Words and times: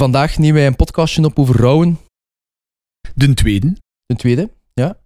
Vandaag 0.00 0.38
nemen 0.38 0.54
wij 0.54 0.66
een 0.66 0.76
podcastje 0.76 1.24
op 1.24 1.38
over 1.38 1.56
rouwen. 1.56 1.98
De 3.14 3.34
tweede. 3.34 3.76
De 4.06 4.16
tweede, 4.16 4.50
ja. 4.72 5.00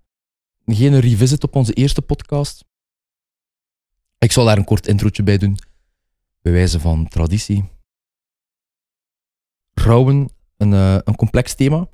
Geen 0.67 1.01
revisit 1.01 1.45
op 1.45 1.57
onze 1.57 1.73
eerste 1.73 2.03
podcast. 2.03 2.64
Ik 4.19 4.33
zal 4.33 4.45
daar 4.45 4.59
een 4.59 4.65
kort 4.65 4.87
introotje 4.87 5.22
bij 5.22 5.38
doen. 5.38 5.59
Bij 6.43 6.53
wijze 6.53 6.80
van 6.80 7.09
traditie. 7.09 7.65
Rouwen, 9.72 10.29
een, 10.57 10.72
eh, 10.72 10.98
een 11.04 11.16
complex 11.16 11.54
thema. 11.54 11.88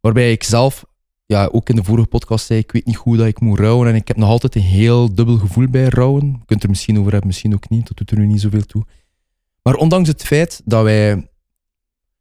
Waarbij 0.00 0.32
ik 0.32 0.42
zelf, 0.42 0.84
ja, 1.26 1.46
ook 1.46 1.68
in 1.68 1.76
de 1.76 1.84
vorige 1.84 2.08
podcast 2.08 2.46
zei, 2.46 2.58
ik 2.58 2.72
weet 2.72 2.86
niet 2.86 2.96
hoe 2.96 3.16
dat 3.16 3.26
ik 3.26 3.40
moet 3.40 3.58
rouwen. 3.58 3.88
En 3.88 3.94
ik 3.94 4.08
heb 4.08 4.16
nog 4.16 4.28
altijd 4.28 4.54
een 4.54 4.62
heel 4.62 5.14
dubbel 5.14 5.38
gevoel 5.38 5.68
bij 5.68 5.88
rouwen. 5.88 6.26
Je 6.26 6.44
kunt 6.46 6.62
er 6.62 6.68
misschien 6.68 6.98
over 6.98 7.10
hebben, 7.10 7.28
misschien 7.28 7.54
ook 7.54 7.68
niet. 7.68 7.88
Dat 7.88 7.96
doet 7.96 8.10
er 8.10 8.18
nu 8.18 8.26
niet 8.26 8.40
zoveel 8.40 8.66
toe. 8.66 8.86
Maar 9.62 9.74
ondanks 9.74 10.08
het 10.08 10.22
feit 10.22 10.62
dat 10.64 10.82
wij 10.82 11.29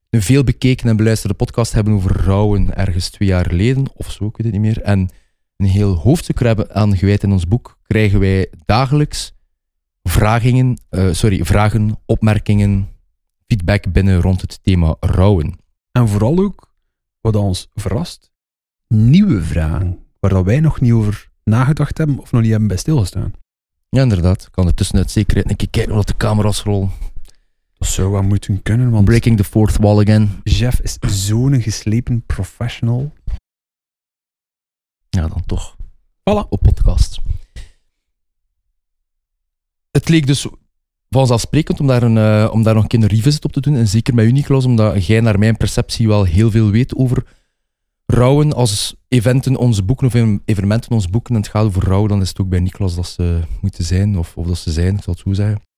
een 0.09 0.21
veel 0.21 0.43
bekeken 0.43 0.89
en 0.89 0.97
beluisterde 0.97 1.35
podcast 1.35 1.73
hebben 1.73 1.93
over 1.93 2.23
rouwen 2.23 2.75
ergens 2.75 3.09
twee 3.09 3.27
jaar 3.27 3.45
geleden, 3.45 3.85
of 3.93 4.11
zo, 4.11 4.25
ik 4.25 4.37
weet 4.37 4.53
het 4.53 4.61
niet 4.61 4.75
meer, 4.75 4.81
en 4.81 5.09
een 5.57 5.67
heel 5.67 5.95
hoofdstuk 5.95 6.39
hebben 6.39 6.75
aan 6.75 6.97
gewijd 6.97 7.23
in 7.23 7.31
ons 7.31 7.47
boek, 7.47 7.77
krijgen 7.83 8.19
wij 8.19 8.49
dagelijks 8.65 9.33
vragingen, 10.03 10.81
eh, 10.89 11.11
sorry, 11.11 11.45
vragen, 11.45 11.99
opmerkingen, 12.05 12.89
feedback 13.47 13.91
binnen 13.91 14.21
rond 14.21 14.41
het 14.41 14.59
thema 14.63 14.95
rouwen. 14.99 15.59
En 15.91 16.07
vooral 16.07 16.37
ook, 16.37 16.73
wat 17.21 17.35
ons 17.35 17.69
verrast, 17.73 18.31
nieuwe 18.87 19.41
vragen. 19.41 19.99
Waar 20.19 20.31
dat 20.31 20.45
wij 20.45 20.59
nog 20.59 20.81
niet 20.81 20.91
over 20.91 21.29
nagedacht 21.43 21.97
hebben 21.97 22.19
of 22.19 22.31
nog 22.31 22.41
niet 22.41 22.49
hebben 22.49 22.67
bij 22.67 22.77
stilgestaan. 22.77 23.33
Ja, 23.89 24.01
inderdaad. 24.01 24.41
Ik 24.41 24.51
kan 24.51 24.67
er 24.67 24.73
tussenuit 24.73 25.11
zeker 25.11 25.49
een 25.49 25.55
keer 25.55 25.69
kijken 25.69 25.95
wat 25.95 26.07
de 26.07 26.17
camera's 26.17 26.63
rollen. 26.63 26.89
Dat 27.79 27.87
zou 27.87 28.11
wel 28.11 28.21
moeten 28.21 28.61
kunnen, 28.61 28.91
want 28.91 29.05
Breaking 29.05 29.37
the 29.37 29.43
fourth 29.43 29.77
wall 29.77 29.99
again. 29.99 30.29
Jeff 30.43 30.79
is 30.79 30.97
zo'n 30.99 31.61
geslepen 31.61 32.23
professional. 32.25 33.13
Ja, 35.09 35.27
dan 35.27 35.45
toch. 35.45 35.75
Voilà. 36.19 36.49
Op 36.49 36.61
podcast. 36.61 37.19
Het 39.91 40.09
leek 40.09 40.27
dus 40.27 40.47
vanzelfsprekend 41.09 41.79
om 41.79 41.87
daar, 41.87 42.03
een, 42.03 42.17
eh, 42.17 42.49
om 42.51 42.63
daar 42.63 42.73
nog 42.73 42.83
een 42.83 42.89
keer 42.89 43.01
een 43.01 43.07
revisit 43.07 43.45
op 43.45 43.51
te 43.51 43.61
doen. 43.61 43.75
En 43.75 43.87
zeker 43.87 44.13
met 44.13 44.25
u, 44.25 44.31
Niklas, 44.31 44.65
omdat 44.65 45.05
jij 45.05 45.19
naar 45.19 45.39
mijn 45.39 45.57
perceptie 45.57 46.07
wel 46.07 46.23
heel 46.23 46.51
veel 46.51 46.69
weet 46.69 46.95
over 46.95 47.25
rouwen. 48.05 48.53
Als 48.53 48.95
eventen 49.07 49.55
onze 49.55 49.83
boeken 49.83 50.07
of 50.07 50.13
evenementen 50.45 50.91
onze 50.91 51.09
boeken 51.09 51.35
en 51.35 51.41
het 51.41 51.49
gaat 51.49 51.65
over 51.65 51.83
rouw, 51.83 52.07
dan 52.07 52.21
is 52.21 52.29
het 52.29 52.39
ook 52.39 52.49
bij 52.49 52.59
Niklas 52.59 52.95
dat 52.95 53.07
ze 53.07 53.41
moeten 53.61 53.83
zijn, 53.83 54.17
of, 54.17 54.37
of 54.37 54.47
dat 54.47 54.57
ze 54.57 54.71
zijn, 54.71 54.95
ik 54.95 55.03
zal 55.03 55.13
het 55.13 55.21
zo 55.21 55.33
zeggen. 55.33 55.68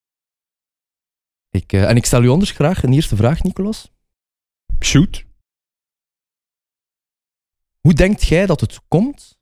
Ik, 1.51 1.73
eh, 1.73 1.89
en 1.89 1.95
ik 1.95 2.05
stel 2.05 2.23
u 2.23 2.29
anders 2.29 2.51
graag 2.51 2.83
een 2.83 2.93
eerste 2.93 3.15
vraag, 3.15 3.43
Nicolas. 3.43 3.91
Shoot. 4.79 5.25
Hoe 7.79 7.93
denkt 7.93 8.23
jij 8.23 8.45
dat 8.45 8.61
het 8.61 8.87
komt 8.87 9.39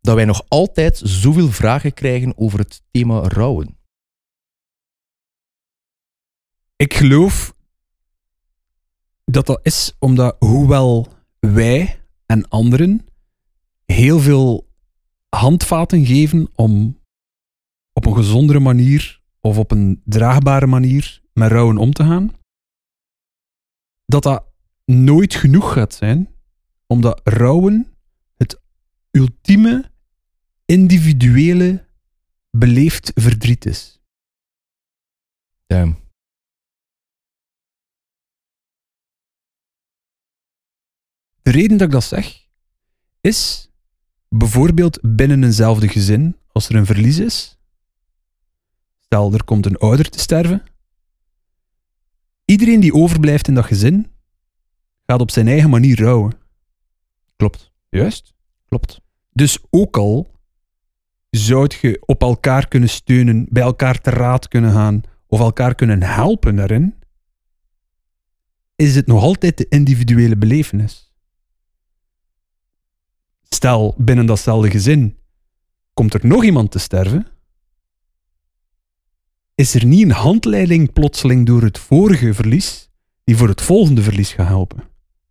dat 0.00 0.14
wij 0.14 0.24
nog 0.24 0.44
altijd 0.48 1.00
zoveel 1.04 1.48
vragen 1.48 1.94
krijgen 1.94 2.38
over 2.38 2.58
het 2.58 2.82
thema 2.90 3.28
rouwen? 3.28 3.78
Ik 6.76 6.94
geloof 6.94 7.54
dat 9.24 9.46
dat 9.46 9.60
is 9.62 9.96
omdat, 9.98 10.36
hoewel 10.38 11.14
wij 11.38 12.04
en 12.26 12.48
anderen 12.48 13.06
heel 13.84 14.20
veel 14.20 14.68
handvaten 15.28 16.06
geven 16.06 16.48
om 16.54 17.00
op 17.92 18.06
een 18.06 18.14
gezondere 18.14 18.60
manier 18.60 19.15
of 19.46 19.58
op 19.58 19.70
een 19.70 20.02
draagbare 20.04 20.66
manier 20.66 21.22
met 21.32 21.50
rouwen 21.50 21.76
om 21.76 21.92
te 21.92 22.04
gaan, 22.04 22.32
dat 24.04 24.22
dat 24.22 24.44
nooit 24.84 25.34
genoeg 25.34 25.72
gaat 25.72 25.94
zijn, 25.94 26.34
omdat 26.86 27.20
rouwen 27.24 27.96
het 28.36 28.60
ultieme 29.10 29.90
individuele 30.64 31.86
beleefd 32.50 33.12
verdriet 33.14 33.66
is. 33.66 34.00
Damn. 35.66 36.04
De 41.42 41.50
reden 41.50 41.78
dat 41.78 41.86
ik 41.86 41.92
dat 41.92 42.04
zeg, 42.04 42.48
is 43.20 43.70
bijvoorbeeld 44.28 44.98
binnen 45.16 45.44
eenzelfde 45.44 45.88
gezin, 45.88 46.36
als 46.52 46.68
er 46.68 46.74
een 46.74 46.86
verlies 46.86 47.18
is. 47.18 47.55
Stel, 49.06 49.32
er 49.32 49.44
komt 49.44 49.66
een 49.66 49.76
ouder 49.76 50.10
te 50.10 50.18
sterven. 50.18 50.62
Iedereen 52.44 52.80
die 52.80 52.94
overblijft 52.94 53.48
in 53.48 53.54
dat 53.54 53.64
gezin, 53.64 54.10
gaat 55.06 55.20
op 55.20 55.30
zijn 55.30 55.48
eigen 55.48 55.70
manier 55.70 56.00
rouwen. 56.00 56.32
Klopt. 57.36 57.72
Juist? 57.88 58.34
Klopt. 58.68 59.00
Dus 59.32 59.58
ook 59.70 59.96
al 59.96 60.30
zou 61.30 61.70
je 61.80 62.02
op 62.06 62.22
elkaar 62.22 62.68
kunnen 62.68 62.88
steunen, 62.88 63.46
bij 63.50 63.62
elkaar 63.62 64.00
te 64.00 64.10
raad 64.10 64.48
kunnen 64.48 64.72
gaan 64.72 65.02
of 65.26 65.40
elkaar 65.40 65.74
kunnen 65.74 66.02
helpen 66.02 66.56
daarin, 66.56 66.94
is 68.76 68.94
het 68.94 69.06
nog 69.06 69.22
altijd 69.22 69.58
de 69.58 69.68
individuele 69.68 70.36
belevenis. 70.36 71.12
Stel, 73.42 73.94
binnen 73.98 74.26
datzelfde 74.26 74.70
gezin 74.70 75.18
komt 75.94 76.14
er 76.14 76.26
nog 76.26 76.44
iemand 76.44 76.70
te 76.70 76.78
sterven, 76.78 77.26
is 79.56 79.74
er 79.74 79.84
niet 79.84 80.02
een 80.02 80.10
handleiding 80.10 80.92
plotseling 80.92 81.46
door 81.46 81.62
het 81.62 81.78
vorige 81.78 82.34
verlies 82.34 82.90
die 83.24 83.36
voor 83.36 83.48
het 83.48 83.62
volgende 83.62 84.02
verlies 84.02 84.32
gaat 84.32 84.46
helpen. 84.46 84.82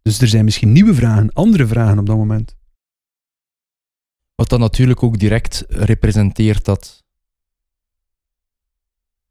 Dus 0.02 0.22
er 0.22 0.28
zijn 0.28 0.46
misschien 0.46 0.72
nieuwe 0.72 0.94
vragen, 0.94 1.34
andere 1.34 1.68
vragen 1.68 2.00
op 2.00 2.06
dat 2.06 2.18
moment. 2.18 2.56
Wat 4.36 4.50
dan 4.50 4.60
natuurlijk 4.60 5.04
ook 5.04 5.20
direct 5.20 5.64
representeert 5.68 6.66
dat, 6.66 7.04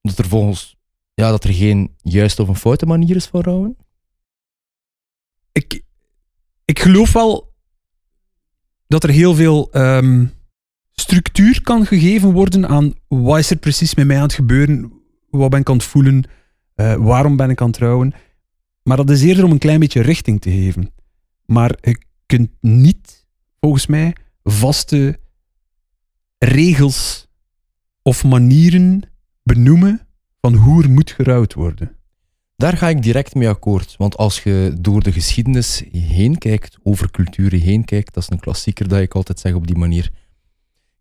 dat 0.00 0.18
er 0.18 0.28
volgens 0.28 0.76
ja, 1.14 1.30
dat 1.30 1.44
er 1.44 1.52
geen 1.52 1.96
juiste 2.02 2.42
of 2.42 2.48
een 2.48 2.56
foute 2.56 2.86
manier 2.86 3.16
is 3.16 3.26
van 3.26 3.40
rouwen. 3.40 3.76
Ik, 5.52 5.82
ik 6.64 6.78
geloof 6.78 7.12
wel 7.12 7.52
dat 8.86 9.02
er 9.02 9.10
heel 9.10 9.34
veel 9.34 9.72
ehm, 9.72 10.26
structuur 10.94 11.62
kan 11.62 11.86
gegeven 11.86 12.32
worden 12.32 12.68
aan 12.68 12.92
wat 13.08 13.38
is 13.38 13.50
er 13.50 13.56
precies 13.56 13.94
met 13.94 14.06
mij 14.06 14.16
aan 14.16 14.22
het 14.22 14.32
gebeuren, 14.32 14.92
wat 15.30 15.50
ben 15.50 15.60
ik 15.60 15.68
aan 15.68 15.76
het 15.76 15.84
voelen, 15.84 16.24
eh, 16.74 16.94
waarom 16.94 17.36
ben 17.36 17.50
ik 17.50 17.60
aan 17.60 17.66
het 17.66 17.76
trouwen. 17.76 18.14
Maar 18.82 18.96
dat 18.96 19.10
is 19.10 19.22
eerder 19.22 19.44
om 19.44 19.50
een 19.50 19.58
klein 19.58 19.80
beetje 19.80 20.02
richting 20.02 20.40
te 20.40 20.50
geven. 20.50 20.92
Maar 21.46 21.76
je 21.80 21.98
kunt 22.26 22.50
niet, 22.60 23.26
volgens 23.60 23.86
mij, 23.86 24.16
vaste 24.42 25.18
regels 26.38 27.28
of 28.02 28.24
manieren 28.24 29.02
benoemen 29.42 30.06
van 30.40 30.54
hoe 30.54 30.82
er 30.82 30.90
moet 30.90 31.10
gerouwd 31.10 31.54
worden. 31.54 31.96
Daar 32.56 32.76
ga 32.76 32.88
ik 32.88 33.02
direct 33.02 33.34
mee 33.34 33.48
akkoord. 33.48 33.94
Want 33.96 34.16
als 34.16 34.42
je 34.42 34.76
door 34.80 35.02
de 35.02 35.12
geschiedenis 35.12 35.82
heen 35.92 36.38
kijkt, 36.38 36.76
over 36.82 37.10
culturen 37.10 37.60
heen 37.60 37.84
kijkt, 37.84 38.14
dat 38.14 38.22
is 38.22 38.30
een 38.30 38.40
klassieker 38.40 38.88
dat 38.88 39.00
ik 39.00 39.14
altijd 39.14 39.40
zeg 39.40 39.54
op 39.54 39.66
die 39.66 39.76
manier. 39.76 40.10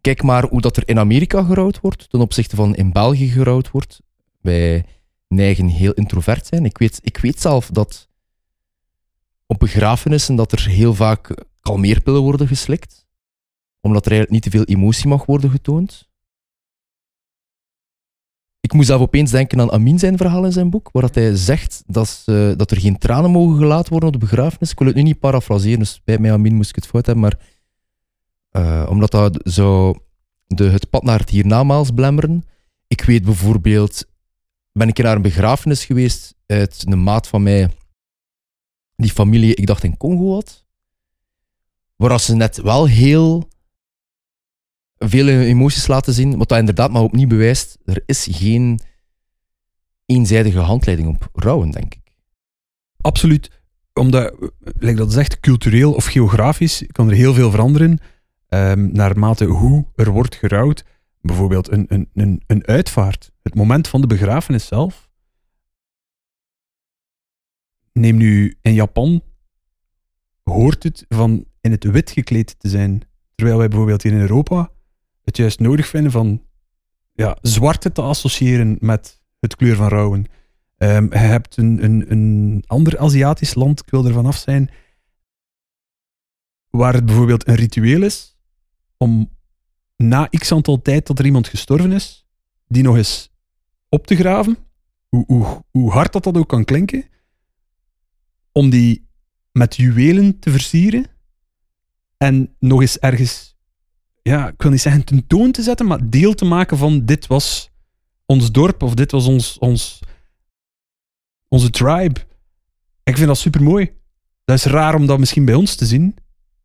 Kijk 0.03 0.23
maar 0.23 0.43
hoe 0.47 0.61
dat 0.61 0.77
er 0.77 0.87
in 0.87 0.99
Amerika 0.99 1.43
gerouwd 1.43 1.79
wordt, 1.79 2.09
ten 2.09 2.19
opzichte 2.19 2.55
van 2.55 2.75
in 2.75 2.91
België 2.91 3.29
gerouwd 3.29 3.71
wordt. 3.71 4.01
Wij 4.41 4.85
neigen 5.27 5.67
heel 5.67 5.93
introvert 5.93 6.45
zijn. 6.47 6.65
Ik 6.65 6.77
weet, 6.77 6.99
ik 7.03 7.17
weet 7.17 7.39
zelf 7.41 7.69
dat 7.69 8.07
op 9.45 9.59
begrafenissen 9.59 10.35
dat 10.35 10.51
er 10.51 10.65
heel 10.67 10.93
vaak 10.93 11.45
kalmeerpillen 11.61 12.21
worden 12.21 12.47
geslikt, 12.47 13.05
omdat 13.81 14.05
er 14.05 14.11
eigenlijk 14.11 14.43
niet 14.43 14.51
te 14.53 14.57
veel 14.57 14.75
emotie 14.75 15.07
mag 15.07 15.25
worden 15.25 15.49
getoond. 15.49 16.09
Ik 18.59 18.73
moest 18.73 18.87
zelf 18.87 19.01
opeens 19.01 19.31
denken 19.31 19.59
aan 19.61 19.71
Amin 19.71 19.99
zijn 19.99 20.17
verhaal 20.17 20.45
in 20.45 20.51
zijn 20.51 20.69
boek, 20.69 20.89
waar 20.91 21.01
dat 21.01 21.15
hij 21.15 21.35
zegt 21.35 21.83
dat, 21.85 22.07
ze- 22.07 22.53
dat 22.57 22.71
er 22.71 22.79
geen 22.79 22.97
tranen 22.97 23.31
mogen 23.31 23.57
gelaten 23.57 23.91
worden 23.91 24.09
op 24.13 24.19
de 24.19 24.25
begrafenis. 24.25 24.71
Ik 24.71 24.77
wil 24.77 24.87
het 24.87 24.95
nu 24.95 25.01
niet 25.03 25.19
parafraseren, 25.19 25.79
dus 25.79 26.01
bij 26.03 26.17
mij 26.19 26.31
Amin 26.31 26.55
moest 26.55 26.69
ik 26.69 26.75
het 26.75 26.87
fout 26.87 27.05
hebben, 27.05 27.23
maar 27.23 27.39
eh, 28.53 28.85
omdat 28.89 29.11
dat 29.11 29.39
zou 29.43 29.97
de, 30.47 30.69
het 30.69 30.89
pad 30.89 31.03
naar 31.03 31.19
het 31.19 31.29
hiernamaals 31.29 31.91
blemmeren. 31.91 32.43
Ik 32.87 33.01
weet 33.01 33.23
bijvoorbeeld, 33.23 34.05
ben 34.71 34.87
ik 34.87 34.97
naar 34.97 35.15
een 35.15 35.21
begrafenis 35.21 35.85
geweest 35.85 36.35
uit 36.45 36.83
een 36.87 37.03
maat 37.03 37.27
van 37.27 37.43
mij, 37.43 37.69
die 38.95 39.11
familie, 39.11 39.55
ik 39.55 39.65
dacht 39.65 39.83
in 39.83 39.97
Congo 39.97 40.33
had, 40.33 40.65
waar 41.95 42.19
ze 42.19 42.35
net 42.35 42.57
wel 42.57 42.87
heel 42.87 43.49
veel 44.97 45.27
emoties 45.27 45.87
laten 45.87 46.13
zien, 46.13 46.37
wat 46.37 46.49
dat 46.49 46.59
inderdaad 46.59 46.91
maar 46.91 47.01
opnieuw 47.01 47.27
bewijst, 47.27 47.77
er 47.85 48.03
is 48.05 48.27
geen 48.31 48.79
eenzijdige 50.05 50.59
handleiding 50.59 51.07
op 51.07 51.29
rouwen, 51.33 51.71
denk 51.71 51.93
ik. 51.93 52.15
Absoluut. 53.01 53.61
Omdat, 53.93 54.33
eh, 54.39 54.47
like 54.61 54.95
dat 54.95 55.13
zegt, 55.13 55.39
cultureel 55.39 55.93
of 55.93 56.05
geografisch 56.05 56.83
kan 56.91 57.09
er 57.09 57.15
heel 57.15 57.33
veel 57.33 57.51
veranderen. 57.51 57.99
Ehm, 58.53 58.91
naarmate 58.91 59.45
hoe 59.45 59.85
er 59.95 60.09
wordt 60.09 60.35
gerouwd. 60.35 60.85
Bijvoorbeeld 61.21 61.71
een, 61.71 61.85
een, 61.87 62.09
een, 62.13 62.41
een 62.47 62.65
uitvaart. 62.65 63.31
Het 63.41 63.55
moment 63.55 63.87
van 63.87 64.01
de 64.01 64.07
begrafenis 64.07 64.67
zelf 64.67 65.09
neem 67.93 68.17
nu 68.17 68.57
in 68.61 68.73
Japan, 68.73 69.21
hoort 70.43 70.83
het 70.83 71.05
van 71.09 71.45
in 71.61 71.71
het 71.71 71.83
wit 71.83 72.11
gekleed 72.11 72.59
te 72.59 72.69
zijn. 72.69 73.01
Terwijl 73.35 73.57
wij 73.57 73.67
bijvoorbeeld 73.67 74.03
hier 74.03 74.11
in 74.11 74.19
Europa 74.19 74.71
het 75.23 75.37
juist 75.37 75.59
nodig 75.59 75.87
vinden 75.87 76.11
van 76.11 76.43
ja, 77.13 77.37
zwarte 77.41 77.91
te 77.91 78.01
associëren 78.01 78.77
met 78.79 79.21
het 79.39 79.55
kleur 79.55 79.75
van 79.75 79.87
rouwen. 79.87 80.25
Ehm, 80.77 81.03
je 81.09 81.17
hebt 81.17 81.57
een, 81.57 81.83
een, 81.83 82.11
een 82.11 82.63
ander 82.67 82.97
Aziatisch 82.97 83.53
land, 83.53 83.79
ik 83.79 83.89
wil 83.89 84.05
er 84.05 84.13
vanaf 84.13 84.35
zijn, 84.35 84.69
waar 86.69 86.93
het 86.93 87.05
bijvoorbeeld 87.05 87.47
een 87.47 87.55
ritueel 87.55 88.01
is 88.01 88.32
om 89.03 89.29
na 89.97 90.27
x 90.27 90.51
aantal 90.51 90.81
tijd 90.81 91.07
dat 91.07 91.19
er 91.19 91.25
iemand 91.25 91.47
gestorven 91.47 91.91
is, 91.91 92.25
die 92.67 92.83
nog 92.83 92.95
eens 92.95 93.31
op 93.89 94.07
te 94.07 94.15
graven, 94.15 94.57
hoe, 95.09 95.63
hoe, 95.71 95.91
hard 95.91 96.13
dat, 96.13 96.23
dat 96.23 96.37
ook 96.37 96.49
kan 96.49 96.65
klinken, 96.65 97.05
om 98.51 98.69
die 98.69 99.07
met 99.51 99.75
juwelen 99.75 100.39
te 100.39 100.51
versieren 100.51 101.05
en 102.17 102.55
nog 102.59 102.81
eens 102.81 102.99
ergens, 102.99 103.57
ja, 104.21 104.47
ik 104.47 104.61
wil 104.61 104.71
niet 104.71 104.81
zeggen 104.81 105.03
tentoon 105.03 105.51
te 105.51 105.61
zetten, 105.61 105.85
maar 105.85 106.09
deel 106.09 106.33
te 106.33 106.45
maken 106.45 106.77
van 106.77 107.05
dit 107.05 107.27
was 107.27 107.69
ons 108.25 108.51
dorp 108.51 108.83
of 108.83 108.93
dit 108.93 109.11
was 109.11 109.25
ons, 109.25 109.57
ons, 109.57 109.99
onze 111.47 111.69
tribe. 111.69 112.19
Ik 113.03 113.15
vind 113.15 113.27
dat 113.27 113.37
super 113.37 113.63
mooi. 113.63 113.93
Dat 114.45 114.57
is 114.57 114.65
raar 114.65 114.95
om 114.95 115.05
dat 115.05 115.19
misschien 115.19 115.45
bij 115.45 115.55
ons 115.55 115.75
te 115.75 115.85
zien. 115.85 116.15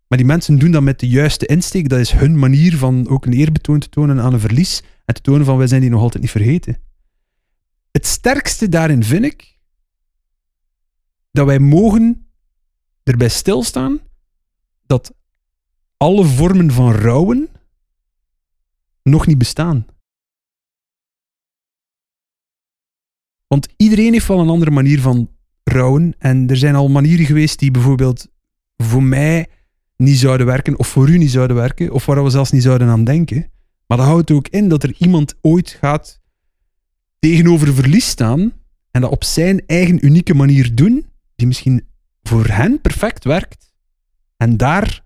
Maar 0.09 0.19
die 0.19 0.27
mensen 0.27 0.59
doen 0.59 0.71
dat 0.71 0.83
met 0.83 1.01
de 1.01 1.09
juiste 1.09 1.47
insteek. 1.47 1.89
Dat 1.89 1.99
is 1.99 2.13
hun 2.13 2.39
manier 2.39 2.77
van 2.77 3.09
ook 3.09 3.27
een 3.27 3.33
eerbetoon 3.33 3.79
te 3.79 3.89
tonen 3.89 4.21
aan 4.21 4.33
een 4.33 4.41
verlies. 4.41 4.83
En 5.05 5.15
te 5.15 5.21
tonen 5.21 5.45
van 5.45 5.57
wij 5.57 5.67
zijn 5.67 5.81
die 5.81 5.91
nog 5.91 6.01
altijd 6.01 6.23
niet 6.23 6.33
vergeten. 6.33 6.79
Het 7.91 8.07
sterkste 8.07 8.69
daarin 8.69 9.05
vind 9.05 9.25
ik 9.25 9.59
dat 11.33 11.47
wij 11.47 11.59
mogen 11.59 12.31
erbij 13.03 13.29
stilstaan 13.29 14.01
dat 14.87 15.15
alle 15.97 16.25
vormen 16.25 16.71
van 16.71 16.93
rouwen 16.93 17.49
nog 19.03 19.27
niet 19.27 19.39
bestaan. 19.39 19.87
Want 23.47 23.69
iedereen 23.77 24.13
heeft 24.13 24.27
wel 24.27 24.41
een 24.41 24.49
andere 24.49 24.71
manier 24.71 25.01
van 25.01 25.31
rouwen. 25.65 26.15
En 26.19 26.49
er 26.49 26.57
zijn 26.57 26.75
al 26.75 26.89
manieren 26.89 27.27
geweest 27.27 27.59
die 27.59 27.71
bijvoorbeeld 27.71 28.29
voor 28.77 29.03
mij 29.03 29.49
niet 30.03 30.19
zouden 30.19 30.47
werken, 30.47 30.79
of 30.79 30.89
voor 30.89 31.09
u 31.09 31.19
niet 31.19 31.31
zouden 31.31 31.57
werken, 31.57 31.93
of 31.93 32.07
waar 32.07 32.25
we 32.25 32.31
zelfs 32.31 32.51
niet 32.51 32.63
zouden 32.63 32.89
aan 32.89 33.05
denken. 33.05 33.51
Maar 33.87 33.99
dat 33.99 34.07
houdt 34.07 34.31
ook 34.31 34.49
in 34.49 34.69
dat 34.69 34.83
er 34.83 34.95
iemand 34.99 35.35
ooit 35.41 35.71
gaat 35.71 36.21
tegenover 37.19 37.75
verlies 37.75 38.09
staan 38.09 38.53
en 38.91 39.01
dat 39.01 39.11
op 39.11 39.25
zijn 39.25 39.67
eigen 39.67 40.07
unieke 40.07 40.35
manier 40.35 40.75
doen, 40.75 41.07
die 41.37 41.47
misschien 41.47 41.89
voor 42.23 42.47
hen 42.47 42.81
perfect 42.81 43.25
werkt. 43.25 43.73
En 44.37 44.57
daar 44.57 45.05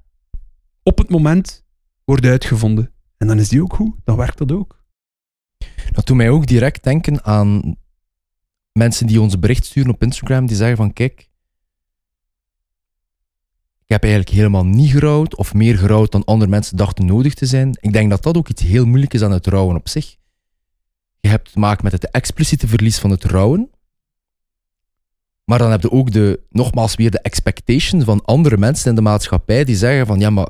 op 0.82 0.98
het 0.98 1.10
moment 1.10 1.64
wordt 2.04 2.24
uitgevonden. 2.24 2.92
En 3.16 3.26
dan 3.26 3.38
is 3.38 3.48
die 3.48 3.62
ook 3.62 3.74
goed, 3.74 3.94
dan 4.04 4.16
werkt 4.16 4.38
dat 4.38 4.52
ook. 4.52 4.84
Dat 5.92 6.06
doet 6.06 6.16
mij 6.16 6.30
ook 6.30 6.46
direct 6.46 6.84
denken 6.84 7.24
aan 7.24 7.76
mensen 8.72 9.06
die 9.06 9.20
ons 9.20 9.38
bericht 9.38 9.64
sturen 9.64 9.92
op 9.92 10.02
Instagram, 10.02 10.46
die 10.46 10.56
zeggen 10.56 10.76
van 10.76 10.92
kijk, 10.92 11.30
ik 13.84 13.88
heb 13.88 14.02
eigenlijk 14.02 14.32
helemaal 14.32 14.64
niet 14.64 14.90
gerouwd 14.90 15.36
of 15.36 15.54
meer 15.54 15.78
gerouwd 15.78 16.12
dan 16.12 16.24
andere 16.24 16.50
mensen 16.50 16.76
dachten 16.76 17.06
nodig 17.06 17.34
te 17.34 17.46
zijn. 17.46 17.78
Ik 17.80 17.92
denk 17.92 18.10
dat 18.10 18.22
dat 18.22 18.36
ook 18.36 18.48
iets 18.48 18.62
heel 18.62 18.86
moeilijk 18.86 19.14
is 19.14 19.22
aan 19.22 19.32
het 19.32 19.46
rouwen 19.46 19.76
op 19.76 19.88
zich. 19.88 20.16
Je 21.20 21.28
hebt 21.28 21.52
te 21.52 21.58
maken 21.58 21.84
met 21.84 21.92
het 21.92 22.10
expliciete 22.10 22.68
verlies 22.68 22.98
van 22.98 23.10
het 23.10 23.24
rouwen. 23.24 23.70
Maar 25.44 25.58
dan 25.58 25.70
heb 25.70 25.82
je 25.82 25.90
ook 25.90 26.12
de, 26.12 26.40
nogmaals 26.48 26.94
weer 26.94 27.10
de 27.10 27.20
expectation 27.20 28.02
van 28.02 28.24
andere 28.24 28.56
mensen 28.56 28.88
in 28.88 28.94
de 28.94 29.00
maatschappij 29.02 29.64
die 29.64 29.76
zeggen 29.76 30.06
van 30.06 30.18
ja, 30.18 30.30
maar 30.30 30.48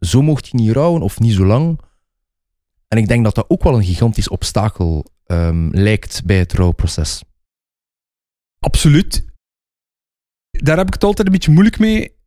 zo 0.00 0.22
mocht 0.22 0.46
je 0.46 0.56
niet 0.56 0.72
rouwen 0.72 1.02
of 1.02 1.18
niet 1.18 1.34
zo 1.34 1.44
lang. 1.44 1.80
En 2.88 2.98
ik 2.98 3.08
denk 3.08 3.24
dat 3.24 3.34
dat 3.34 3.50
ook 3.50 3.62
wel 3.62 3.74
een 3.74 3.84
gigantisch 3.84 4.28
obstakel 4.28 5.04
um, 5.26 5.70
lijkt 5.70 6.24
bij 6.24 6.38
het 6.38 6.52
rouwproces. 6.52 7.22
Absoluut. 8.58 9.24
Daar 10.50 10.76
heb 10.76 10.86
ik 10.86 10.94
het 10.94 11.04
altijd 11.04 11.26
een 11.26 11.32
beetje 11.32 11.50
moeilijk 11.50 11.78
mee. 11.78 12.17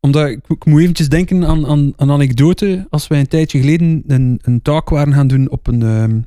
Omdat 0.00 0.28
ik, 0.28 0.48
ik 0.48 0.64
moet 0.64 0.80
eventjes 0.80 1.08
denken 1.08 1.46
aan, 1.46 1.66
aan 1.66 1.92
een 1.96 2.10
anekdote. 2.10 2.86
Als 2.90 3.08
wij 3.08 3.20
een 3.20 3.28
tijdje 3.28 3.60
geleden 3.60 4.02
een, 4.06 4.40
een 4.42 4.62
taak 4.62 4.88
waren 4.88 5.12
gaan 5.12 5.26
doen 5.26 5.50
op 5.50 5.66
een, 5.66 5.82
um, 5.82 6.26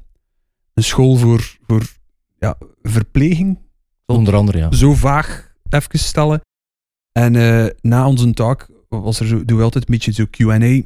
een 0.74 0.84
school 0.84 1.16
voor, 1.16 1.58
voor 1.68 1.84
ja, 2.40 2.58
verpleging. 2.82 3.60
Onder 4.06 4.36
andere, 4.36 4.58
ja. 4.58 4.72
Zo 4.72 4.94
vaag 4.94 5.54
even 5.70 6.00
stellen. 6.00 6.42
En 7.12 7.34
uh, 7.34 7.66
na 7.82 8.08
onze 8.08 8.34
taak 8.34 8.68
was 8.90 9.20
er 9.20 9.28
zo, 9.28 9.46
doen 9.46 9.58
we 9.58 9.64
altijd 9.64 9.84
een 9.84 9.94
beetje 9.94 10.12
zo 10.12 10.26
Q&A. 10.30 10.82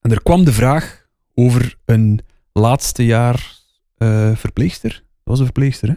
En 0.00 0.10
er 0.10 0.22
kwam 0.22 0.44
de 0.44 0.52
vraag 0.52 1.06
over 1.34 1.78
een 1.84 2.20
laatste 2.52 3.04
jaar 3.04 3.60
uh, 3.98 4.36
verpleegster. 4.36 4.90
Dat 4.90 5.00
was 5.24 5.38
een 5.38 5.44
verpleegster, 5.44 5.88
hè? 5.88 5.94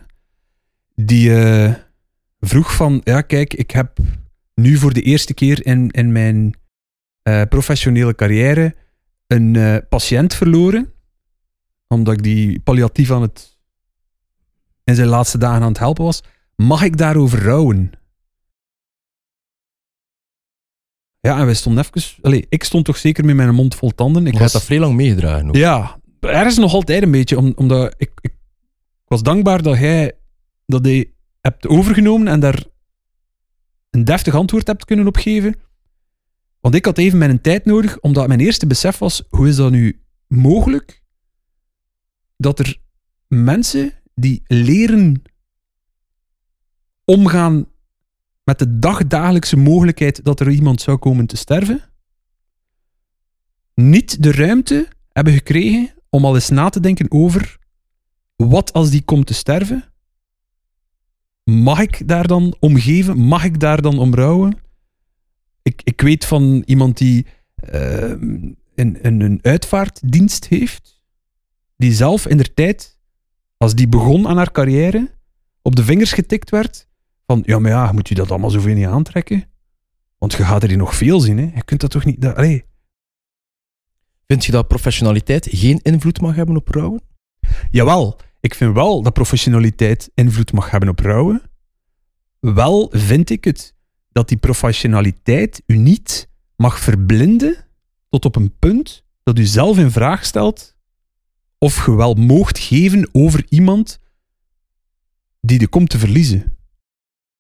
die 1.06 1.30
uh, 1.30 1.74
vroeg 2.40 2.76
van, 2.76 3.02
ja 3.04 3.22
kijk, 3.22 3.54
ik 3.54 3.72
heb 3.72 3.98
nu 4.62 4.78
voor 4.78 4.94
de 4.94 5.02
eerste 5.02 5.34
keer 5.34 5.66
in, 5.66 5.90
in 5.90 6.12
mijn 6.12 6.54
uh, 7.24 7.42
professionele 7.50 8.16
carrière 8.16 8.76
een 9.28 9.54
uh, 9.54 9.78
patiënt 9.90 10.34
verloren, 10.34 10.94
omdat 11.88 12.14
ik 12.14 12.24
die 12.24 12.60
palliatief 12.60 13.12
aan 13.12 13.22
het, 13.22 13.58
in 14.84 14.96
zijn 14.96 15.08
laatste 15.08 15.38
dagen 15.38 15.62
aan 15.62 15.68
het 15.68 15.80
helpen 15.80 16.04
was. 16.04 16.24
Mag 16.56 16.84
ik 16.84 16.98
daarover 16.98 17.44
rouwen? 17.44 17.92
Ja, 21.20 21.40
en 21.40 21.46
wij 21.46 21.54
stonden 21.54 21.84
even... 21.84 22.22
Allez, 22.22 22.44
ik 22.50 22.64
stond 22.64 22.86
toch 22.86 22.98
zeker 22.98 23.26
met 23.26 23.36
mijn 23.36 23.54
mond 23.54 23.76
vol 23.76 23.92
tanden. 23.96 24.28
Ik 24.28 24.34
Je 24.34 24.40
was 24.40 24.52
dat 24.52 24.64
vrij 24.64 24.80
lang 24.80 24.96
meegedragen 24.96 25.48
ook. 25.48 25.56
Ja, 25.56 26.00
er 26.20 26.46
is 26.46 26.58
nog 26.58 26.74
altijd 26.74 27.04
een 27.04 27.12
beetje, 27.12 27.38
om, 27.38 27.54
omdat 27.56 27.94
ik, 27.98 28.12
ik, 28.22 28.34
ik 29.04 29.06
was 29.06 29.24
dankbaar 29.24 29.62
dat 29.62 29.78
jij 29.78 30.14
dat 30.66 30.86
je 30.86 31.14
hebt 31.42 31.68
overgenomen 31.68 32.28
en 32.28 32.40
daar 32.40 32.64
een 33.90 34.04
deftig 34.04 34.36
antwoord 34.36 34.68
hebt 34.68 34.86
kunnen 34.86 35.08
opgeven. 35.08 35.56
Want 36.60 36.76
ik 36.76 36.86
had 36.86 36.98
even 36.98 37.18
mijn 37.18 37.42
tijd 37.42 37.66
nodig, 37.66 38.00
omdat 38.00 38.28
mijn 38.28 38.40
eerste 38.40 38.68
besef 38.68 38.98
was, 38.98 39.24
hoe 39.30 39.48
is 39.48 39.56
dat 39.56 39.72
nu 39.72 40.02
mogelijk 40.28 41.04
dat 42.38 42.60
er 42.60 42.78
mensen 43.28 43.94
die 44.16 44.44
leren 44.48 45.22
omgaan 47.06 47.68
met 48.44 48.60
de 48.60 48.80
dagdagelijkse 48.80 49.58
mogelijkheid 49.58 50.24
dat 50.26 50.40
er 50.40 50.50
iemand 50.50 50.82
zou 50.82 50.98
komen 50.98 51.26
te 51.26 51.38
sterven, 51.38 51.82
niet 53.74 54.24
de 54.24 54.32
ruimte 54.32 54.88
hebben 55.12 55.34
gekregen 55.34 55.94
om 56.10 56.26
al 56.26 56.36
eens 56.36 56.50
na 56.50 56.70
te 56.70 56.80
denken 56.80 57.12
over 57.12 57.58
wat 58.36 58.74
als 58.74 58.90
die 58.90 59.04
komt 59.04 59.28
te 59.28 59.34
sterven 59.34 59.89
Mag 61.50 61.80
ik 61.80 62.08
daar 62.08 62.28
dan 62.28 62.56
om 62.60 62.78
geven? 62.78 63.18
Mag 63.18 63.44
ik 63.44 63.60
daar 63.60 63.82
dan 63.82 64.00
om 64.00 64.14
rouwen? 64.14 64.58
Ik, 65.62 65.82
ik 65.84 66.02
weet 66.02 66.26
van 66.26 66.64
iemand 66.66 66.98
die 66.98 67.26
uh, 67.74 68.10
een, 68.10 68.58
een, 68.76 69.22
een 69.22 69.40
uitvaartdienst 69.42 70.48
heeft, 70.48 71.02
die 71.78 71.94
zelf 71.94 72.28
in 72.28 72.38
der 72.38 72.54
tijd, 72.54 73.00
als 73.58 73.76
die 73.76 73.88
begon 73.88 74.28
aan 74.28 74.38
haar 74.38 74.52
carrière, 74.52 75.12
op 75.62 75.76
de 75.76 75.84
vingers 75.84 76.12
getikt 76.12 76.50
werd 76.50 76.88
van, 77.26 77.44
ja, 77.46 77.60
maar 77.60 77.72
ja, 77.72 77.92
moet 77.92 78.10
je 78.10 78.16
dat 78.16 78.30
allemaal 78.30 78.50
zoveel 78.50 78.76
niet 78.76 78.86
aantrekken? 78.86 79.44
Want 80.18 80.34
je 80.34 80.44
gaat 80.44 80.64
er 80.64 80.70
hier 80.70 80.78
nog 80.78 80.96
veel 80.96 81.20
zien, 81.20 81.38
hè? 81.38 81.52
Je 81.56 81.64
kunt 81.64 81.82
dat 81.82 81.92
toch 81.92 82.06
niet... 82.06 82.22
Dat, 82.22 82.36
allee. 82.36 82.66
Vind 84.26 84.46
je 84.46 84.52
dat 84.52 84.68
professionaliteit 84.68 85.48
geen 85.52 85.80
invloed 85.82 86.22
mag 86.22 86.36
hebben 86.36 86.56
op 86.56 86.68
rouwen? 86.68 87.02
Jawel, 87.72 88.20
ik 88.40 88.54
vind 88.56 88.74
wel 88.74 89.02
dat 89.02 89.14
professionaliteit 89.14 90.12
invloed 90.14 90.52
mag 90.52 90.72
hebben 90.72 90.90
op 90.90 91.00
rouwen. 91.00 91.42
Wel 92.40 92.90
vind 92.92 93.30
ik 93.30 93.44
het 93.44 93.76
dat 94.12 94.28
die 94.28 94.38
professionaliteit 94.38 95.64
u 95.66 95.78
niet 95.78 96.30
mag 96.56 96.80
verblinden 96.80 97.66
tot 98.10 98.26
op 98.26 98.36
een 98.36 98.58
punt 98.60 99.04
dat 99.24 99.40
u 99.40 99.46
zelf 99.46 99.78
in 99.78 99.92
vraag 99.92 100.26
stelt 100.26 100.78
of 101.58 101.86
je 101.86 101.96
wel 101.96 102.14
moogt 102.14 102.60
geven 102.60 103.10
over 103.12 103.46
iemand 103.50 104.00
die 105.42 105.60
de 105.60 105.68
komt 105.68 105.90
te 105.90 106.00
verliezen. 106.00 106.58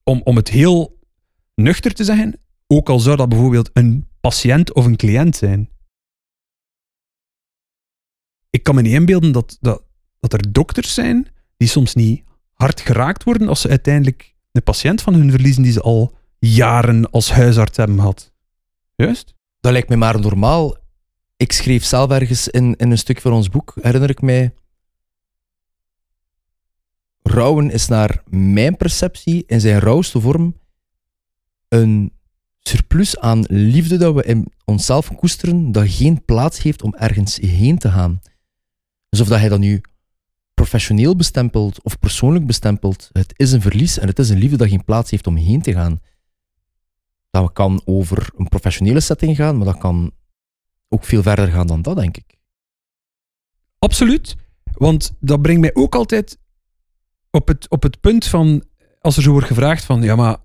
Om, 0.03 0.21
om 0.23 0.35
het 0.35 0.49
heel 0.49 0.99
nuchter 1.55 1.93
te 1.93 2.03
zeggen, 2.03 2.39
ook 2.67 2.89
al 2.89 2.99
zou 2.99 3.17
dat 3.17 3.29
bijvoorbeeld 3.29 3.69
een 3.73 4.07
patiënt 4.21 4.73
of 4.73 4.85
een 4.85 4.95
cliënt 4.95 5.35
zijn. 5.35 5.69
Ik 8.49 8.63
kan 8.63 8.75
me 8.75 8.81
niet 8.81 8.93
inbeelden 8.93 9.31
dat, 9.31 9.57
dat, 9.61 9.83
dat 10.19 10.33
er 10.33 10.51
dokters 10.51 10.93
zijn 10.93 11.27
die 11.57 11.67
soms 11.67 11.95
niet 11.95 12.23
hard 12.53 12.81
geraakt 12.81 13.23
worden 13.23 13.47
als 13.47 13.61
ze 13.61 13.69
uiteindelijk 13.69 14.35
de 14.51 14.61
patiënt 14.61 15.01
van 15.01 15.13
hun 15.13 15.31
verliezen 15.31 15.63
die 15.63 15.71
ze 15.71 15.81
al 15.81 16.15
jaren 16.39 17.11
als 17.11 17.31
huisarts 17.31 17.77
hebben 17.77 17.97
gehad. 17.97 18.31
Juist? 18.95 19.33
Dat 19.59 19.71
lijkt 19.71 19.89
me 19.89 19.95
maar 19.95 20.19
normaal. 20.19 20.77
Ik 21.37 21.51
schreef 21.51 21.83
zelf 21.83 22.11
ergens 22.11 22.47
in, 22.47 22.75
een 22.77 22.97
stuk 22.97 23.21
van 23.21 23.33
ons 23.33 23.49
boek, 23.49 23.73
herinner 23.81 24.09
ik 24.09 24.21
mij, 24.21 24.53
rouwen 27.21 27.71
is 27.71 27.87
naar 27.87 28.23
mijn 28.29 28.77
perceptie 28.77 29.43
in 29.47 29.61
zijn 29.61 29.79
rauwste 29.79 30.21
vorm 30.21 30.55
een 31.67 32.13
surplus 32.59 33.19
aan 33.19 33.43
liefde 33.47 33.97
dat 33.97 34.13
we 34.13 34.23
in 34.23 34.51
onszelf 34.65 35.15
koesteren, 35.15 35.71
dat 35.71 35.89
geen 35.89 36.25
plaats 36.25 36.61
heeft 36.61 36.81
om 36.81 36.95
ergens 36.95 37.37
heen 37.37 37.77
te 37.77 37.91
gaan. 37.91 38.21
Dus 39.09 39.19
of 39.19 39.27
dat 39.27 39.39
hij 39.39 39.49
dat 39.49 39.59
nu 39.59 39.81
professioneel 40.59 41.15
bestempelt 41.15 41.83
of 41.83 41.99
persoonlijk 41.99 42.45
bestempelt, 42.45 43.09
het 43.11 43.33
is 43.35 43.51
een 43.51 43.61
verlies 43.61 43.99
en 43.99 44.07
het 44.07 44.19
is 44.19 44.29
een 44.29 44.37
liefde 44.37 44.57
dat 44.57 44.67
geen 44.67 44.83
plaats 44.83 45.11
heeft 45.11 45.27
om 45.27 45.35
heen 45.35 45.61
te 45.61 45.73
gaan. 45.73 45.99
Dat 47.29 47.53
kan 47.53 47.81
over 47.85 48.29
een 48.37 48.47
professionele 48.47 48.99
setting 48.99 49.35
gaan, 49.35 49.57
maar 49.57 49.65
dat 49.65 49.77
kan 49.77 50.11
ook 50.89 51.03
veel 51.03 51.21
verder 51.21 51.47
gaan 51.47 51.67
dan 51.67 51.81
dat, 51.81 51.95
denk 51.95 52.17
ik. 52.17 52.37
Absoluut. 53.79 54.35
Want 54.73 55.13
dat 55.19 55.41
brengt 55.41 55.61
mij 55.61 55.73
ook 55.73 55.95
altijd 55.95 56.37
op 57.31 57.47
het, 57.47 57.69
op 57.69 57.83
het 57.83 57.99
punt 57.99 58.25
van, 58.25 58.63
als 58.99 59.17
er 59.17 59.23
zo 59.23 59.31
wordt 59.31 59.47
gevraagd 59.47 59.83
van, 59.83 60.01
ja 60.01 60.15
maar, 60.15 60.37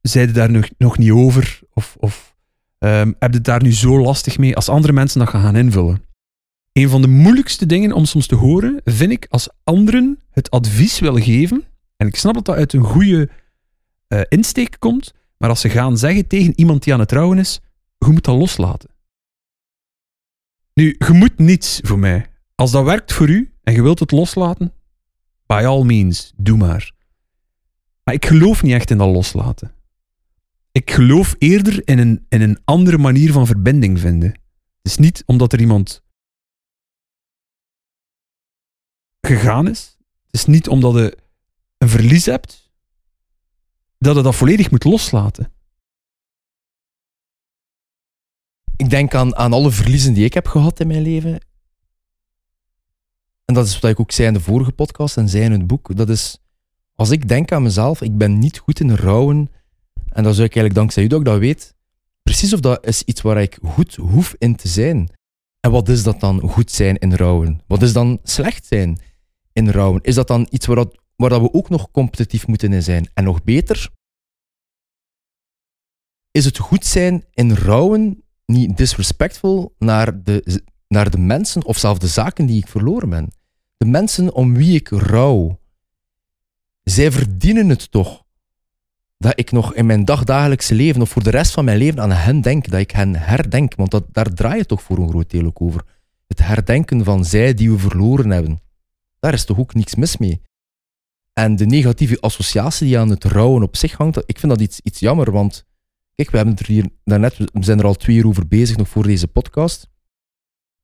zeiden 0.00 0.34
daar 0.34 0.50
nog, 0.50 0.68
nog 0.78 0.98
niet 0.98 1.10
over? 1.10 1.60
Of, 1.72 1.96
of 1.98 2.36
um, 2.78 3.14
heb 3.18 3.30
je 3.30 3.36
het 3.36 3.44
daar 3.44 3.62
nu 3.62 3.72
zo 3.72 4.00
lastig 4.00 4.38
mee 4.38 4.56
als 4.56 4.68
andere 4.68 4.92
mensen 4.92 5.18
dat 5.18 5.28
gaan 5.28 5.56
invullen? 5.56 6.04
Een 6.80 6.88
van 6.88 7.02
de 7.02 7.08
moeilijkste 7.08 7.66
dingen 7.66 7.92
om 7.92 8.04
soms 8.04 8.26
te 8.26 8.34
horen, 8.34 8.80
vind 8.84 9.10
ik, 9.10 9.26
als 9.28 9.48
anderen 9.64 10.18
het 10.30 10.50
advies 10.50 10.98
willen 10.98 11.22
geven, 11.22 11.64
en 11.96 12.06
ik 12.06 12.16
snap 12.16 12.34
dat 12.34 12.44
dat 12.44 12.56
uit 12.56 12.72
een 12.72 12.84
goede 12.84 13.28
uh, 14.08 14.20
insteek 14.28 14.76
komt, 14.78 15.14
maar 15.36 15.48
als 15.48 15.60
ze 15.60 15.68
gaan 15.68 15.98
zeggen 15.98 16.26
tegen 16.26 16.52
iemand 16.56 16.82
die 16.84 16.92
aan 16.92 16.98
het 16.98 17.08
trouwen 17.08 17.38
is, 17.38 17.60
je 17.98 18.06
moet 18.06 18.24
dat 18.24 18.38
loslaten. 18.38 18.90
Nu, 20.74 20.94
je 20.98 21.12
moet 21.12 21.38
niets 21.38 21.80
voor 21.82 21.98
mij. 21.98 22.26
Als 22.54 22.70
dat 22.70 22.84
werkt 22.84 23.12
voor 23.12 23.28
u 23.28 23.52
en 23.62 23.74
je 23.74 23.82
wilt 23.82 23.98
het 23.98 24.10
loslaten, 24.10 24.72
by 25.46 25.62
all 25.66 25.84
means, 25.84 26.32
doe 26.36 26.56
maar. 26.56 26.92
Maar 28.04 28.14
ik 28.14 28.26
geloof 28.26 28.62
niet 28.62 28.72
echt 28.72 28.90
in 28.90 28.98
dat 28.98 29.14
loslaten. 29.14 29.72
Ik 30.72 30.90
geloof 30.90 31.34
eerder 31.38 31.88
in 31.88 31.98
een, 31.98 32.26
in 32.28 32.40
een 32.40 32.58
andere 32.64 32.98
manier 32.98 33.32
van 33.32 33.46
verbinding 33.46 34.00
vinden. 34.00 34.28
Het 34.28 34.92
is 34.92 34.96
niet 34.96 35.22
omdat 35.26 35.52
er 35.52 35.60
iemand 35.60 36.02
gegaan 39.20 39.68
is. 39.68 39.96
Het 40.26 40.34
is 40.34 40.46
niet 40.46 40.68
omdat 40.68 40.94
je 40.94 41.18
een 41.78 41.88
verlies 41.88 42.26
hebt, 42.26 42.70
dat 43.98 44.16
je 44.16 44.22
dat 44.22 44.34
volledig 44.34 44.70
moet 44.70 44.84
loslaten. 44.84 45.52
Ik 48.76 48.90
denk 48.90 49.14
aan, 49.14 49.36
aan 49.36 49.52
alle 49.52 49.70
verliezen 49.70 50.14
die 50.14 50.24
ik 50.24 50.34
heb 50.34 50.46
gehad 50.46 50.80
in 50.80 50.86
mijn 50.86 51.02
leven. 51.02 51.40
En 53.44 53.54
dat 53.54 53.66
is 53.66 53.78
wat 53.78 53.90
ik 53.90 54.00
ook 54.00 54.12
zei 54.12 54.28
in 54.28 54.34
de 54.34 54.40
vorige 54.40 54.72
podcast 54.72 55.16
en 55.16 55.28
zei 55.28 55.44
in 55.44 55.52
het 55.52 55.66
boek. 55.66 55.96
Dat 55.96 56.08
is, 56.08 56.38
als 56.94 57.10
ik 57.10 57.28
denk 57.28 57.52
aan 57.52 57.62
mezelf, 57.62 58.00
ik 58.00 58.18
ben 58.18 58.38
niet 58.38 58.58
goed 58.58 58.80
in 58.80 58.94
rouwen. 58.94 59.50
En 60.08 60.22
dat 60.22 60.34
zou 60.34 60.46
ik 60.46 60.54
eigenlijk 60.54 60.74
dankzij 60.74 61.02
u 61.02 61.06
dat 61.06 61.18
ik 61.18 61.24
dat 61.24 61.38
weet. 61.38 61.74
Precies 62.22 62.52
of 62.52 62.60
dat 62.60 62.86
is 62.86 63.02
iets 63.02 63.20
waar 63.20 63.42
ik 63.42 63.58
goed 63.64 63.94
hoef 63.94 64.34
in 64.38 64.56
te 64.56 64.68
zijn. 64.68 65.08
En 65.60 65.70
wat 65.70 65.88
is 65.88 66.02
dat 66.02 66.20
dan 66.20 66.40
goed 66.40 66.70
zijn 66.70 66.98
in 66.98 67.14
rouwen? 67.14 67.60
Wat 67.66 67.82
is 67.82 67.92
dan 67.92 68.18
slecht 68.22 68.66
zijn 68.66 68.98
in 69.52 69.68
rouwen? 69.68 70.02
Is 70.02 70.14
dat 70.14 70.28
dan 70.28 70.46
iets 70.50 70.66
waar, 70.66 70.76
dat, 70.76 70.98
waar 71.16 71.30
dat 71.30 71.40
we 71.40 71.52
ook 71.52 71.68
nog 71.68 71.90
competitief 71.90 72.46
moeten 72.46 72.72
in 72.72 72.82
zijn? 72.82 73.10
En 73.14 73.24
nog 73.24 73.44
beter, 73.44 73.90
is 76.30 76.44
het 76.44 76.58
goed 76.58 76.84
zijn 76.84 77.24
in 77.32 77.52
rouwen 77.52 78.22
niet 78.46 78.76
disrespectful 78.76 79.74
naar 79.78 80.22
de, 80.22 80.62
naar 80.88 81.10
de 81.10 81.18
mensen 81.18 81.64
of 81.64 81.78
zelfs 81.78 81.98
de 81.98 82.06
zaken 82.06 82.46
die 82.46 82.58
ik 82.58 82.68
verloren 82.68 83.08
ben? 83.08 83.32
De 83.76 83.86
mensen 83.86 84.34
om 84.34 84.54
wie 84.54 84.74
ik 84.74 84.88
rouw, 84.88 85.60
zij 86.82 87.12
verdienen 87.12 87.68
het 87.68 87.90
toch 87.90 88.24
dat 89.20 89.38
ik 89.38 89.50
nog 89.50 89.74
in 89.74 89.86
mijn 89.86 90.04
dagdagelijkse 90.04 90.74
leven 90.74 91.00
of 91.00 91.08
voor 91.08 91.22
de 91.22 91.30
rest 91.30 91.52
van 91.52 91.64
mijn 91.64 91.78
leven 91.78 92.00
aan 92.00 92.12
hen 92.12 92.40
denk, 92.40 92.70
dat 92.70 92.80
ik 92.80 92.90
hen 92.90 93.16
herdenk. 93.16 93.74
Want 93.74 93.90
dat, 93.90 94.04
daar 94.12 94.34
draai 94.34 94.56
je 94.56 94.66
toch 94.66 94.82
voor 94.82 94.98
een 94.98 95.08
groot 95.08 95.30
deel 95.30 95.46
ook 95.46 95.62
over. 95.62 95.84
Het 96.26 96.38
herdenken 96.38 97.04
van 97.04 97.24
zij 97.24 97.54
die 97.54 97.70
we 97.70 97.78
verloren 97.78 98.30
hebben. 98.30 98.60
Daar 99.20 99.32
is 99.32 99.44
toch 99.44 99.58
ook 99.58 99.74
niks 99.74 99.94
mis 99.94 100.16
mee. 100.16 100.40
En 101.32 101.56
de 101.56 101.66
negatieve 101.66 102.20
associatie 102.20 102.86
die 102.86 102.98
aan 102.98 103.08
het 103.08 103.24
rouwen 103.24 103.62
op 103.62 103.76
zich 103.76 103.92
hangt, 103.92 104.22
ik 104.26 104.38
vind 104.38 104.52
dat 104.52 104.60
iets, 104.60 104.80
iets 104.80 105.00
jammer, 105.00 105.30
want 105.30 105.64
kijk, 106.14 106.30
we 106.30 106.36
hebben 106.36 106.54
het 106.54 106.66
er 106.66 106.72
hier 106.72 106.88
daarnet, 107.04 107.36
we 107.36 107.48
zijn 107.52 107.78
er 107.78 107.84
al 107.84 107.94
twee 107.94 108.16
uur 108.16 108.26
over 108.26 108.48
bezig 108.48 108.76
nog 108.76 108.88
voor 108.88 109.02
deze 109.02 109.28
podcast. 109.28 109.88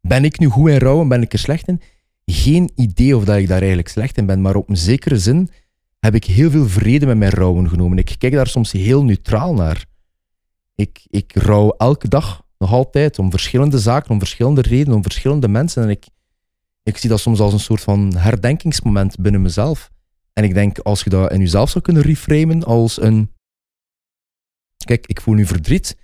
Ben 0.00 0.25
ik 0.25 0.38
nu 0.38 0.47
goed 0.47 0.71
in 0.71 0.78
rouwen, 0.78 1.09
ben 1.09 1.23
ik 1.23 1.33
er 1.33 1.38
slecht 1.38 1.69
in? 1.69 1.81
Geen 2.25 2.71
idee 2.75 3.16
of 3.16 3.25
dat 3.25 3.37
ik 3.37 3.49
daar 3.49 3.59
eigenlijk 3.59 3.88
slecht 3.88 4.16
in 4.16 4.26
ben, 4.26 4.40
maar 4.40 4.57
op 4.57 4.69
een 4.69 4.76
zekere 4.76 5.19
zin 5.19 5.49
heb 5.99 6.14
ik 6.14 6.25
heel 6.25 6.50
veel 6.50 6.69
vrede 6.69 7.07
met 7.07 7.16
mijn 7.16 7.31
rouwen 7.31 7.69
genomen. 7.69 7.99
Ik 7.99 8.14
kijk 8.19 8.33
daar 8.33 8.47
soms 8.47 8.73
heel 8.73 9.05
neutraal 9.05 9.55
naar. 9.55 9.85
Ik, 10.75 11.07
ik 11.11 11.35
rouw 11.35 11.71
elke 11.71 12.09
dag 12.09 12.43
nog 12.59 12.73
altijd 12.73 13.19
om 13.19 13.31
verschillende 13.31 13.78
zaken, 13.78 14.11
om 14.11 14.19
verschillende 14.19 14.61
redenen, 14.61 14.97
om 14.97 15.02
verschillende 15.02 15.49
mensen. 15.49 15.83
En 15.83 15.90
ik, 15.90 16.07
ik 16.87 16.97
zie 16.97 17.11
dat 17.11 17.21
soms 17.21 17.40
als 17.40 17.52
een 17.52 17.61
soort 17.61 17.81
van 17.81 18.16
herdenkingsmoment 18.16 19.19
binnen 19.19 19.43
mezelf. 19.43 19.90
En 20.33 20.45
ik 20.45 20.55
denk, 20.55 20.78
als 20.78 21.02
je 21.02 21.11
dat 21.11 21.33
in 21.33 21.40
jezelf 21.40 21.71
zou 21.71 21.85
kunnen 21.85 22.02
reframen 22.02 22.64
als 22.64 23.00
een... 23.00 23.33
Kijk, 24.85 25.07
ik 25.07 25.21
voel 25.21 25.35
nu 25.35 25.47
verdriet. 25.47 25.97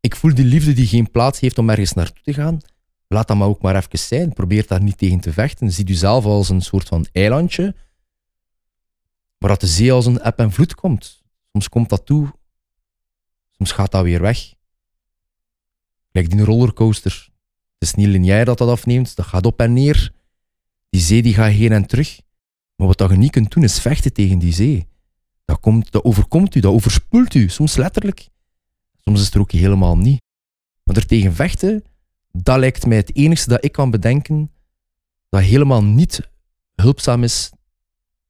Ik 0.00 0.16
voel 0.16 0.34
die 0.34 0.44
liefde 0.44 0.72
die 0.72 0.86
geen 0.86 1.10
plaats 1.10 1.40
heeft 1.40 1.58
om 1.58 1.70
ergens 1.70 1.92
naartoe 1.92 2.22
te 2.22 2.34
gaan. 2.34 2.58
Laat 3.08 3.28
dat 3.28 3.36
maar 3.36 3.48
ook 3.48 3.62
maar 3.62 3.76
even 3.76 3.98
zijn. 3.98 4.32
Probeer 4.32 4.66
daar 4.66 4.82
niet 4.82 4.98
tegen 4.98 5.20
te 5.20 5.32
vechten. 5.32 5.72
Zie 5.72 5.84
jezelf 5.84 6.24
als 6.24 6.48
een 6.48 6.62
soort 6.62 6.88
van 6.88 7.06
eilandje 7.12 7.74
maar 9.42 9.50
dat 9.50 9.60
de 9.60 9.66
zee 9.66 9.92
als 9.92 10.06
een 10.06 10.20
eb 10.20 10.38
en 10.38 10.52
vloed 10.52 10.74
komt. 10.74 11.22
Soms 11.52 11.68
komt 11.68 11.88
dat 11.88 12.06
toe, 12.06 12.32
soms 13.50 13.72
gaat 13.72 13.90
dat 13.90 14.02
weer 14.02 14.20
weg. 14.20 14.54
Lijkt 16.10 16.30
die 16.30 16.44
rollercoaster. 16.44 17.31
Het 17.82 17.90
is 17.90 18.04
niet 18.04 18.12
lineair 18.12 18.44
dat 18.44 18.58
dat 18.58 18.68
afneemt, 18.68 19.16
dat 19.16 19.26
gaat 19.26 19.46
op 19.46 19.60
en 19.60 19.72
neer. 19.72 20.12
Die 20.90 21.00
zee 21.00 21.22
die 21.22 21.34
gaat 21.34 21.52
heen 21.52 21.72
en 21.72 21.86
terug. 21.86 22.20
Maar 22.76 22.86
wat 22.86 22.98
dat 22.98 23.10
je 23.10 23.16
niet 23.16 23.30
kunt 23.30 23.50
doen, 23.50 23.64
is 23.64 23.80
vechten 23.80 24.12
tegen 24.12 24.38
die 24.38 24.52
zee. 24.52 24.86
Dat, 25.44 25.60
komt, 25.60 25.92
dat 25.92 26.04
overkomt 26.04 26.54
u, 26.54 26.60
dat 26.60 26.72
overspoelt 26.72 27.34
u, 27.34 27.48
soms 27.48 27.76
letterlijk. 27.76 28.28
Soms 29.00 29.18
is 29.18 29.24
het 29.24 29.34
er 29.34 29.40
ook 29.40 29.52
helemaal 29.52 29.96
niet. 29.96 30.20
Maar 30.82 30.96
er 30.96 31.06
tegen 31.06 31.34
vechten, 31.34 31.84
dat 32.32 32.58
lijkt 32.58 32.86
mij 32.86 32.96
het 32.96 33.16
enigste 33.16 33.48
dat 33.48 33.64
ik 33.64 33.72
kan 33.72 33.90
bedenken 33.90 34.50
dat 35.28 35.42
helemaal 35.42 35.84
niet 35.84 36.30
hulpzaam 36.74 37.22
is 37.22 37.52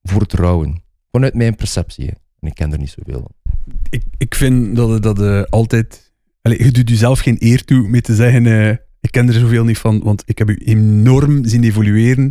voor 0.03 0.21
het 0.21 0.33
rouwen. 0.33 0.83
Vanuit 1.11 1.35
mijn 1.35 1.57
perceptie. 1.57 2.09
En 2.41 2.49
ik 2.49 2.55
ken 2.55 2.73
er 2.73 2.79
niet 2.79 2.95
zoveel 2.99 3.21
van. 3.21 3.55
Ik, 3.91 4.03
ik 4.19 4.35
vind 4.35 4.77
dat 4.77 5.03
dat 5.03 5.21
uh, 5.21 5.43
altijd... 5.43 6.13
Je 6.43 6.71
doet 6.71 6.89
jezelf 6.89 7.19
geen 7.19 7.37
eer 7.39 7.65
toe 7.65 7.89
mee 7.89 8.01
te 8.01 8.15
zeggen... 8.15 8.45
Uh, 8.45 8.77
ik 9.03 9.11
ken 9.11 9.29
er 9.29 9.35
zoveel 9.35 9.65
niet 9.65 9.79
van, 9.79 10.03
want 10.03 10.23
ik 10.27 10.39
heb 10.39 10.49
u 10.49 10.57
enorm 10.65 11.45
zien 11.45 11.65
evolueren. 11.65 12.27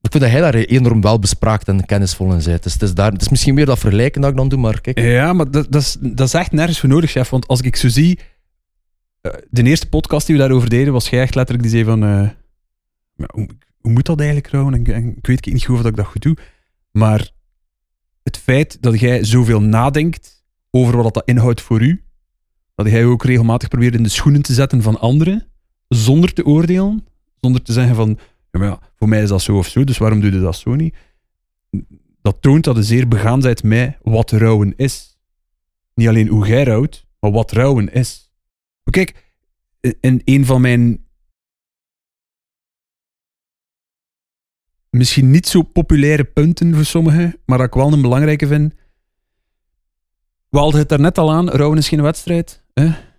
Ik 0.00 0.10
vind 0.10 0.22
dat 0.22 0.32
hij 0.32 0.40
daar 0.40 0.54
enorm 0.54 1.00
wel 1.00 1.18
bespraakt 1.18 1.68
en 1.68 1.86
kennisvol 1.86 2.32
in 2.32 2.42
bent. 2.44 2.62
Dus 2.62 2.72
het 2.72 2.82
is, 2.82 2.94
daar, 2.94 3.12
het 3.12 3.20
is 3.20 3.28
misschien 3.28 3.54
meer 3.54 3.66
dat 3.66 3.78
vergelijken 3.78 4.20
dat 4.20 4.30
ik 4.30 4.36
dan 4.36 4.48
doe, 4.48 4.58
maar 4.58 4.80
kijk. 4.80 4.98
Ja, 5.00 5.32
maar 5.32 5.50
dat, 5.50 5.72
dat, 5.72 5.82
is, 5.82 5.96
dat 6.00 6.26
is 6.26 6.34
echt 6.34 6.52
nergens 6.52 6.80
voor 6.80 6.88
nodig, 6.88 7.10
chef. 7.10 7.30
Want 7.30 7.46
als 7.46 7.60
ik 7.60 7.76
zo 7.76 7.88
zie... 7.88 8.18
Uh, 9.22 9.32
de 9.50 9.62
eerste 9.62 9.88
podcast 9.88 10.26
die 10.26 10.36
we 10.36 10.40
daarover 10.40 10.68
deden, 10.68 10.92
was 10.92 11.08
jij 11.08 11.20
echt 11.20 11.34
letterlijk 11.34 11.68
die 11.68 11.76
zei 11.76 11.84
van... 11.84 12.02
hoe, 13.16 13.48
hoe, 13.80 13.92
moet 13.92 14.06
dat 14.06 14.18
eigenlijk 14.18 14.48
trouwen? 14.48 14.74
En, 14.74 14.94
en, 14.94 15.16
ik 15.16 15.26
weet 15.26 15.46
niet 15.46 15.64
goed 15.64 15.78
of 15.78 15.84
ik 15.84 15.96
dat 15.96 16.06
goed 16.06 16.22
doe. 16.22 16.36
Maar 16.90 17.30
het 18.22 18.36
feit 18.36 18.82
dat 18.82 19.00
jij 19.00 19.24
zoveel 19.24 19.60
nadenkt 19.62 20.44
over 20.70 21.02
wat 21.02 21.14
dat 21.14 21.28
inhoudt 21.28 21.60
voor 21.60 21.82
u, 21.82 22.04
dat 22.74 22.86
jij 22.86 23.04
ook 23.04 23.24
regelmatig 23.24 23.68
probeert 23.68 23.94
in 23.94 24.02
de 24.02 24.08
schoenen 24.08 24.42
te 24.42 24.52
zetten 24.52 24.82
van 24.82 25.00
anderen, 25.00 25.50
zonder 25.94 26.32
te 26.32 26.44
oordelen, 26.44 27.06
zonder 27.40 27.62
te 27.62 27.72
zeggen 27.72 27.94
van, 27.94 28.18
ja, 28.50 28.78
voor 28.96 29.08
mij 29.08 29.22
is 29.22 29.28
dat 29.28 29.42
zo 29.42 29.56
of 29.56 29.66
zo, 29.66 29.84
dus 29.84 29.98
waarom 29.98 30.20
doe 30.20 30.32
je 30.32 30.40
dat 30.40 30.56
zo 30.56 30.74
niet? 30.74 30.96
Dat 32.22 32.42
toont 32.42 32.64
dat 32.64 32.76
je 32.76 32.82
zeer 32.82 33.08
begaan 33.08 33.40
bent 33.40 33.62
met 33.62 33.96
wat 34.02 34.30
rouwen 34.30 34.72
is. 34.76 35.18
Niet 35.94 36.08
alleen 36.08 36.28
hoe 36.28 36.46
jij 36.46 36.62
rouwt, 36.62 37.06
maar 37.20 37.30
wat 37.30 37.52
rouwen 37.52 37.92
is. 37.92 38.32
Kijk, 38.90 39.34
in 40.00 40.22
een 40.24 40.44
van 40.44 40.60
mijn 40.60 41.04
misschien 44.90 45.30
niet 45.30 45.46
zo 45.46 45.62
populaire 45.62 46.24
punten 46.24 46.74
voor 46.74 46.84
sommigen, 46.84 47.40
maar 47.46 47.58
dat 47.58 47.66
ik 47.66 47.74
wel 47.74 47.92
een 47.92 48.02
belangrijke 48.02 48.46
vind. 48.46 48.74
We 50.48 50.58
hadden 50.58 50.80
het 50.80 50.92
er 50.92 51.00
net 51.00 51.18
al 51.18 51.32
aan, 51.32 51.50
rouwen 51.50 51.78
is 51.78 51.88
geen 51.88 52.02
wedstrijd. 52.02 52.64
Hè? 52.74 53.09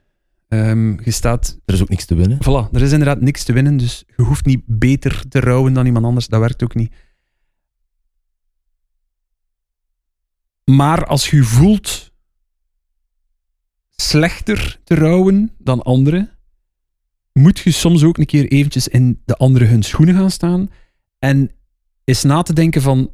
Um, 0.54 1.00
je 1.04 1.12
staat... 1.12 1.60
Er 1.66 1.74
is 1.74 1.82
ook 1.82 1.90
niks 1.90 2.06
te 2.06 2.16
winnen. 2.16 2.38
Voilà, 2.38 2.72
er 2.72 2.82
is 2.82 2.92
inderdaad 2.92 3.22
niks 3.22 3.44
te 3.44 3.54
winnen, 3.54 3.78
dus 3.78 4.04
je 4.18 4.24
hoeft 4.24 4.46
niet 4.46 4.64
beter 4.66 5.28
te 5.28 5.40
rouwen 5.40 5.74
dan 5.74 5.86
iemand 5.86 6.06
anders. 6.06 6.28
Dat 6.28 6.40
werkt 6.40 6.64
ook 6.64 6.76
niet. 6.76 6.94
Maar 10.64 11.06
als 11.06 11.30
je 11.30 11.44
voelt 11.44 12.12
slechter 13.90 14.80
te 14.84 14.96
rouwen 14.96 15.56
dan 15.58 15.82
anderen, 15.82 16.38
moet 17.34 17.60
je 17.60 17.72
soms 17.72 18.04
ook 18.04 18.18
een 18.18 18.26
keer 18.26 18.48
eventjes 18.48 18.88
in 18.88 19.22
de 19.26 19.36
andere 19.38 19.66
hun 19.66 19.84
schoenen 19.84 20.16
gaan 20.16 20.32
staan 20.32 20.70
en 21.20 21.52
is 22.04 22.24
na 22.24 22.42
te 22.42 22.54
denken 22.54 22.82
van 22.82 23.12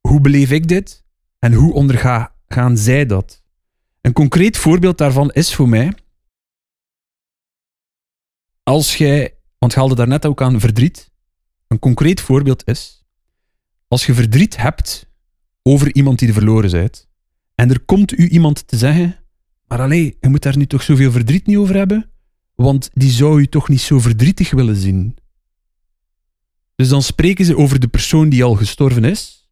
hoe 0.00 0.20
beleef 0.20 0.50
ik 0.50 0.68
dit 0.68 1.04
en 1.38 1.52
hoe 1.52 1.72
ondergaan 1.72 2.76
zij 2.76 3.06
dat? 3.06 3.42
Een 4.00 4.12
concreet 4.12 4.56
voorbeeld 4.56 4.98
daarvan 4.98 5.30
is 5.30 5.54
voor 5.54 5.68
mij, 5.68 5.92
als 8.62 8.96
jij, 8.96 9.34
want 9.58 9.72
je 9.72 9.78
haalde 9.78 9.94
daarnet 9.94 10.26
ook 10.26 10.42
aan 10.42 10.60
verdriet, 10.60 11.10
een 11.66 11.78
concreet 11.78 12.20
voorbeeld 12.20 12.66
is, 12.66 13.04
als 13.88 14.06
je 14.06 14.14
verdriet 14.14 14.56
hebt 14.56 15.06
over 15.62 15.94
iemand 15.94 16.18
die 16.18 16.28
er 16.28 16.34
verloren 16.34 16.70
bent, 16.70 17.08
en 17.54 17.70
er 17.70 17.80
komt 17.80 18.18
u 18.18 18.28
iemand 18.28 18.68
te 18.68 18.76
zeggen, 18.76 19.16
maar 19.66 19.80
alleen, 19.80 20.16
je 20.20 20.28
moet 20.28 20.42
daar 20.42 20.56
nu 20.56 20.66
toch 20.66 20.82
zoveel 20.82 21.10
verdriet 21.10 21.46
niet 21.46 21.56
over 21.56 21.74
hebben, 21.74 22.10
want 22.54 22.90
die 22.92 23.10
zou 23.10 23.40
u 23.40 23.46
toch 23.46 23.68
niet 23.68 23.80
zo 23.80 23.98
verdrietig 23.98 24.50
willen 24.50 24.76
zien. 24.76 25.16
Dus 26.74 26.88
dan 26.88 27.02
spreken 27.02 27.44
ze 27.44 27.56
over 27.56 27.80
de 27.80 27.88
persoon 27.88 28.28
die 28.28 28.44
al 28.44 28.54
gestorven 28.54 29.04
is, 29.04 29.50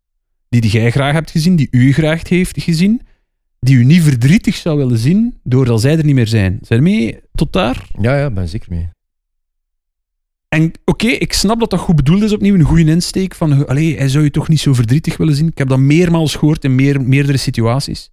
die, 0.49 0.61
die 0.61 0.71
jij 0.71 0.91
graag 0.91 1.13
hebt 1.13 1.31
gezien, 1.31 1.57
die 1.57 1.69
u 1.71 1.93
graag 1.93 2.29
heeft 2.29 2.63
gezien, 2.63 3.06
die 3.67 3.77
u 3.77 3.85
niet 3.85 4.03
verdrietig 4.03 4.55
zou 4.55 4.77
willen 4.77 4.99
zien 4.99 5.41
doordat 5.43 5.81
zij 5.81 5.99
er 5.99 6.05
niet 6.05 6.15
meer 6.15 6.27
zijn. 6.27 6.59
Zijn 6.63 6.83
mee 6.83 7.21
tot 7.35 7.53
daar? 7.53 7.89
Ja, 8.01 8.19
ja, 8.19 8.31
ben 8.31 8.49
zeker 8.49 8.69
mee. 8.71 8.89
En 10.49 10.73
oké, 10.85 11.07
ik 11.07 11.33
snap 11.33 11.61
dat 11.61 11.71
dat 11.71 11.81
goed 11.81 11.97
bedoeld 11.97 12.23
is, 12.23 12.33
opnieuw 12.33 12.55
een 12.55 12.63
goede 12.63 12.91
insteek 12.91 13.35
van, 13.35 13.67
allee, 13.67 13.97
hij 13.97 14.09
zou 14.09 14.25
je 14.25 14.31
toch 14.31 14.49
niet 14.49 14.61
zo 14.61 14.75
verdrietig 14.75 15.17
willen 15.17 15.35
zien. 15.35 15.47
Ik 15.47 15.59
heb 15.59 15.69
dat 15.69 15.79
meermaals 15.79 16.35
gehoord 16.35 16.65
in 16.65 16.75
meer, 16.75 17.01
meerdere 17.01 17.39
situaties. 17.39 18.11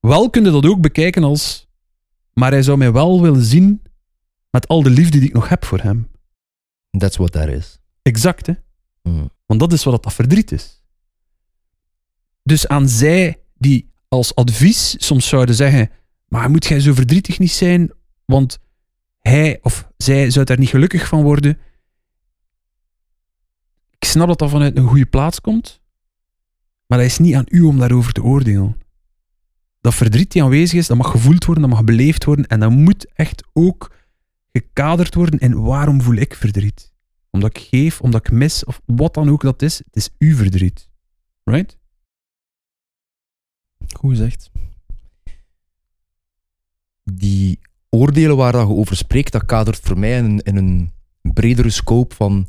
Wel 0.00 0.30
kun 0.30 0.44
je 0.44 0.50
dat 0.50 0.66
ook 0.66 0.80
bekijken 0.80 1.24
als, 1.24 1.68
maar 2.32 2.50
hij 2.50 2.62
zou 2.62 2.78
mij 2.78 2.92
wel 2.92 3.22
willen 3.22 3.44
zien 3.44 3.82
met 4.50 4.68
al 4.68 4.82
de 4.82 4.90
liefde 4.90 5.18
die 5.18 5.28
ik 5.28 5.34
nog 5.34 5.48
heb 5.48 5.64
voor 5.64 5.80
hem. 5.80 6.08
That's 6.98 7.16
what 7.16 7.32
that 7.32 7.48
is. 7.48 7.78
Exact, 8.02 8.46
hè? 8.46 8.52
Mm. 9.02 9.30
Want 9.46 9.60
dat 9.60 9.72
is 9.72 9.84
wat 9.84 10.02
dat 10.02 10.14
verdriet 10.14 10.52
is. 10.52 10.82
Dus 12.42 12.68
aan 12.68 12.88
zij 12.88 13.41
die 13.62 13.90
als 14.08 14.34
advies 14.34 15.06
soms 15.06 15.28
zouden 15.28 15.54
zeggen, 15.54 15.90
maar 16.28 16.50
moet 16.50 16.66
jij 16.66 16.80
zo 16.80 16.94
verdrietig 16.94 17.38
niet 17.38 17.52
zijn, 17.52 17.92
want 18.24 18.58
hij 19.20 19.58
of 19.62 19.88
zij 19.96 20.30
zou 20.30 20.44
daar 20.44 20.58
niet 20.58 20.68
gelukkig 20.68 21.06
van 21.06 21.22
worden. 21.22 21.58
Ik 23.90 24.04
snap 24.04 24.26
dat 24.26 24.38
dat 24.38 24.50
vanuit 24.50 24.76
een 24.76 24.86
goede 24.86 25.06
plaats 25.06 25.40
komt, 25.40 25.80
maar 26.86 26.98
dat 26.98 27.06
is 27.06 27.18
niet 27.18 27.34
aan 27.34 27.46
u 27.48 27.62
om 27.62 27.78
daarover 27.78 28.12
te 28.12 28.22
oordelen. 28.22 28.76
Dat 29.80 29.94
verdriet 29.94 30.32
die 30.32 30.42
aanwezig 30.42 30.78
is, 30.78 30.86
dat 30.86 30.96
mag 30.96 31.10
gevoeld 31.10 31.44
worden, 31.44 31.64
dat 31.64 31.72
mag 31.72 31.84
beleefd 31.84 32.24
worden 32.24 32.46
en 32.46 32.60
dat 32.60 32.70
moet 32.70 33.12
echt 33.14 33.44
ook 33.52 33.92
gekaderd 34.52 35.14
worden 35.14 35.38
in 35.38 35.62
waarom 35.62 36.02
voel 36.02 36.16
ik 36.16 36.34
verdriet. 36.34 36.92
Omdat 37.30 37.56
ik 37.56 37.62
geef, 37.70 38.00
omdat 38.00 38.26
ik 38.26 38.32
mis, 38.32 38.64
of 38.64 38.80
wat 38.84 39.14
dan 39.14 39.28
ook 39.28 39.42
dat 39.42 39.62
is, 39.62 39.78
het 39.78 39.96
is 39.96 40.10
uw 40.18 40.36
verdriet. 40.36 40.88
Right? 41.44 41.78
Goed 44.02 44.10
gezegd. 44.10 44.50
Die 47.02 47.58
oordelen 47.90 48.36
waar 48.36 48.52
dat 48.52 48.68
je 48.68 48.74
over 48.74 48.96
spreekt, 48.96 49.32
dat 49.32 49.44
kadert 49.44 49.78
voor 49.80 49.98
mij 49.98 50.16
in, 50.18 50.24
een- 50.24 50.38
in 50.42 50.56
een 50.56 50.92
bredere 51.32 51.70
scope 51.70 52.14
van 52.14 52.46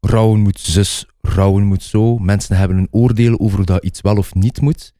rouwen 0.00 0.40
moet 0.40 0.58
zus, 0.60 1.06
rouwen 1.20 1.64
moet 1.64 1.82
zo. 1.82 2.18
Mensen 2.18 2.56
hebben 2.56 2.76
een 2.76 2.88
oordeel 2.90 3.38
over 3.38 3.56
hoe 3.56 3.66
dat 3.66 3.84
iets 3.84 4.00
wel 4.00 4.16
of 4.16 4.34
niet 4.34 4.60
moet. 4.60 4.92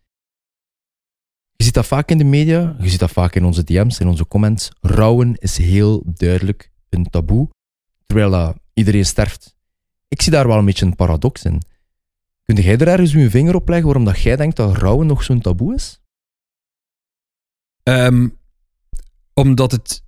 Je 1.56 1.64
ziet 1.64 1.74
dat 1.74 1.86
vaak 1.86 2.10
in 2.10 2.18
de 2.18 2.24
media, 2.24 2.76
je 2.80 2.88
ziet 2.88 2.98
dat 3.00 3.10
vaak 3.10 3.34
in 3.34 3.44
onze 3.44 3.64
DM's, 3.64 3.98
in 4.00 4.08
onze 4.08 4.26
comments. 4.26 4.68
Rouwen 4.80 5.34
is 5.34 5.56
heel 5.56 6.02
duidelijk 6.06 6.70
een 6.88 7.10
taboe, 7.10 7.48
terwijl 8.06 8.54
iedereen 8.74 9.04
sterft. 9.06 9.54
Ik 10.08 10.22
zie 10.22 10.32
daar 10.32 10.46
wel 10.46 10.58
een 10.58 10.64
beetje 10.64 10.86
een 10.86 10.94
paradox 10.96 11.44
in. 11.44 11.62
Kun 12.54 12.62
jij 12.62 12.78
er 12.78 12.88
ergens 12.88 13.12
je 13.12 13.30
vinger 13.30 13.54
op 13.54 13.68
leggen 13.68 13.86
waarom 13.86 14.04
dat 14.04 14.20
jij 14.20 14.36
denkt 14.36 14.56
dat 14.56 14.76
rouwen 14.76 15.06
nog 15.06 15.22
zo'n 15.22 15.40
taboe 15.40 15.74
is? 15.74 16.00
Ehm, 17.82 18.28
omdat 19.34 19.72
het. 19.72 20.04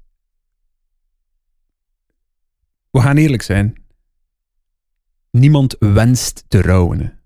We 2.90 3.00
gaan 3.00 3.16
eerlijk 3.16 3.42
zijn. 3.42 3.84
Niemand 5.30 5.76
wenst 5.78 6.44
te 6.48 6.62
rouwen. 6.62 7.18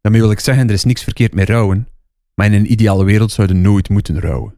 Daarmee 0.00 0.20
wil 0.20 0.30
ik 0.30 0.40
zeggen, 0.40 0.66
er 0.66 0.74
is 0.74 0.84
niks 0.84 1.02
verkeerd 1.02 1.34
met 1.34 1.48
rouwen. 1.48 1.88
Maar 2.34 2.46
in 2.46 2.52
een 2.52 2.72
ideale 2.72 3.04
wereld 3.04 3.32
zouden 3.32 3.60
nooit 3.60 3.88
moeten 3.88 4.20
rouwen. 4.20 4.54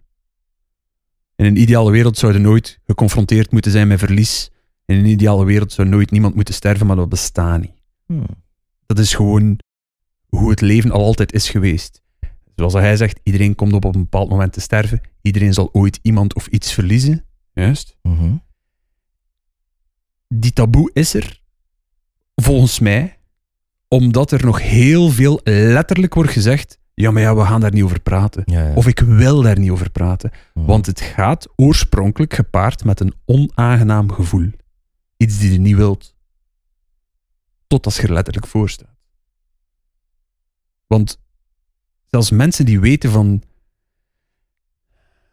In 1.37 1.45
een 1.45 1.61
ideale 1.61 1.91
wereld 1.91 2.19
zouden 2.19 2.43
nooit 2.43 2.81
geconfronteerd 2.87 3.51
moeten 3.51 3.71
zijn 3.71 3.89
met 3.89 3.99
verlies. 3.99 4.51
In 4.85 4.97
een 4.97 5.07
ideale 5.07 5.45
wereld 5.45 5.73
zou 5.73 5.89
nooit 5.89 6.11
niemand 6.11 6.35
moeten 6.35 6.55
sterven, 6.55 6.87
maar 6.87 6.97
dat 6.97 7.09
bestaat 7.09 7.61
niet. 7.61 7.83
Hmm. 8.07 8.27
Dat 8.87 8.99
is 8.99 9.15
gewoon 9.15 9.65
hoe 10.29 10.51
het 10.51 10.61
leven 10.61 10.91
al 10.91 11.05
altijd 11.05 11.33
is 11.33 11.51
geweest. 11.51 12.03
Zoals 12.57 12.73
hij 12.73 12.97
zegt, 12.97 13.21
iedereen 13.23 13.55
komt 13.55 13.73
op 13.73 13.85
een 13.85 13.93
bepaald 13.93 14.29
moment 14.29 14.53
te 14.53 14.61
sterven. 14.61 15.01
Iedereen 15.23 15.55
zal 15.55 15.69
ooit 15.73 15.99
iemand 16.03 16.35
of 16.35 16.47
iets 16.47 16.73
verliezen. 16.73 17.25
Juist. 17.53 17.97
Mhm. 18.03 18.35
Die 20.29 20.53
taboe 20.53 20.91
is 20.93 21.15
er, 21.15 21.41
volgens 22.35 22.79
mij, 22.79 23.19
omdat 23.89 24.31
er 24.31 24.45
nog 24.45 24.61
heel 24.61 25.09
veel 25.11 25.41
letterlijk 25.45 26.15
wordt 26.15 26.31
gezegd. 26.31 26.79
Ja, 26.95 27.11
maar 27.11 27.23
ja, 27.23 27.37
we 27.37 27.45
gaan 27.45 27.61
daar 27.61 27.73
niet 27.73 27.83
over 27.83 28.01
praten. 28.01 28.43
Ja, 28.45 28.69
ja. 28.69 28.75
Of 28.75 28.87
ik 28.87 29.01
wil 29.01 29.43
daar 29.43 29.59
niet 29.59 29.71
over 29.71 29.91
praten. 29.91 30.31
Mhm. 30.55 30.67
Want 30.67 30.87
het 30.87 31.01
gaat 31.01 31.49
oorspronkelijk 31.57 32.35
gepaard 32.35 32.85
met 32.85 33.01
een 33.01 33.15
onaangenaam 33.25 34.13
gevoel. 34.13 34.51
Iets 35.17 35.39
die 35.39 35.53
je 35.53 35.59
niet 35.59 35.77
wilt. 35.77 36.15
Tot 37.67 37.85
als 37.85 37.97
je 37.97 38.03
er 38.03 38.13
letterlijk 38.13 38.47
voor 38.47 38.71
staat. 38.71 38.95
Want 40.87 41.21
zelfs 42.05 42.31
mensen 42.31 42.65
die 42.65 42.81
weten 42.81 43.11
van. 43.11 43.43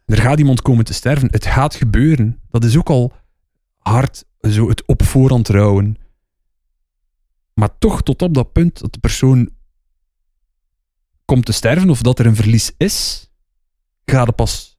Er 0.04 0.20
gaat 0.20 0.38
iemand 0.38 0.62
komen 0.62 0.84
te 0.84 0.94
sterven. 0.94 1.28
Het 1.30 1.46
gaat 1.46 1.74
gebeuren. 1.74 2.40
Dat 2.50 2.64
is 2.64 2.76
ook 2.76 2.88
al 2.90 3.12
hard, 3.78 4.24
zo 4.40 4.68
het 4.68 4.86
op 4.86 5.02
voorhand 5.02 5.48
rouwen. 5.48 5.96
Maar 7.54 7.78
toch 7.78 8.02
tot 8.02 8.22
op 8.22 8.34
dat 8.34 8.52
punt 8.52 8.80
dat 8.80 8.92
de 8.92 8.98
persoon 8.98 9.50
komt 11.24 11.44
te 11.44 11.52
sterven 11.52 11.90
of 11.90 12.02
dat 12.02 12.18
er 12.18 12.26
een 12.26 12.36
verlies 12.36 12.72
is, 12.76 13.28
gaat 14.04 14.26
het 14.26 14.36
pas 14.36 14.74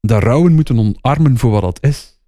dat 0.00 0.22
rouwen 0.22 0.54
moeten 0.54 0.78
omarmen 0.78 1.38
voor 1.38 1.50
wat 1.50 1.62
dat 1.62 1.82
is. 1.82 2.20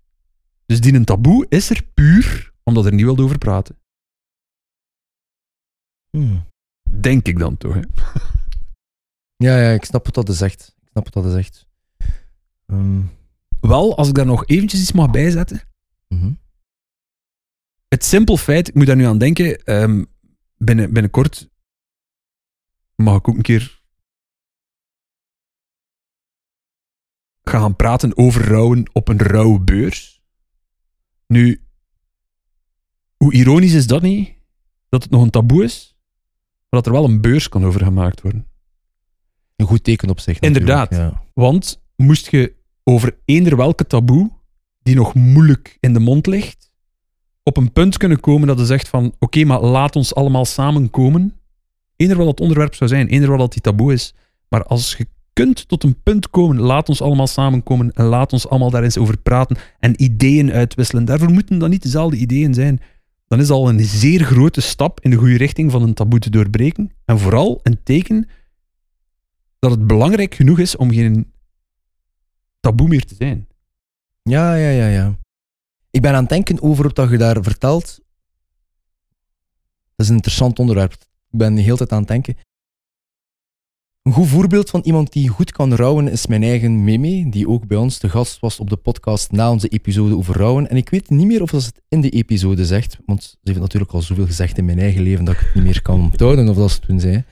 Dus 0.66 0.80
die 0.80 0.94
een 0.94 1.04
taboe 1.04 1.46
is 1.48 1.70
er 1.70 1.82
puur 1.94 2.52
omdat 2.62 2.86
er 2.86 2.92
niet 2.92 3.04
wilde 3.04 3.22
over 3.22 3.38
praten. 3.38 3.78
Hmm. 6.10 6.44
Denk 7.00 7.26
ik 7.26 7.38
dan 7.38 7.56
toch. 7.56 7.74
Hè? 7.74 7.80
Ja, 9.36 9.58
ja, 9.58 9.70
ik 9.70 9.84
snap 9.84 10.04
wat 10.04 10.14
dat 10.14 10.28
is 10.28 10.40
echt. 10.40 10.74
Ik 10.82 10.88
snap 10.90 11.04
wat 11.04 11.24
dat 11.24 11.32
is 11.32 11.38
echt. 11.38 11.66
Wel, 13.60 13.96
als 13.96 14.08
ik 14.08 14.14
daar 14.14 14.26
nog 14.26 14.46
eventjes 14.46 14.80
iets 14.80 14.92
mag 14.92 15.10
bijzetten. 15.10 15.60
mhm. 16.08 16.32
Het 17.88 18.04
simpel 18.04 18.36
feit, 18.36 18.68
ik 18.68 18.74
moet 18.74 18.86
daar 18.86 18.96
nu 18.96 19.04
aan 19.04 19.18
denken, 19.18 19.64
ehm, 19.64 20.04
binnen, 20.56 20.92
binnenkort 20.92 21.50
mag 22.96 23.16
ik 23.16 23.28
ook 23.28 23.36
een 23.36 23.42
keer 23.42 23.82
gaan 27.42 27.76
praten 27.76 28.16
over 28.16 28.48
rouwen 28.48 28.90
op 28.92 29.08
een 29.08 29.18
rouwbeurs. 29.18 30.22
Nu, 31.26 31.64
hoe 33.16 33.32
ironisch 33.32 33.72
is 33.74 33.86
dat 33.86 34.02
niet? 34.02 34.34
Dat 34.88 35.02
het 35.02 35.10
nog 35.12 35.22
een 35.22 35.30
taboe 35.30 35.64
is, 35.64 35.91
dat 36.76 36.86
er 36.86 36.92
wel 36.92 37.04
een 37.04 37.20
beurs 37.20 37.48
kan 37.48 37.64
over 37.64 37.84
gemaakt 37.84 38.20
worden. 38.20 38.46
Een 39.56 39.66
goed 39.66 39.84
teken 39.84 40.10
op 40.10 40.20
zich. 40.20 40.38
Inderdaad. 40.38 40.94
Ja. 40.94 41.22
Want 41.34 41.82
moest 41.96 42.30
je 42.30 42.54
over 42.84 43.16
eender 43.24 43.56
welke 43.56 43.86
taboe, 43.86 44.30
die 44.82 44.94
nog 44.94 45.14
moeilijk 45.14 45.76
in 45.80 45.92
de 45.92 46.00
mond 46.00 46.26
ligt, 46.26 46.72
op 47.42 47.56
een 47.56 47.72
punt 47.72 47.96
kunnen 47.96 48.20
komen 48.20 48.48
dat 48.48 48.58
je 48.58 48.66
zegt 48.66 48.88
van, 48.88 49.14
oké, 49.18 49.44
maar 49.44 49.60
laat 49.60 49.96
ons 49.96 50.14
allemaal 50.14 50.44
samenkomen. 50.44 51.36
Eender 51.96 52.16
wat 52.16 52.26
dat 52.26 52.40
onderwerp 52.40 52.74
zou 52.74 52.90
zijn, 52.90 53.08
eender 53.08 53.30
wat 53.30 53.38
dat 53.38 53.52
die 53.52 53.60
taboe 53.60 53.92
is. 53.92 54.14
Maar 54.48 54.64
als 54.64 54.94
je 54.96 55.06
kunt 55.32 55.68
tot 55.68 55.84
een 55.84 56.02
punt 56.02 56.30
komen, 56.30 56.60
laat 56.60 56.88
ons 56.88 57.02
allemaal 57.02 57.26
samenkomen 57.26 57.92
en 57.92 58.04
laat 58.04 58.32
ons 58.32 58.48
allemaal 58.48 58.70
daar 58.70 58.82
eens 58.82 58.98
over 58.98 59.18
praten 59.18 59.56
en 59.78 60.02
ideeën 60.02 60.52
uitwisselen. 60.52 61.04
Daarvoor 61.04 61.30
moeten 61.30 61.58
dan 61.58 61.70
niet 61.70 61.82
dezelfde 61.82 62.16
ideeën 62.16 62.54
zijn. 62.54 62.80
Dan 63.32 63.40
is 63.40 63.50
al 63.50 63.68
een 63.68 63.84
zeer 63.84 64.24
grote 64.24 64.60
stap 64.60 65.00
in 65.00 65.10
de 65.10 65.16
goede 65.16 65.36
richting 65.36 65.70
van 65.70 65.82
een 65.82 65.94
taboe 65.94 66.18
te 66.18 66.30
doorbreken. 66.30 66.92
En 67.04 67.18
vooral 67.18 67.60
een 67.62 67.82
teken 67.82 68.28
dat 69.58 69.70
het 69.70 69.86
belangrijk 69.86 70.34
genoeg 70.34 70.58
is 70.58 70.76
om 70.76 70.90
geen 70.90 71.32
taboe 72.60 72.88
meer 72.88 73.04
te 73.04 73.14
zijn. 73.14 73.48
ja, 74.22 74.54
ja, 74.54 74.68
ja, 74.68 74.86
ja. 74.86 75.18
Ik 75.90 76.02
ben 76.02 76.14
aan 76.14 76.20
het 76.20 76.28
denken 76.28 76.62
over 76.62 76.90
wat 76.94 77.10
je 77.10 77.18
daar 77.18 77.42
vertelt. 77.42 78.00
Dat 79.94 80.06
is 80.06 80.08
een 80.08 80.14
interessant 80.14 80.58
onderwerp. 80.58 80.92
Ik 80.92 81.38
ben 81.38 81.54
de 81.54 81.60
hele 81.60 81.76
tijd 81.76 81.92
aan 81.92 81.98
het 81.98 82.08
denken. 82.08 82.36
Een 84.02 84.12
goed 84.12 84.28
voorbeeld 84.28 84.70
van 84.70 84.80
iemand 84.84 85.12
die 85.12 85.28
goed 85.28 85.52
kan 85.52 85.74
rouwen 85.74 86.08
is 86.08 86.26
mijn 86.26 86.42
eigen 86.42 86.84
Meme, 86.84 87.30
die 87.30 87.48
ook 87.48 87.66
bij 87.66 87.76
ons 87.76 87.98
te 87.98 88.08
gast 88.08 88.40
was 88.40 88.60
op 88.60 88.70
de 88.70 88.76
podcast 88.76 89.30
na 89.30 89.50
onze 89.50 89.68
episode 89.68 90.16
over 90.16 90.36
rouwen. 90.36 90.70
En 90.70 90.76
ik 90.76 90.90
weet 90.90 91.10
niet 91.10 91.26
meer 91.26 91.42
of 91.42 91.50
ze 91.50 91.56
het 91.56 91.82
in 91.88 92.00
de 92.00 92.08
episode 92.10 92.66
zegt, 92.66 92.98
want 93.06 93.22
ze 93.22 93.36
heeft 93.42 93.60
natuurlijk 93.60 93.92
al 93.92 94.02
zoveel 94.02 94.26
gezegd 94.26 94.58
in 94.58 94.64
mijn 94.64 94.78
eigen 94.78 95.02
leven 95.02 95.24
dat 95.24 95.34
ik 95.34 95.40
het 95.40 95.54
niet 95.54 95.64
meer 95.64 95.82
kan 95.82 96.00
onthouden 96.00 96.48
of 96.48 96.56
dat 96.56 96.70
ze 96.70 96.78
toen 96.80 97.00
zei. 97.00 97.24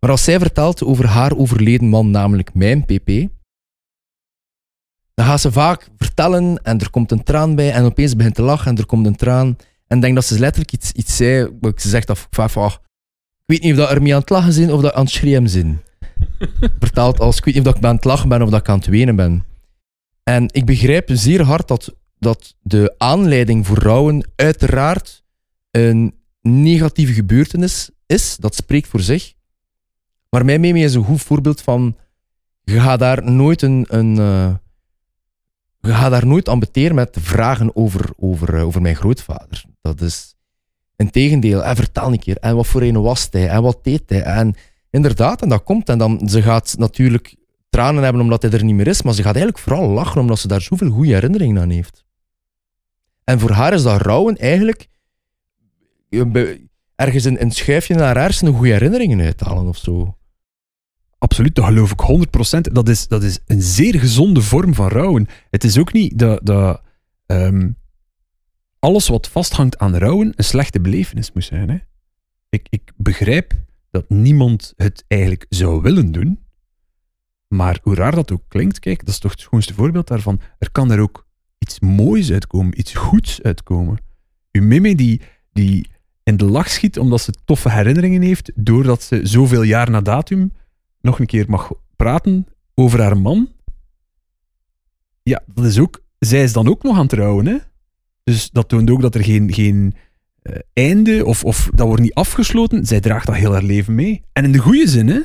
Maar 0.00 0.10
als 0.10 0.24
zij 0.24 0.38
vertelt 0.38 0.84
over 0.84 1.06
haar 1.06 1.36
overleden 1.36 1.88
man, 1.88 2.10
namelijk 2.10 2.54
mijn 2.54 2.84
pp, 2.84 3.08
dan 5.14 5.26
gaat 5.26 5.40
ze 5.40 5.52
vaak 5.52 5.88
vertellen 5.96 6.62
en 6.62 6.80
er 6.80 6.90
komt 6.90 7.10
een 7.10 7.22
traan 7.22 7.54
bij 7.54 7.72
en 7.72 7.84
opeens 7.84 8.16
begint 8.16 8.34
te 8.34 8.42
lachen 8.42 8.70
en 8.70 8.76
er 8.76 8.86
komt 8.86 9.06
een 9.06 9.16
traan. 9.16 9.56
En 9.86 10.00
denk 10.00 10.14
dat 10.14 10.24
ze 10.24 10.38
letterlijk 10.38 10.72
iets, 10.72 10.92
iets 10.92 11.16
zei, 11.16 11.48
wat 11.60 11.82
ze 11.82 11.88
zegt 11.88 12.06
dat 12.06 12.26
vaak 12.30 12.50
van, 12.50 12.66
ik 12.66 12.78
weet 13.44 13.62
niet 13.62 13.72
of 13.72 13.78
dat 13.78 13.90
er 13.90 14.02
mee 14.02 14.14
aan 14.14 14.20
het 14.20 14.30
lachen 14.30 14.52
zijn 14.52 14.72
of 14.72 14.80
dat 14.80 14.92
aan 14.92 15.04
het 15.04 15.12
schreeuwen 15.12 15.48
zijn. 15.48 15.82
Vertaald 16.80 17.20
als, 17.20 17.38
ik 17.38 17.44
weet 17.44 17.54
niet 17.54 17.66
of 17.66 17.72
dat 17.72 17.82
ik 17.82 17.88
aan 17.88 17.96
het 17.96 18.04
lachen 18.04 18.28
ben 18.28 18.42
of 18.42 18.50
dat 18.50 18.60
ik 18.60 18.68
aan 18.68 18.78
het 18.78 18.86
wenen 18.86 19.16
ben. 19.16 19.44
En 20.22 20.48
ik 20.52 20.66
begrijp 20.66 21.10
zeer 21.12 21.42
hard 21.42 21.68
dat, 21.68 21.94
dat 22.18 22.54
de 22.62 22.94
aanleiding 22.98 23.66
voor 23.66 23.78
rouwen 23.78 24.30
uiteraard 24.36 25.24
een 25.70 26.14
negatieve 26.40 27.12
gebeurtenis 27.12 27.90
is. 28.06 28.36
Dat 28.36 28.54
spreekt 28.54 28.88
voor 28.88 29.00
zich. 29.00 29.34
Maar 30.30 30.44
mijn 30.44 30.60
meme 30.60 30.78
is 30.78 30.94
een 30.94 31.04
goed 31.04 31.22
voorbeeld 31.22 31.60
van, 31.60 31.96
je 32.62 32.80
gaat 32.80 32.98
daar 32.98 33.30
nooit 33.30 33.62
een, 33.62 33.84
een 33.88 34.16
uh, 34.16 34.54
je 35.80 35.94
gaat 35.94 36.10
daar 36.10 36.26
nooit 36.26 36.92
met 36.92 37.16
vragen 37.20 37.76
over, 37.76 38.10
over, 38.16 38.54
uh, 38.54 38.66
over 38.66 38.80
mijn 38.82 38.96
grootvader. 38.96 39.64
Dat 39.80 40.00
is 40.00 40.34
Integendeel, 40.96 41.64
en 41.64 41.76
vertel 41.76 42.12
een 42.12 42.18
keer, 42.18 42.36
en 42.36 42.56
wat 42.56 42.66
voor 42.66 42.82
een 42.82 43.02
was 43.02 43.28
hij, 43.30 43.48
en 43.48 43.62
wat 43.62 43.78
deed 43.82 44.02
hij. 44.06 44.22
En 44.22 44.54
inderdaad, 44.90 45.42
en 45.42 45.48
dat 45.48 45.62
komt, 45.62 45.88
en 45.88 45.98
dan, 45.98 46.28
ze 46.28 46.42
gaat 46.42 46.74
natuurlijk 46.78 47.34
tranen 47.68 48.02
hebben 48.02 48.22
omdat 48.22 48.42
hij 48.42 48.50
er 48.50 48.64
niet 48.64 48.74
meer 48.74 48.86
is, 48.86 49.02
maar 49.02 49.14
ze 49.14 49.22
gaat 49.22 49.36
eigenlijk 49.36 49.64
vooral 49.64 49.88
lachen 49.88 50.20
omdat 50.20 50.38
ze 50.38 50.48
daar 50.48 50.60
zoveel 50.60 50.90
goede 50.90 51.12
herinneringen 51.12 51.62
aan 51.62 51.70
heeft. 51.70 52.04
En 53.24 53.40
voor 53.40 53.50
haar 53.50 53.72
is 53.72 53.82
dat 53.82 54.00
rouwen 54.00 54.36
eigenlijk 54.36 54.88
ergens 56.94 57.24
een, 57.24 57.42
een 57.42 57.50
schuifje 57.50 57.94
naar 57.94 58.04
haar 58.04 58.24
hersenen 58.24 58.54
goede 58.54 58.72
herinneringen 58.72 59.20
uithalen 59.20 59.66
of 59.66 59.76
zo. 59.76 60.16
Absoluut, 61.18 61.54
dat 61.54 61.64
geloof 61.64 61.92
ik 61.92 62.28
100%. 62.58 62.60
Dat 62.60 62.88
is, 62.88 63.08
dat 63.08 63.22
is 63.22 63.38
een 63.46 63.62
zeer 63.62 63.98
gezonde 63.98 64.42
vorm 64.42 64.74
van 64.74 64.88
rouwen. 64.88 65.26
Het 65.50 65.64
is 65.64 65.78
ook 65.78 65.92
niet 65.92 66.18
dat, 66.18 66.46
dat 66.46 66.82
um, 67.26 67.76
alles 68.84 69.08
wat 69.08 69.28
vasthangt 69.28 69.78
aan 69.78 69.96
rouwen 69.96 70.32
een 70.34 70.44
slechte 70.44 70.80
belevenis 70.80 71.32
moet 71.32 71.44
zijn. 71.44 71.68
Hè? 71.68 71.78
Ik, 72.48 72.66
ik 72.70 72.92
begrijp 72.96 73.52
dat 73.90 74.08
niemand 74.08 74.72
het 74.76 75.04
eigenlijk 75.08 75.46
zou 75.48 75.82
willen 75.82 76.12
doen. 76.12 76.38
Maar 77.48 77.78
hoe 77.82 77.94
raar 77.94 78.14
dat 78.14 78.32
ook 78.32 78.42
klinkt, 78.48 78.78
kijk, 78.78 78.98
dat 78.98 79.08
is 79.08 79.18
toch 79.18 79.30
het 79.30 79.40
schoonste 79.40 79.74
voorbeeld 79.74 80.06
daarvan. 80.06 80.40
Er 80.58 80.70
kan 80.70 80.90
er 80.90 81.00
ook 81.00 81.26
iets 81.58 81.80
moois 81.80 82.32
uitkomen, 82.32 82.78
iets 82.78 82.94
goeds 82.94 83.42
uitkomen. 83.42 83.98
Uw 84.52 84.62
meme 84.62 84.94
die, 84.94 85.20
die 85.52 85.88
in 86.22 86.36
de 86.36 86.44
lach 86.44 86.70
schiet 86.70 86.98
omdat 86.98 87.20
ze 87.20 87.32
toffe 87.44 87.70
herinneringen 87.70 88.22
heeft, 88.22 88.52
doordat 88.54 89.02
ze 89.02 89.20
zoveel 89.22 89.62
jaar 89.62 89.90
na 89.90 90.00
datum 90.00 90.52
nog 91.00 91.18
een 91.18 91.26
keer 91.26 91.44
mag 91.48 91.72
praten 91.96 92.46
over 92.74 93.00
haar 93.00 93.18
man. 93.18 93.48
Ja, 95.22 95.42
dat 95.54 95.64
is 95.64 95.78
ook, 95.78 96.02
zij 96.18 96.42
is 96.42 96.52
dan 96.52 96.68
ook 96.68 96.82
nog 96.82 96.94
aan 96.94 97.00
het 97.00 97.08
trouwen, 97.08 97.46
hè? 97.46 97.56
Dus 98.24 98.50
dat 98.50 98.68
toont 98.68 98.90
ook 98.90 99.00
dat 99.00 99.14
er 99.14 99.24
geen, 99.24 99.52
geen 99.52 99.94
uh, 100.42 100.56
einde 100.72 101.24
of, 101.24 101.44
of 101.44 101.70
dat 101.74 101.86
wordt 101.86 102.02
niet 102.02 102.14
afgesloten. 102.14 102.86
Zij 102.86 103.00
draagt 103.00 103.26
dat 103.26 103.34
heel 103.34 103.52
haar 103.52 103.62
leven 103.62 103.94
mee. 103.94 104.22
En 104.32 104.44
in 104.44 104.52
de 104.52 104.58
goede 104.58 104.88
zin, 104.88 105.08
hè? 105.08 105.20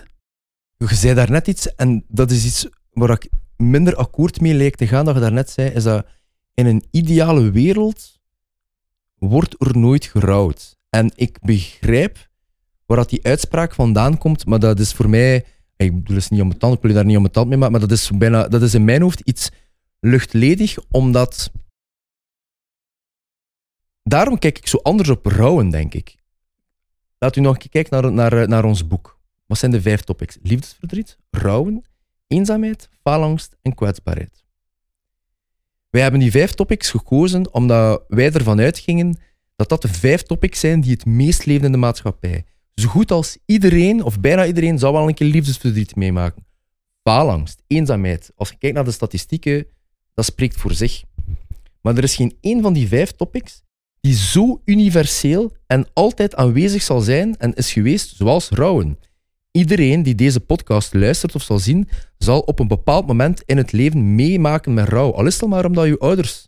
Je 0.78 0.96
zei 0.96 1.14
daar 1.14 1.32
net 1.32 1.48
iets, 1.48 1.76
en 1.76 2.04
dat 2.08 2.32
is 2.32 2.46
iets 2.46 2.68
waar 2.92 3.10
ik 3.10 3.30
minder 3.58 3.96
akkoord 3.96 4.42
mee 4.42 4.54
leek 4.54 4.76
te 4.76 4.88
gaan, 4.88 5.06
dat 5.06 5.16
je 5.16 5.22
daarnet 5.22 5.50
zei, 5.50 5.70
is 5.70 5.84
dat 5.84 6.06
in 6.54 6.66
een 6.66 6.84
ideale 6.92 7.52
wereld 7.52 8.20
wordt 9.16 9.56
er 9.58 9.78
nooit 9.78 10.06
gerouwd. 10.06 10.78
En 10.90 11.12
ik 11.16 11.40
begrijp 11.42 12.30
waar 12.86 12.98
dat 12.98 13.10
die 13.10 13.24
uitspraak 13.24 13.74
vandaan 13.74 14.18
komt, 14.18 14.46
maar 14.46 14.60
dat 14.60 14.80
is 14.80 14.94
voor 14.94 15.10
mij, 15.10 15.46
ik 15.76 15.96
bedoel, 15.96 16.18
het 16.18 16.30
niet 16.30 16.42
om 16.42 16.50
het 16.50 16.60
tand, 16.60 16.76
ik 16.76 16.82
wil 16.82 16.94
daar 16.94 17.06
niet 17.06 17.18
om 17.18 17.24
het 17.24 17.34
tand 17.34 17.48
mee 17.48 17.58
maken, 17.58 17.72
maar 17.72 17.88
dat 17.88 17.98
is, 17.98 18.12
bijna, 18.14 18.48
dat 18.48 18.62
is 18.62 18.74
in 18.74 18.86
mijn 18.86 19.02
hoofd 19.02 19.20
iets 19.20 19.50
luchtledig, 20.00 20.78
omdat 20.92 21.52
daarom 24.04 24.40
kijk 24.40 24.58
ik 24.58 24.68
zo 24.68 24.78
anders 24.78 25.10
op 25.10 25.26
rouwen, 25.26 25.70
denk 25.70 25.94
ik. 25.94 26.16
Laat 27.18 27.36
u 27.36 27.42
nog 27.42 27.54
een 27.54 27.60
keer 27.60 27.70
kijken 27.70 28.02
naar, 28.02 28.12
naar, 28.12 28.48
naar 28.48 28.66
ons 28.66 28.88
boek. 28.88 29.20
Wat 29.46 29.58
zijn 29.58 29.72
de 29.72 29.82
vijf 29.82 30.02
topics? 30.02 30.38
Liefdesverdriet, 30.42 31.18
rouwen, 31.32 31.84
eenzaamheid, 32.28 32.90
faalangst 33.02 33.58
en 33.62 33.76
kwetsbaarheid. 33.76 34.44
Wij 35.90 36.02
hebben 36.02 36.20
die 36.20 36.32
vijf 36.32 36.52
topics 36.52 36.90
gekozen 36.90 37.54
omdat 37.54 38.04
wij 38.08 38.32
ervan 38.32 38.60
uitgingen 38.60 39.20
dat 39.56 39.70
dat 39.70 39.82
de 39.82 39.88
vijf 39.88 40.24
topics 40.24 40.60
zijn 40.60 40.82
die 40.82 40.92
het 40.92 41.06
meest 41.06 41.46
leven 41.46 41.66
in 41.66 41.72
de 41.72 41.78
maatschappij. 41.78 42.46
Zo 42.76 42.88
goed 42.88 43.12
als 43.12 43.38
iedereen, 43.46 44.04
of 44.04 44.20
bijna 44.20 44.46
iedereen, 44.46 44.80
zou 44.80 44.94
wel 44.94 45.08
een 45.08 45.14
keer 45.14 45.28
liefdesverdriet 45.28 45.96
meemaken. 45.96 46.46
Faalangst, 47.04 47.64
eenzaamheid. 47.68 48.32
Als 48.36 48.50
je 48.50 48.58
kijkt 48.58 48.76
naar 48.76 48.86
de 48.86 48.92
statistieken, 48.92 49.68
dat 50.14 50.26
spreekt 50.26 50.56
voor 50.56 50.74
zich. 50.74 51.04
Maar 51.82 51.98
er 51.98 52.04
is 52.04 52.16
geen 52.16 52.38
één 52.42 52.62
van 52.62 52.74
die 52.74 52.88
vijf 52.88 53.12
topics 53.12 53.64
die 54.02 54.16
zo 54.16 54.62
universeel 54.66 55.56
en 55.68 55.88
altijd 55.94 56.36
aanwezig 56.36 56.82
zal 56.82 57.02
zijn 57.02 57.38
en 57.38 57.54
is 57.54 57.72
geweest, 57.72 58.16
zoals 58.16 58.50
rouwen. 58.50 59.00
Iedereen 59.52 60.04
die 60.04 60.16
deze 60.16 60.40
podcast 60.40 60.94
luistert 60.94 61.36
of 61.36 61.42
zal 61.42 61.60
zien, 61.60 61.90
zal 62.18 62.40
op 62.40 62.60
een 62.60 62.68
bepaald 62.68 63.08
moment 63.08 63.42
in 63.46 63.58
het 63.58 63.72
leven 63.72 64.16
meemaken 64.16 64.74
met 64.74 64.88
rouw. 64.88 65.14
Al 65.14 65.26
is 65.26 65.40
het 65.40 65.50
maar 65.50 65.66
omdat 65.66 65.86
je 65.86 65.98
ouders 65.98 66.48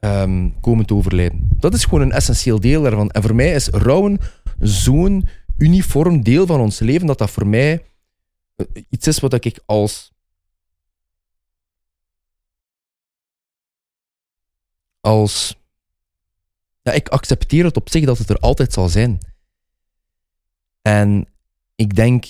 um, 0.00 0.60
komen 0.60 0.86
te 0.86 0.94
overlijden. 0.94 1.48
Dat 1.58 1.74
is 1.74 1.84
gewoon 1.84 2.00
een 2.00 2.12
essentieel 2.12 2.60
deel 2.60 2.82
daarvan. 2.82 3.10
En 3.10 3.22
voor 3.22 3.34
mij 3.34 3.52
is 3.54 3.68
rouwen 3.68 4.18
zo'n 4.60 5.28
uniform 5.58 6.22
deel 6.22 6.46
van 6.46 6.60
ons 6.60 6.78
leven 6.78 7.06
dat 7.06 7.18
dat 7.18 7.30
voor 7.30 7.46
mij 7.46 7.84
eh, 8.56 8.66
iets 8.88 9.06
is 9.06 9.18
wat 9.18 9.44
ik 9.44 9.58
als 9.66 10.12
als 15.00 15.61
ja, 16.82 16.92
ik 16.92 17.08
accepteer 17.08 17.64
het 17.64 17.76
op 17.76 17.90
zich 17.90 18.04
dat 18.04 18.18
het 18.18 18.30
er 18.30 18.38
altijd 18.38 18.72
zal 18.72 18.88
zijn. 18.88 19.18
En 20.82 21.26
ik 21.74 21.94
denk, 21.94 22.24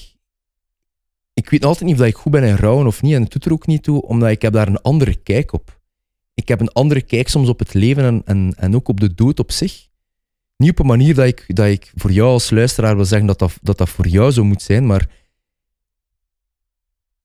ik 1.35 1.51
weet 1.51 1.65
altijd 1.65 1.91
niet 1.91 2.01
of 2.01 2.07
ik 2.07 2.17
goed 2.17 2.33
ben 2.33 2.45
in 2.45 2.57
rouwen 2.57 2.87
of 2.87 3.03
niet, 3.03 3.15
en 3.15 3.23
het 3.23 3.33
doet 3.33 3.45
er 3.45 3.53
ook 3.53 3.67
niet 3.67 3.83
toe, 3.83 4.03
omdat 4.03 4.31
ik 4.31 4.43
heb 4.43 4.53
daar 4.53 4.69
een 4.69 4.81
andere 4.81 5.15
kijk 5.15 5.53
op. 5.53 5.81
Ik 6.35 6.49
heb 6.49 6.61
een 6.61 6.73
andere 6.73 7.03
kijk 7.03 7.29
soms 7.29 7.49
op 7.49 7.59
het 7.59 7.75
leven 7.75 8.05
en, 8.05 8.23
en, 8.25 8.55
en 8.57 8.75
ook 8.75 8.89
op 8.89 9.01
de 9.01 9.15
dood 9.15 9.39
op 9.39 9.53
zich. 9.53 9.89
Niet 10.57 10.71
op 10.71 10.79
een 10.79 10.87
manier 10.87 11.15
dat 11.15 11.27
ik, 11.27 11.45
dat 11.57 11.67
ik 11.67 11.93
voor 11.95 12.13
jou 12.13 12.31
als 12.31 12.51
luisteraar 12.51 12.97
wil 12.97 13.05
zeggen 13.05 13.27
dat 13.27 13.39
dat, 13.39 13.59
dat 13.63 13.79
dat 13.79 13.89
voor 13.89 14.07
jou 14.07 14.31
zo 14.31 14.45
moet 14.45 14.63
zijn, 14.63 14.87
maar 14.87 15.03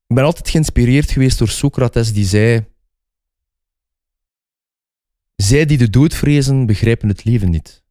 ik 0.08 0.16
ben 0.16 0.24
altijd 0.24 0.50
geïnspireerd 0.50 1.12
geweest 1.12 1.38
door 1.38 1.50
Socrates 1.50 2.14
die 2.14 2.26
zei 2.26 2.66
zij 5.38 5.66
die 5.66 5.78
de 5.78 5.90
dood 5.90 6.14
vrezen, 6.14 6.66
begrijpen 6.66 7.10
het 7.10 7.24
leven 7.24 7.50
niet. 7.50 7.84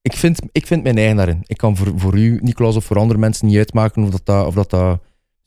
Ik 0.00 0.16
vind, 0.16 0.40
ik 0.52 0.66
vind 0.66 0.82
mijn 0.82 0.96
eigen 0.96 1.16
daarin. 1.16 1.42
Ik 1.46 1.56
kan 1.56 1.76
voor, 1.76 1.92
voor 1.96 2.18
u, 2.18 2.38
Nicolas, 2.42 2.76
of 2.76 2.84
voor 2.84 2.98
andere 2.98 3.18
mensen 3.18 3.46
niet 3.46 3.56
uitmaken 3.56 4.02
of 4.02 4.10
dat, 4.10 4.26
dat, 4.26 4.46
of 4.46 4.54
dat, 4.54 4.70
dat 4.70 5.00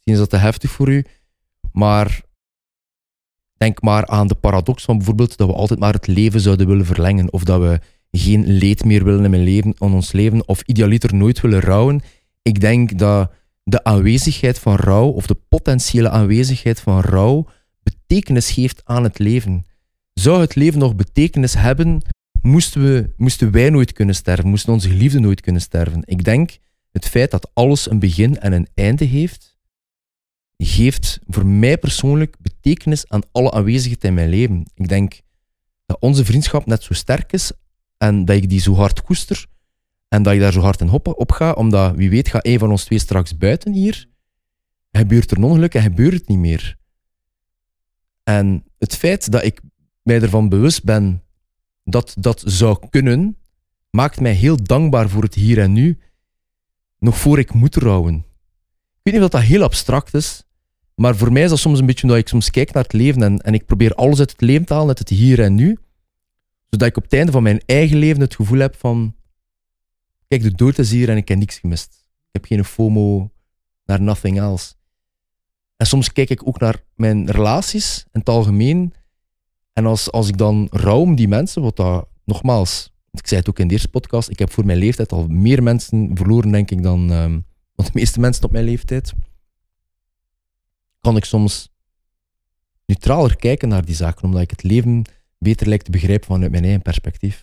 is 0.04 0.18
dat 0.18 0.30
te 0.30 0.38
heftig 0.38 0.72
voor 0.72 0.90
u. 0.90 1.06
Maar 1.72 2.22
denk 3.58 3.82
maar 3.82 4.06
aan 4.06 4.28
de 4.28 4.36
paradox 4.36 4.84
van 4.84 4.98
bijvoorbeeld 4.98 5.38
dat 5.38 5.48
we 5.48 5.54
altijd 5.54 5.80
maar 5.80 5.94
het 5.94 6.08
leven 6.08 6.42
zouden 6.42 6.68
willen 6.68 6.86
verlengen. 6.86 7.34
Of 7.34 7.44
dat 7.44 7.62
we 7.62 7.80
geen 8.12 8.48
leed 8.48 8.84
meer 8.84 9.04
willen 9.04 9.24
in, 9.24 9.30
mijn 9.30 9.44
leven, 9.44 9.76
in 9.80 9.94
ons 9.94 10.12
leven. 10.12 10.48
Of 10.48 10.62
idealiter 10.62 11.16
nooit 11.16 11.42
willen 11.42 11.60
rouwen. 11.60 12.02
Ik 12.42 12.60
denk 12.60 12.98
dat 12.98 13.32
de 13.64 13.84
aanwezigheid 13.84 14.60
van 14.60 14.76
rouw, 14.76 15.08
of 15.08 15.28
de 15.28 15.38
potentiële 15.50 16.10
aanwezigheid 16.10 16.80
van 16.80 17.00
rouw, 17.00 17.48
betekenis 17.84 18.52
geeft 18.52 18.82
aan 18.86 19.04
het 19.04 19.20
leven. 19.20 19.65
Zou 20.13 20.41
het 20.41 20.56
leven 20.56 20.80
nog 20.80 20.96
betekenis 20.96 21.54
hebben, 21.54 22.02
moesten, 22.41 22.84
we, 22.84 23.13
moesten 23.17 23.52
wij 23.52 23.70
nooit 23.70 23.94
kunnen 23.94 24.15
sterven, 24.15 24.50
moesten 24.50 24.74
onze 24.74 24.89
geliefden 24.89 25.22
nooit 25.22 25.41
kunnen 25.41 25.62
sterven. 25.62 26.02
Ik 26.06 26.24
denk 26.24 26.58
het 26.91 27.08
feit 27.08 27.32
dat 27.32 27.52
alles 27.54 27.89
een 27.89 28.00
begin 28.00 28.39
en 28.39 28.54
een 28.54 28.67
einde 28.74 29.06
heeft, 29.06 29.58
geeft 30.58 31.20
voor 31.28 31.46
mij 31.46 31.78
persoonlijk 31.78 32.36
betekenis 32.39 33.10
aan 33.10 33.22
alle 33.32 33.52
aanwezigheid 33.52 34.04
in 34.04 34.13
mijn 34.13 34.30
leven. 34.30 34.65
Ik 34.76 34.88
denk 34.88 35.20
dat 35.86 35.98
onze 36.00 36.26
vriendschap 36.26 36.65
net 36.65 36.84
zo 36.84 36.94
sterk 36.94 37.34
is 37.34 37.52
en 37.98 38.26
dat 38.26 38.36
ik 38.36 38.50
die 38.50 38.60
zo 38.60 38.74
hard 38.74 39.02
koester 39.02 39.46
en 40.08 40.24
dat 40.24 40.34
ik 40.34 40.39
daar 40.39 40.52
zo 40.52 40.62
hard 40.62 40.82
in 40.82 40.89
op 40.89 41.32
ga, 41.32 41.52
omdat 41.52 41.96
wie 41.96 42.10
weet 42.10 42.28
gaat 42.28 42.46
een 42.46 42.60
van 42.60 42.72
ons 42.72 42.84
twee 42.84 43.00
straks 43.00 43.38
buiten 43.38 43.74
hier, 43.74 44.08
gebeurt 44.91 45.32
er 45.32 45.38
een 45.38 45.44
ongeluk 45.44 45.74
en 45.74 45.82
gebeurt 45.82 46.13
het 46.13 46.28
niet 46.28 46.38
meer. 46.38 46.78
En 48.24 48.64
het 48.78 48.96
feit 48.96 49.32
dat 49.32 49.44
ik 49.44 49.62
mij 50.04 50.22
ervan 50.22 50.50
bewust 50.50 50.84
ben 50.84 51.24
dat 51.84 52.16
dat 52.20 52.44
zou 52.46 52.90
kunnen, 52.90 53.38
maakt 53.90 54.20
mij 54.20 54.34
heel 54.34 54.64
dankbaar 54.64 55.10
voor 55.10 55.24
het 55.24 55.34
hier 55.34 55.60
en 55.60 55.72
nu. 55.72 56.00
nog 57.00 57.18
voor 57.18 57.40
ik 57.40 57.54
moet 57.54 57.76
rouwen. 57.76 58.16
Ik 58.16 59.00
weet 59.02 59.14
niet 59.14 59.24
of 59.24 59.30
dat 59.30 59.42
heel 59.42 59.64
abstract 59.64 60.14
is, 60.14 60.44
maar 60.96 61.16
voor 61.16 61.32
mij 61.32 61.44
is 61.44 61.50
dat 61.50 61.60
soms 61.60 61.80
een 61.80 61.86
beetje 61.86 62.04
omdat 62.04 62.18
ik 62.18 62.28
soms 62.28 62.50
kijk 62.50 62.74
naar 62.74 62.84
het 62.84 62.94
leven 62.94 63.24
en, 63.24 63.40
en 63.40 63.54
ik 63.54 63.66
probeer 63.66 63.96
alles 63.96 64.20
uit 64.20 64.32
het 64.32 64.42
leven 64.42 64.66
te 64.66 64.74
halen, 64.74 64.88
uit 64.88 65.00
het 65.00 65.10
hier 65.10 65.40
en 65.40 65.56
nu, 65.56 65.78
zodat 66.70 66.88
ik 66.88 66.98
op 66.98 67.04
het 67.04 67.14
einde 67.14 67.32
van 67.32 67.44
mijn 67.44 67.62
eigen 67.66 67.98
leven 67.98 68.22
het 68.22 68.36
gevoel 68.36 68.60
heb 68.60 68.76
van 68.76 69.16
kijk, 70.28 70.42
de 70.42 70.56
dood 70.56 70.78
is 70.78 70.92
hier 70.92 71.10
en 71.10 71.18
ik 71.18 71.28
heb 71.28 71.38
niks 71.38 71.60
gemist. 71.60 72.06
Ik 72.32 72.42
heb 72.42 72.46
geen 72.46 72.66
FOMO 72.66 73.32
naar 73.86 74.02
nothing 74.02 74.40
else. 74.40 74.74
En 75.82 75.88
soms 75.88 76.12
kijk 76.12 76.30
ik 76.30 76.48
ook 76.48 76.60
naar 76.60 76.84
mijn 76.96 77.32
relaties 77.32 78.06
in 78.12 78.20
het 78.20 78.30
algemeen. 78.30 78.94
En 79.74 79.86
als, 79.86 80.12
als 80.12 80.28
ik 80.28 80.38
dan 80.38 80.67
rouw 80.72 81.13
die 81.13 81.28
mensen, 81.28 81.62
wat 81.62 81.76
dat 81.76 82.08
nogmaals, 82.26 82.94
ik 83.12 83.28
zei 83.28 83.39
het 83.39 83.50
ook 83.50 83.60
in 83.60 83.67
de 83.67 83.74
eerste 83.74 83.89
podcast, 83.89 84.30
ik 84.30 84.39
heb 84.39 84.52
voor 84.52 84.65
mijn 84.65 84.78
leeftijd 84.78 85.12
al 85.12 85.28
meer 85.28 85.63
mensen 85.63 86.12
verloren, 86.13 86.52
denk 86.52 86.72
ik, 86.72 86.84
dan, 86.84 87.12
ehm, 87.12 87.39
dan 87.76 87.86
de 87.86 87.91
meeste 87.94 88.20
mensen 88.20 88.44
op 88.44 88.52
mijn 88.52 88.63
leeftijd. 88.63 89.13
Kan 91.00 91.17
ik 91.17 91.26
soms 91.26 91.70
neutraler 92.86 93.36
kijken 93.36 93.70
naar 93.70 93.86
die 93.86 93.96
zaken, 93.96 94.24
omdat 94.24 94.41
ik 94.41 94.50
het 94.50 94.63
leven 94.63 95.04
beter 95.38 95.67
lijkt 95.67 95.86
te 95.86 95.91
begrijpen 95.91 96.28
vanuit 96.28 96.52
mijn 96.52 96.63
eigen 96.63 96.82
perspectief. 96.82 97.36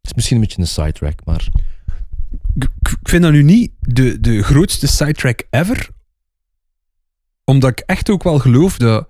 Het 0.00 0.10
is 0.10 0.14
misschien 0.14 0.36
een 0.36 0.42
beetje 0.42 0.60
een 0.60 0.66
sidetrack, 0.66 1.24
maar 1.24 1.48
ik 2.54 2.68
ik 3.04 3.08
vind 3.08 3.22
dat 3.22 3.32
nu 3.32 3.42
niet 3.42 3.72
de, 3.80 4.20
de 4.20 4.42
grootste 4.42 4.86
sidetrack 4.86 5.46
ever. 5.50 5.90
Omdat 7.44 7.70
ik 7.70 7.78
echt 7.78 8.10
ook 8.10 8.22
wel 8.22 8.38
geloof 8.38 8.76
dat 8.78 9.08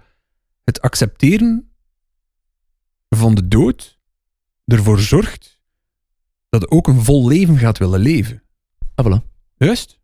het 0.64 0.80
accepteren 0.80 1.70
van 3.08 3.34
de 3.34 3.48
dood 3.48 3.98
ervoor 4.64 5.00
zorgt 5.00 5.60
dat 6.48 6.60
je 6.60 6.70
ook 6.70 6.86
een 6.86 7.02
vol 7.04 7.28
leven 7.28 7.58
gaat 7.58 7.78
willen 7.78 8.00
leven. 8.00 8.42
ah, 8.94 9.06
voilà. 9.06 9.24
Juist? 9.56 10.00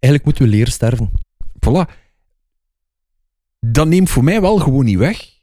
Eigenlijk 0.00 0.24
moeten 0.24 0.42
we 0.42 0.48
leren 0.48 0.72
sterven. 0.72 1.10
Voilà. 1.66 1.90
Dat 3.60 3.86
neemt 3.86 4.10
voor 4.10 4.24
mij 4.24 4.40
wel 4.40 4.58
gewoon 4.58 4.84
niet 4.84 4.98
weg. 4.98 5.36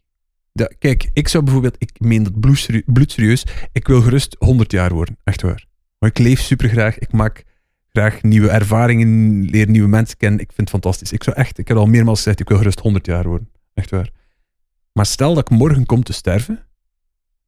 Dat, 0.53 0.75
kijk, 0.79 1.09
ik 1.13 1.27
zou 1.27 1.43
bijvoorbeeld, 1.43 1.75
ik 1.77 1.99
meen 1.99 2.23
dat 2.23 2.39
bloedserie- 2.39 2.83
bloedserieus, 2.85 3.45
ik 3.71 3.87
wil 3.87 4.01
gerust 4.01 4.35
100 4.39 4.71
jaar 4.71 4.93
worden. 4.93 5.17
Echt 5.23 5.41
waar. 5.41 5.65
Maar 5.99 6.09
ik 6.09 6.17
leef 6.17 6.41
super 6.41 6.69
graag. 6.69 6.97
Ik 6.97 7.11
maak 7.11 7.43
graag 7.95 8.21
nieuwe 8.21 8.49
ervaringen, 8.49 9.41
leer 9.43 9.69
nieuwe 9.69 9.87
mensen 9.87 10.17
kennen. 10.17 10.39
Ik 10.39 10.47
vind 10.47 10.59
het 10.59 10.69
fantastisch. 10.69 11.11
Ik 11.11 11.23
zou 11.23 11.35
echt, 11.35 11.57
ik 11.57 11.67
heb 11.67 11.77
al 11.77 11.85
meermaals 11.85 12.17
gezegd, 12.17 12.39
ik 12.39 12.47
wil 12.47 12.57
gerust 12.57 12.79
100 12.79 13.05
jaar 13.05 13.27
worden. 13.27 13.49
Echt 13.73 13.89
waar. 13.89 14.11
Maar 14.91 15.05
stel 15.05 15.33
dat 15.33 15.49
ik 15.49 15.57
morgen 15.57 15.85
kom 15.85 16.03
te 16.03 16.13
sterven. 16.13 16.55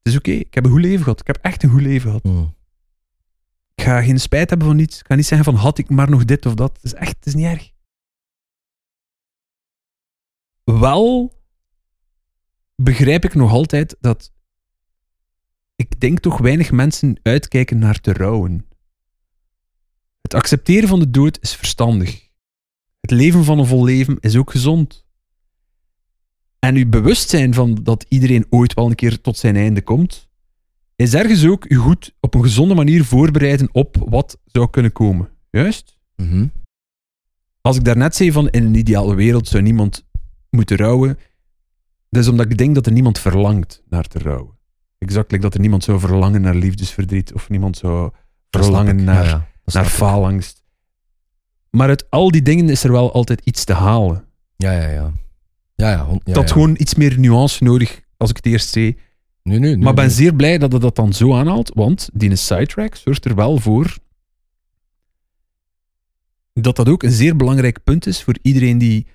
Het 0.03 0.13
is 0.13 0.15
oké. 0.15 0.31
Ik 0.31 0.53
heb 0.53 0.65
een 0.65 0.71
goed 0.71 0.81
leven 0.81 1.03
gehad. 1.03 1.19
Ik 1.19 1.27
heb 1.27 1.37
echt 1.41 1.63
een 1.63 1.69
goed 1.69 1.81
leven 1.81 2.07
gehad. 2.07 2.23
Hmm. 2.23 2.55
Ik 3.75 3.83
ga 3.83 4.01
geen 4.01 4.19
spijt 4.19 4.49
hebben 4.49 4.67
van 4.67 4.75
niets. 4.75 4.99
Ik 4.99 5.05
ga 5.05 5.15
niet 5.15 5.25
zeggen 5.25 5.53
van 5.53 5.61
had 5.61 5.77
ik 5.77 5.89
maar 5.89 6.09
nog 6.09 6.25
dit 6.25 6.45
of 6.45 6.53
dat. 6.53 6.73
Het 6.73 6.83
is 6.83 6.93
echt, 6.93 7.15
het 7.15 7.25
is 7.25 7.35
niet 7.35 7.45
erg. 7.45 7.71
Wel 10.63 11.33
begrijp 12.75 13.25
ik 13.25 13.33
nog 13.33 13.51
altijd 13.51 13.97
dat 13.99 14.31
ik 15.75 15.99
denk 15.99 16.19
toch 16.19 16.37
weinig 16.37 16.71
mensen 16.71 17.19
uitkijken 17.23 17.77
naar 17.77 17.99
te 17.99 18.13
rouwen. 18.13 18.67
Het 20.27 20.35
accepteren 20.35 20.89
van 20.89 20.99
de 20.99 21.09
dood 21.09 21.37
is 21.41 21.55
verstandig. 21.55 22.29
Het 22.99 23.11
leven 23.11 23.43
van 23.43 23.59
een 23.59 23.65
vol 23.65 23.83
leven 23.83 24.17
is 24.19 24.35
ook 24.35 24.51
gezond. 24.51 25.05
En 26.59 26.75
uw 26.75 26.89
bewustzijn 26.89 27.53
van 27.53 27.79
dat 27.83 28.05
iedereen 28.09 28.45
ooit 28.49 28.73
wel 28.73 28.85
een 28.85 28.95
keer 28.95 29.21
tot 29.21 29.37
zijn 29.37 29.55
einde 29.55 29.81
komt, 29.81 30.29
is 30.95 31.13
ergens 31.13 31.45
ook 31.45 31.69
u 31.69 31.75
goed 31.75 32.15
op 32.19 32.33
een 32.33 32.41
gezonde 32.41 32.75
manier 32.75 33.05
voorbereiden 33.05 33.69
op 33.71 33.95
wat 34.09 34.39
zou 34.45 34.69
kunnen 34.69 34.91
komen. 34.91 35.29
Juist? 35.49 35.97
Mhm. 36.15 36.47
Als 37.61 37.77
ik 37.77 37.83
daarnet 37.83 38.15
zei 38.15 38.31
van 38.31 38.49
in 38.49 38.63
een 38.63 38.75
ideale 38.75 39.15
wereld 39.15 39.47
zou 39.47 39.63
niemand 39.63 40.05
moeten 40.49 40.77
rouwen, 40.77 41.17
dat 42.09 42.23
is 42.23 42.29
omdat 42.29 42.51
ik 42.51 42.57
denk 42.57 42.75
dat 42.75 42.85
er 42.85 42.91
niemand 42.91 43.19
verlangt 43.19 43.83
naar 43.89 44.07
te 44.07 44.19
rouwen. 44.19 44.57
Exact, 44.97 45.31
like 45.31 45.43
dat 45.43 45.53
er 45.53 45.59
niemand 45.59 45.83
zou 45.83 45.99
verlangen 45.99 46.41
naar 46.41 46.55
liefdesverdriet 46.55 47.33
of 47.33 47.49
niemand 47.49 47.77
zou 47.77 48.11
verlangen 48.49 49.03
naar, 49.03 49.23
Ja, 49.23 49.29
ja. 49.29 49.55
Naar 49.73 49.85
faalangst. 49.85 50.63
Maar 51.69 51.87
uit 51.87 52.09
al 52.09 52.31
die 52.31 52.41
dingen 52.41 52.69
is 52.69 52.83
er 52.83 52.91
wel 52.91 53.13
altijd 53.13 53.41
iets 53.43 53.63
te 53.63 53.73
halen. 53.73 54.25
Ja, 54.55 54.71
ja, 54.71 54.87
ja. 54.89 55.11
Ja, 55.75 55.89
ja. 55.89 56.05
hon- 56.05 56.21
ja, 56.23 56.33
dat 56.33 56.47
ja. 56.47 56.53
gewoon 56.53 56.75
iets 56.79 56.95
meer 56.95 57.19
nuance 57.19 57.63
nodig, 57.63 58.01
als 58.17 58.29
ik 58.29 58.35
het 58.35 58.45
eerst. 58.45 58.75
Nee, 58.75 58.95
nee, 59.43 59.59
nee, 59.59 59.77
maar 59.77 59.93
ben 59.93 60.11
zeer 60.11 60.35
blij 60.35 60.57
dat 60.57 60.71
het 60.71 60.81
dat 60.81 60.95
dan 60.95 61.13
zo 61.13 61.35
aanhaalt, 61.35 61.71
want 61.73 62.09
die 62.13 62.35
sidetrack 62.35 62.95
zorgt 62.95 63.25
er 63.25 63.35
wel 63.35 63.57
voor 63.57 63.97
dat 66.61 66.75
dat 66.75 66.89
ook 66.89 67.03
een 67.03 67.11
zeer 67.11 67.35
belangrijk 67.35 67.83
punt 67.83 68.05
is 68.05 68.23
voor 68.23 68.37
iedereen 68.41 68.77
die 68.77 69.07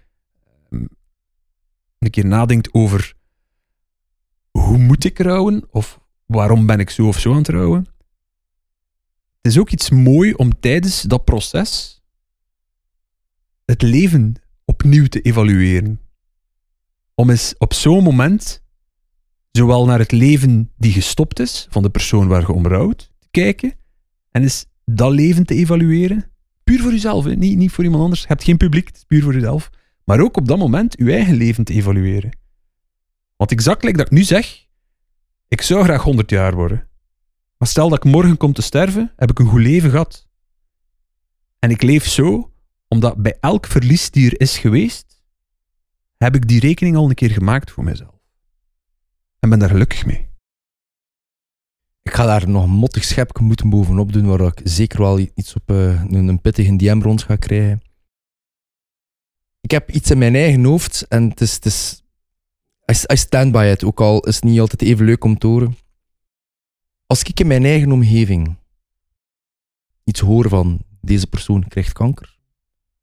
ehm, 0.71 0.85
een 1.99 2.11
keer 2.11 2.27
nadenkt 2.27 2.75
over 2.75 3.15
hoe 4.51 4.79
moet 4.79 5.05
ik 5.05 5.19
rouwen 5.19 5.65
of 5.71 6.01
waarom 6.27 6.67
ben 6.67 6.81
ik 6.81 6.91
zo 6.91 7.07
of 7.07 7.19
zo 7.19 7.31
aan 7.31 7.37
het 7.39 7.49
rouwen. 7.49 7.87
Het 9.43 9.53
is 9.53 9.59
ook 9.59 9.71
iets 9.71 9.91
mooi 9.91 10.33
om 10.33 10.61
tijdens 10.61 11.03
dat 11.03 11.25
proces 11.25 12.03
het 13.65 13.83
leven 13.83 14.35
opnieuw 14.65 15.07
te 15.07 15.21
evalueren. 15.21 16.01
Om 17.15 17.31
eens 17.31 17.55
op 17.59 17.75
zo'n 17.75 18.03
moment 18.03 18.63
zowel 19.51 19.85
naar 19.85 19.99
het 19.99 20.13
leven 20.13 20.73
die 20.77 20.93
gestopt 20.93 21.41
is 21.41 21.67
van 21.71 21.83
de 21.83 21.91
persoon 21.91 22.29
waar 22.29 22.41
je 22.41 22.53
om 22.53 22.67
rouwt 22.67 23.11
te 23.19 23.29
kijken 23.31 23.75
en 24.31 24.43
eens 24.43 24.67
dat 24.85 25.13
leven 25.13 25.47
te 25.47 25.55
evalueren. 25.55 26.31
Puur 26.65 26.81
voor 26.81 26.91
jezelf? 26.91 27.25
Niet, 27.25 27.57
niet 27.57 27.73
voor 27.73 27.85
iemand 27.85 28.03
anders. 28.03 28.21
Je 28.21 28.29
hebt 28.29 28.45
geen 28.45 28.57
publiek, 28.57 28.87
het 28.87 28.97
is 28.97 29.05
puur 29.05 29.23
voor 29.23 29.35
jezelf. 29.35 29.71
Maar 30.05 30.21
ook 30.21 30.37
op 30.37 30.49
dat 30.49 30.59
moment 30.59 30.95
je 30.99 31.13
eigen 31.13 31.35
leven 31.35 31.65
te 31.65 31.73
evalueren. 31.73 32.39
Want 33.37 33.51
exact 33.51 33.85
like 33.85 33.97
dat 33.97 34.07
ik 34.07 34.13
nu 34.13 34.23
zeg, 34.23 34.67
ik 35.49 35.63
zou 35.63 35.85
graag 35.85 36.03
100 36.03 36.31
jaar 36.31 36.55
worden. 36.55 36.91
Maar 37.63 37.71
stel 37.71 37.89
dat 37.89 38.05
ik 38.05 38.11
morgen 38.11 38.37
kom 38.37 38.53
te 38.53 38.63
sterven, 38.63 39.13
heb 39.17 39.31
ik 39.31 39.39
een 39.39 39.47
goed 39.47 39.61
leven 39.61 39.91
gehad. 39.91 40.29
En 41.59 41.71
ik 41.71 41.83
leef 41.83 42.07
zo, 42.07 42.53
omdat 42.89 43.17
bij 43.17 43.37
elk 43.41 43.67
verlies 43.67 44.11
die 44.11 44.31
er 44.31 44.41
is 44.41 44.59
geweest, 44.59 45.23
heb 46.17 46.35
ik 46.35 46.49
die 46.49 46.61
rekening 46.61 46.97
al 46.97 47.09
een 47.09 47.15
keer 47.15 47.31
gemaakt 47.31 47.71
voor 47.71 47.85
mezelf. 47.85 48.19
En 49.39 49.49
ben 49.49 49.59
daar 49.59 49.69
gelukkig 49.69 50.07
mee. 50.07 50.29
Ik 52.03 52.13
ga 52.13 52.25
daar 52.27 52.49
nog 52.49 52.65
een 52.65 52.71
mottig 52.71 53.05
schepje 53.05 53.45
moeten 53.45 53.71
bovenop 53.71 54.13
doen, 54.13 54.27
waar 54.27 54.41
ik 54.41 54.61
zeker 54.65 55.01
wel 55.01 55.19
iets 55.19 55.55
op 55.55 55.71
eh, 55.71 56.05
een, 56.05 56.41
pittige 56.41 56.77
DM 56.77 57.01
rond 57.01 57.23
ga 57.23 57.37
krijgen. 57.37 57.83
Ik 59.61 59.71
heb 59.71 59.91
iets 59.91 60.11
in 60.11 60.19
mijn 60.19 60.35
eigen 60.35 60.65
hoofd 60.65 61.07
en 61.09 61.29
het 61.29 61.41
is... 61.41 61.55
Het 61.55 61.67
is 61.67 62.03
I 63.13 63.17
stand 63.17 63.53
by 63.53 63.71
it, 63.73 63.85
ook 63.85 64.01
al 64.01 64.21
is 64.21 64.35
het 64.35 64.45
niet 64.45 64.61
altijd 64.61 64.83
even 64.83 65.05
leuk 65.05 65.25
om 65.25 65.39
te 65.39 65.47
horen. 65.47 65.77
Als 67.13 67.23
ik 67.23 67.41
in 67.41 67.47
mijn 67.47 67.65
eigen 67.65 67.93
omgeving 67.93 68.57
iets 70.05 70.21
hoor 70.21 70.49
van 70.49 70.85
deze 71.01 71.27
persoon 71.27 71.69
krijgt 71.69 71.93
kanker, 71.93 72.39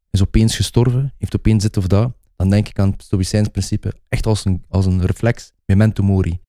is 0.10 0.22
opeens 0.22 0.56
gestorven, 0.56 1.13
heeft 1.17 1.36
opeens 1.36 1.63
dit 1.63 1.78
of 1.78 1.88
dat, 1.88 2.13
dan 2.36 2.50
denk 2.50 2.67
ik 2.67 2.80
aan 2.80 2.91
het 2.91 3.04
Stoïcijns 3.04 3.48
principe 3.48 3.93
echt 4.08 4.26
als 4.26 4.45
een, 4.45 4.65
als 4.69 4.86
een 4.86 5.06
reflex, 5.06 5.52
memento 5.65 6.04
mori. 6.04 6.39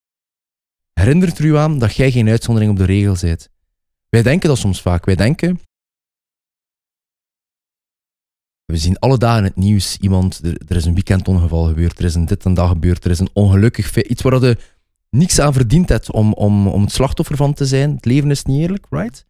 Herinnert 0.93 1.37
er 1.37 1.45
u 1.45 1.57
aan 1.57 1.79
dat 1.79 1.95
jij 1.95 2.11
geen 2.11 2.29
uitzondering 2.29 2.71
op 2.71 2.77
de 2.77 2.85
regel 2.85 3.17
bent. 3.21 3.49
Wij 4.09 4.21
denken 4.21 4.49
dat 4.49 4.57
soms 4.57 4.81
vaak. 4.81 5.05
Wij 5.05 5.15
denken. 5.15 5.59
We 8.65 8.77
zien 8.77 8.99
alle 8.99 9.17
dagen 9.17 9.43
het 9.43 9.55
nieuws 9.55 9.97
iemand. 9.97 10.39
Er, 10.43 10.61
er 10.67 10.75
is 10.75 10.85
een 10.85 10.93
weekendongeval 10.93 11.63
gebeurd. 11.63 11.99
Er 11.99 12.05
is 12.05 12.15
een 12.15 12.25
dit 12.25 12.45
en 12.45 12.53
dat 12.53 12.69
gebeurd. 12.69 13.05
Er 13.05 13.11
is 13.11 13.19
een 13.19 13.29
ongelukkig. 13.33 14.03
Iets 14.03 14.21
waar 14.21 14.43
je 14.43 14.57
niks 15.11 15.39
aan 15.39 15.53
verdiend 15.53 15.89
hebt 15.89 16.11
om, 16.11 16.33
om, 16.33 16.67
om 16.67 16.81
het 16.81 16.91
slachtoffer 16.91 17.35
van 17.35 17.53
te 17.53 17.65
zijn. 17.65 17.95
Het 17.95 18.05
leven 18.05 18.31
is 18.31 18.43
niet 18.43 18.61
eerlijk, 18.61 18.85
right? 18.89 19.25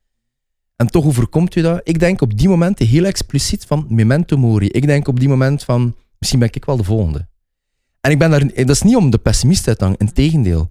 En 0.76 0.88
toch 0.88 1.06
overkomt 1.06 1.56
u 1.56 1.62
dat. 1.62 1.82
Ik 1.84 2.00
denk 2.00 2.22
op 2.22 2.38
die 2.38 2.50
momenten 2.50 2.88
heel 2.88 3.06
expliciet 3.06 3.66
van 3.66 3.86
memento 3.90 4.38
mori. 4.38 4.68
Ik 4.68 4.86
denk 4.86 5.08
op 5.08 5.20
die 5.20 5.30
moment 5.30 5.64
van 5.64 5.96
misschien 6.18 6.40
ben 6.40 6.50
ik 6.52 6.66
wel 6.66 6.78
de 6.78 6.84
volgende. 6.84 7.28
En 8.02 8.12
ik 8.12 8.20
ben 8.20 8.30
daar, 8.30 8.48
dat 8.48 8.70
is 8.70 8.82
niet 8.82 8.96
om 8.96 9.10
de 9.10 9.18
pessimist 9.18 9.68
uit 9.68 9.78
te 9.78 9.84
hangen, 9.84 10.00
integendeel. 10.00 10.70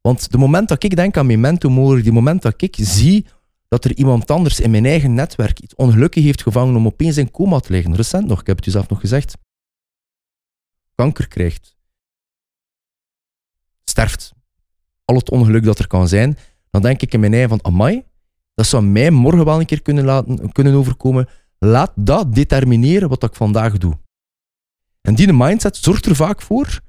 Want 0.00 0.30
de 0.30 0.38
moment 0.38 0.68
dat 0.68 0.84
ik 0.84 0.96
denk 0.96 1.16
aan 1.16 1.26
memento 1.26 1.70
mori, 1.70 2.02
die 2.02 2.12
moment 2.12 2.42
dat 2.42 2.62
ik 2.62 2.76
zie 2.80 3.26
dat 3.68 3.84
er 3.84 3.96
iemand 3.96 4.30
anders 4.30 4.60
in 4.60 4.70
mijn 4.70 4.86
eigen 4.86 5.14
netwerk 5.14 5.60
iets 5.60 5.74
ongelukkig 5.74 6.24
heeft 6.24 6.42
gevangen 6.42 6.76
om 6.76 6.86
opeens 6.86 7.16
in 7.16 7.30
coma 7.30 7.60
te 7.60 7.72
liggen, 7.72 7.96
recent 7.96 8.26
nog, 8.26 8.40
ik 8.40 8.46
heb 8.46 8.56
het 8.56 8.66
u 8.66 8.70
zelf 8.70 8.88
nog 8.88 9.00
gezegd, 9.00 9.36
kanker 10.94 11.28
krijgt, 11.28 11.76
sterft, 13.84 14.32
al 15.10 15.16
het 15.16 15.30
ongeluk 15.30 15.64
dat 15.64 15.78
er 15.78 15.86
kan 15.86 16.08
zijn, 16.08 16.38
dan 16.70 16.82
denk 16.82 17.02
ik 17.02 17.12
in 17.12 17.20
mijn 17.20 17.32
eigen 17.32 17.50
van, 17.50 17.64
amai, 17.64 18.02
dat 18.54 18.66
zou 18.66 18.82
mij 18.82 19.10
morgen 19.10 19.44
wel 19.44 19.60
een 19.60 19.66
keer 19.66 19.82
kunnen, 19.82 20.04
laten, 20.04 20.52
kunnen 20.52 20.74
overkomen. 20.74 21.28
Laat 21.58 21.92
dat 21.94 22.34
determineren 22.34 23.08
wat 23.08 23.22
ik 23.22 23.34
vandaag 23.34 23.78
doe. 23.78 23.98
En 25.00 25.14
die 25.14 25.32
mindset 25.32 25.76
zorgt 25.76 26.06
er 26.06 26.16
vaak 26.16 26.42
voor 26.42 26.80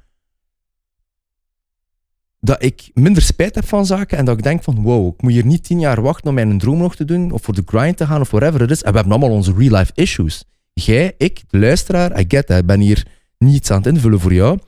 dat 2.40 2.64
ik 2.64 2.92
minder 2.94 3.24
spijt 3.24 3.56
heb 3.56 3.68
van 3.68 3.86
zaken 3.86 4.18
en 4.18 4.26
dat 4.26 4.38
ik 4.38 4.44
denk 4.44 4.64
van 4.64 4.82
wow, 4.82 5.14
ik 5.14 5.22
moet 5.22 5.32
hier 5.32 5.46
niet 5.46 5.64
tien 5.64 5.80
jaar 5.80 6.02
wachten 6.02 6.28
om 6.28 6.34
mijn 6.34 6.58
droom 6.58 6.78
nog 6.78 6.96
te 6.96 7.06
doen 7.06 7.32
of 7.32 7.42
voor 7.42 7.54
de 7.54 7.64
grind 7.66 7.98
te 7.98 8.06
gaan 8.06 8.22
of 8.22 8.32
whatever 8.32 8.62
het 8.62 8.72
is. 8.72 8.84
En 8.84 8.92
we 8.92 8.98
hebben 8.98 9.14
allemaal 9.14 9.38
onze 9.38 9.54
real 9.58 9.78
life 9.78 9.92
issues. 9.96 10.44
Jij, 10.74 11.14
ik, 11.18 11.44
de 11.48 11.58
luisteraar, 11.58 12.20
I 12.20 12.26
get 12.28 12.48
that. 12.48 12.58
Ik 12.58 12.66
ben 12.66 12.80
hier 12.80 13.08
niets 13.38 13.72
aan 13.72 13.78
het 13.78 13.88
invullen 13.88 14.20
voor 14.20 14.34
jou. 14.34 14.60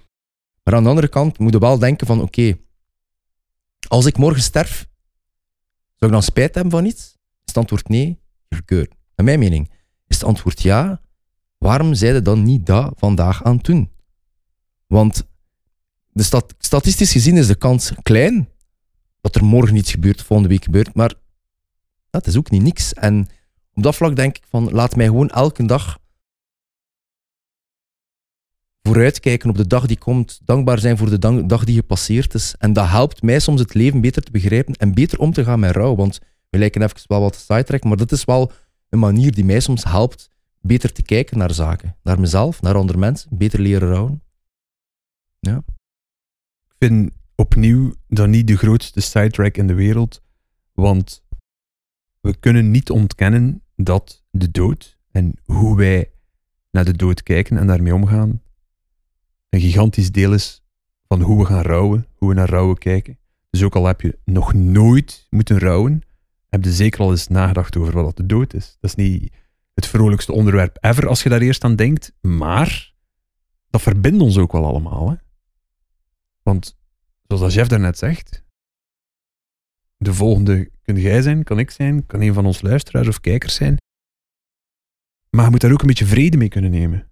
Maar 0.64 0.76
aan 0.76 0.84
de 0.84 0.90
andere 0.90 1.08
kant 1.08 1.40
moet 1.40 1.54
je 1.54 1.60
wel 1.60 1.80
denken 1.80 2.08
van 2.08 2.22
oké, 2.22 2.58
als 3.88 4.06
ik 4.06 4.18
morgen 4.18 4.42
sterf, 4.42 4.88
zou 5.96 6.12
ik 6.12 6.12
dan 6.12 6.24
spijt 6.24 6.56
hebben 6.56 6.72
van 6.72 6.86
iets? 6.86 7.02
Is 7.02 7.18
het 7.46 7.58
antwoord 7.58 7.88
nee? 7.88 8.22
Good. 8.66 8.88
Naar 9.16 9.26
mijn 9.26 9.40
mening 9.40 9.70
is 10.08 10.16
het 10.16 10.26
antwoord 10.26 10.62
ja. 10.62 11.02
Waarom 11.58 11.94
zei 11.94 12.14
je 12.14 12.22
dan 12.22 12.44
niet 12.44 12.66
dat 12.66 12.94
vandaag 12.98 13.44
aan 13.44 13.56
het 13.56 13.66
doen? 13.66 13.90
Want 14.88 15.28
de 16.10 16.24
stat 16.24 16.54
statistisch 16.58 17.12
gezien 17.12 17.38
is 17.38 17.48
de 17.48 17.56
kans 17.56 17.92
klein 18.02 18.50
dat 19.22 19.36
er 19.36 19.44
morgen 19.44 19.76
iets 19.76 19.92
gebeurt, 19.92 20.22
volgende 20.22 20.52
week 20.52 20.64
gebeurt, 20.64 20.94
maar 20.94 21.14
dat 22.10 22.28
is 22.28 22.38
ook 22.38 22.50
niet 22.50 22.62
niks. 22.62 22.94
En 22.94 23.28
op 23.74 23.84
dat 23.84 23.96
vlak 23.96 24.16
denk 24.16 24.38
ik 24.38 24.44
van, 24.50 24.72
laat 24.72 24.96
mij 24.96 25.06
gewoon 25.06 25.30
elke 25.30 25.66
dag 25.66 26.00
vooruitkijken 28.88 29.50
op 29.50 29.58
de 29.58 29.68
dag 29.68 29.86
die 29.86 29.98
komt, 29.98 30.40
dankbaar 30.46 30.80
zijn 30.80 30.98
voor 30.98 31.10
de 31.10 31.46
dag 31.46 31.64
die 31.64 31.76
gepasseerd 31.76 32.34
is. 32.34 32.56
En 32.58 32.74
dat 32.74 32.88
helpt 32.88 33.22
mij 33.22 33.40
soms 33.40 33.60
het 33.60 33.74
leven 33.74 34.02
beter 34.02 34.24
te 34.24 34.32
begrijpen 34.32 34.74
en 34.74 34.94
beter 34.94 35.20
om 35.20 35.34
te 35.34 35.44
gaan 35.44 35.60
met 35.60 35.72
rouw. 35.76 35.96
Want 35.96 36.20
we 36.50 36.58
lijken 36.58 36.82
even 36.82 36.98
wel 37.08 37.22
wat 37.22 37.34
te 37.34 37.40
sidetracken, 37.40 37.88
maar 37.90 37.98
dat 37.98 38.12
is 38.12 38.26
wel 38.26 38.52
een 38.90 39.00
manier 39.00 39.34
die 39.34 39.46
mij 39.46 39.60
soms 39.60 39.84
helpt 39.84 40.30
beter 40.62 40.92
te 40.92 41.02
kijken 41.02 41.38
naar 41.38 41.54
zaken. 41.54 41.96
Naar 42.04 42.20
mezelf, 42.20 42.62
naar 42.62 42.76
andere 42.76 42.98
mensen, 42.98 43.38
beter 43.38 43.60
leren 43.60 43.90
rouwen. 43.90 44.24
Ja. 45.40 45.64
Ik 46.68 46.76
vind 46.80 47.12
opnieuw 47.36 47.94
dat 48.08 48.28
niet 48.28 48.48
de 48.48 48.58
grootste 48.58 49.02
sidetrack 49.02 49.58
in 49.58 49.68
de 49.68 49.74
wereld, 49.74 50.22
want 50.74 51.24
we 52.20 52.36
kunnen 52.36 52.72
niet 52.72 52.90
ontkennen 52.90 53.64
dat 53.76 54.24
de 54.30 54.52
dood 54.52 54.98
en 55.12 55.34
hoe 55.44 55.78
wij 55.78 56.12
naar 56.72 56.86
de 56.86 56.96
dood 56.96 57.24
kijken 57.24 57.58
en 57.58 57.68
daarmee 57.68 57.94
omgaan, 57.94 58.42
een 59.54 59.60
gigantisch 59.60 60.12
deel 60.12 60.34
is 60.34 60.64
van 61.08 61.22
hoe 61.22 61.40
we 61.40 61.46
gaan 61.46 61.62
rouwen, 61.62 62.08
hoe 62.16 62.30
we 62.30 62.36
naar 62.36 62.50
rouwen 62.50 62.78
kijken. 62.78 63.18
Dus 63.50 63.64
ook 63.64 63.76
al 63.76 63.86
heb 63.86 64.02
je 64.02 64.20
nog 64.26 64.54
nooit 64.54 65.28
moeten 65.30 65.60
rouwen, 65.60 66.02
heb 66.50 66.64
je 66.64 66.72
zeker 66.72 67.00
al 67.00 67.12
eens 67.12 67.28
nagedacht 67.28 67.78
over 67.78 68.04
wat 68.04 68.18
de 68.18 68.26
dood 68.26 68.54
is. 68.54 68.78
Dat 68.80 68.90
is 68.90 68.96
niet 68.96 69.34
het 69.74 69.88
vrolijkste 69.88 70.32
onderwerp 70.32 70.78
ever 70.82 71.08
als 71.08 71.24
je 71.24 71.30
daar 71.30 71.42
eerst 71.42 71.64
aan 71.64 71.76
denkt, 71.76 72.14
maar 72.22 72.94
dat 73.70 73.82
verbindt 73.82 74.22
ons 74.22 74.38
ook 74.38 74.52
wel 74.52 74.66
allemaal. 74.66 75.10
Hè? 75.10 75.16
Want 76.42 76.78
zoals 77.28 77.54
Jeff 77.54 77.70
daarnet 77.70 77.98
zegt, 77.98 78.44
de 79.98 80.14
volgende 80.14 80.72
kun 80.82 81.00
jij 81.00 81.22
zijn, 81.22 81.44
kan 81.44 81.60
ik 81.60 81.72
zijn, 81.72 82.06
kan 82.06 82.22
een 82.22 82.34
van 82.34 82.46
ons 82.46 82.62
luisteraars 82.62 83.08
of 83.08 83.20
kijkers 83.20 83.56
zijn. 83.56 83.78
Maar 85.30 85.46
je 85.46 85.52
moet 85.52 85.62
daar 85.62 85.72
ook 85.72 85.82
een 85.82 85.88
beetje 85.88 86.06
vrede 86.06 86.38
mee 86.38 86.50
kunnen 86.50 86.72
nemen. 86.72 87.08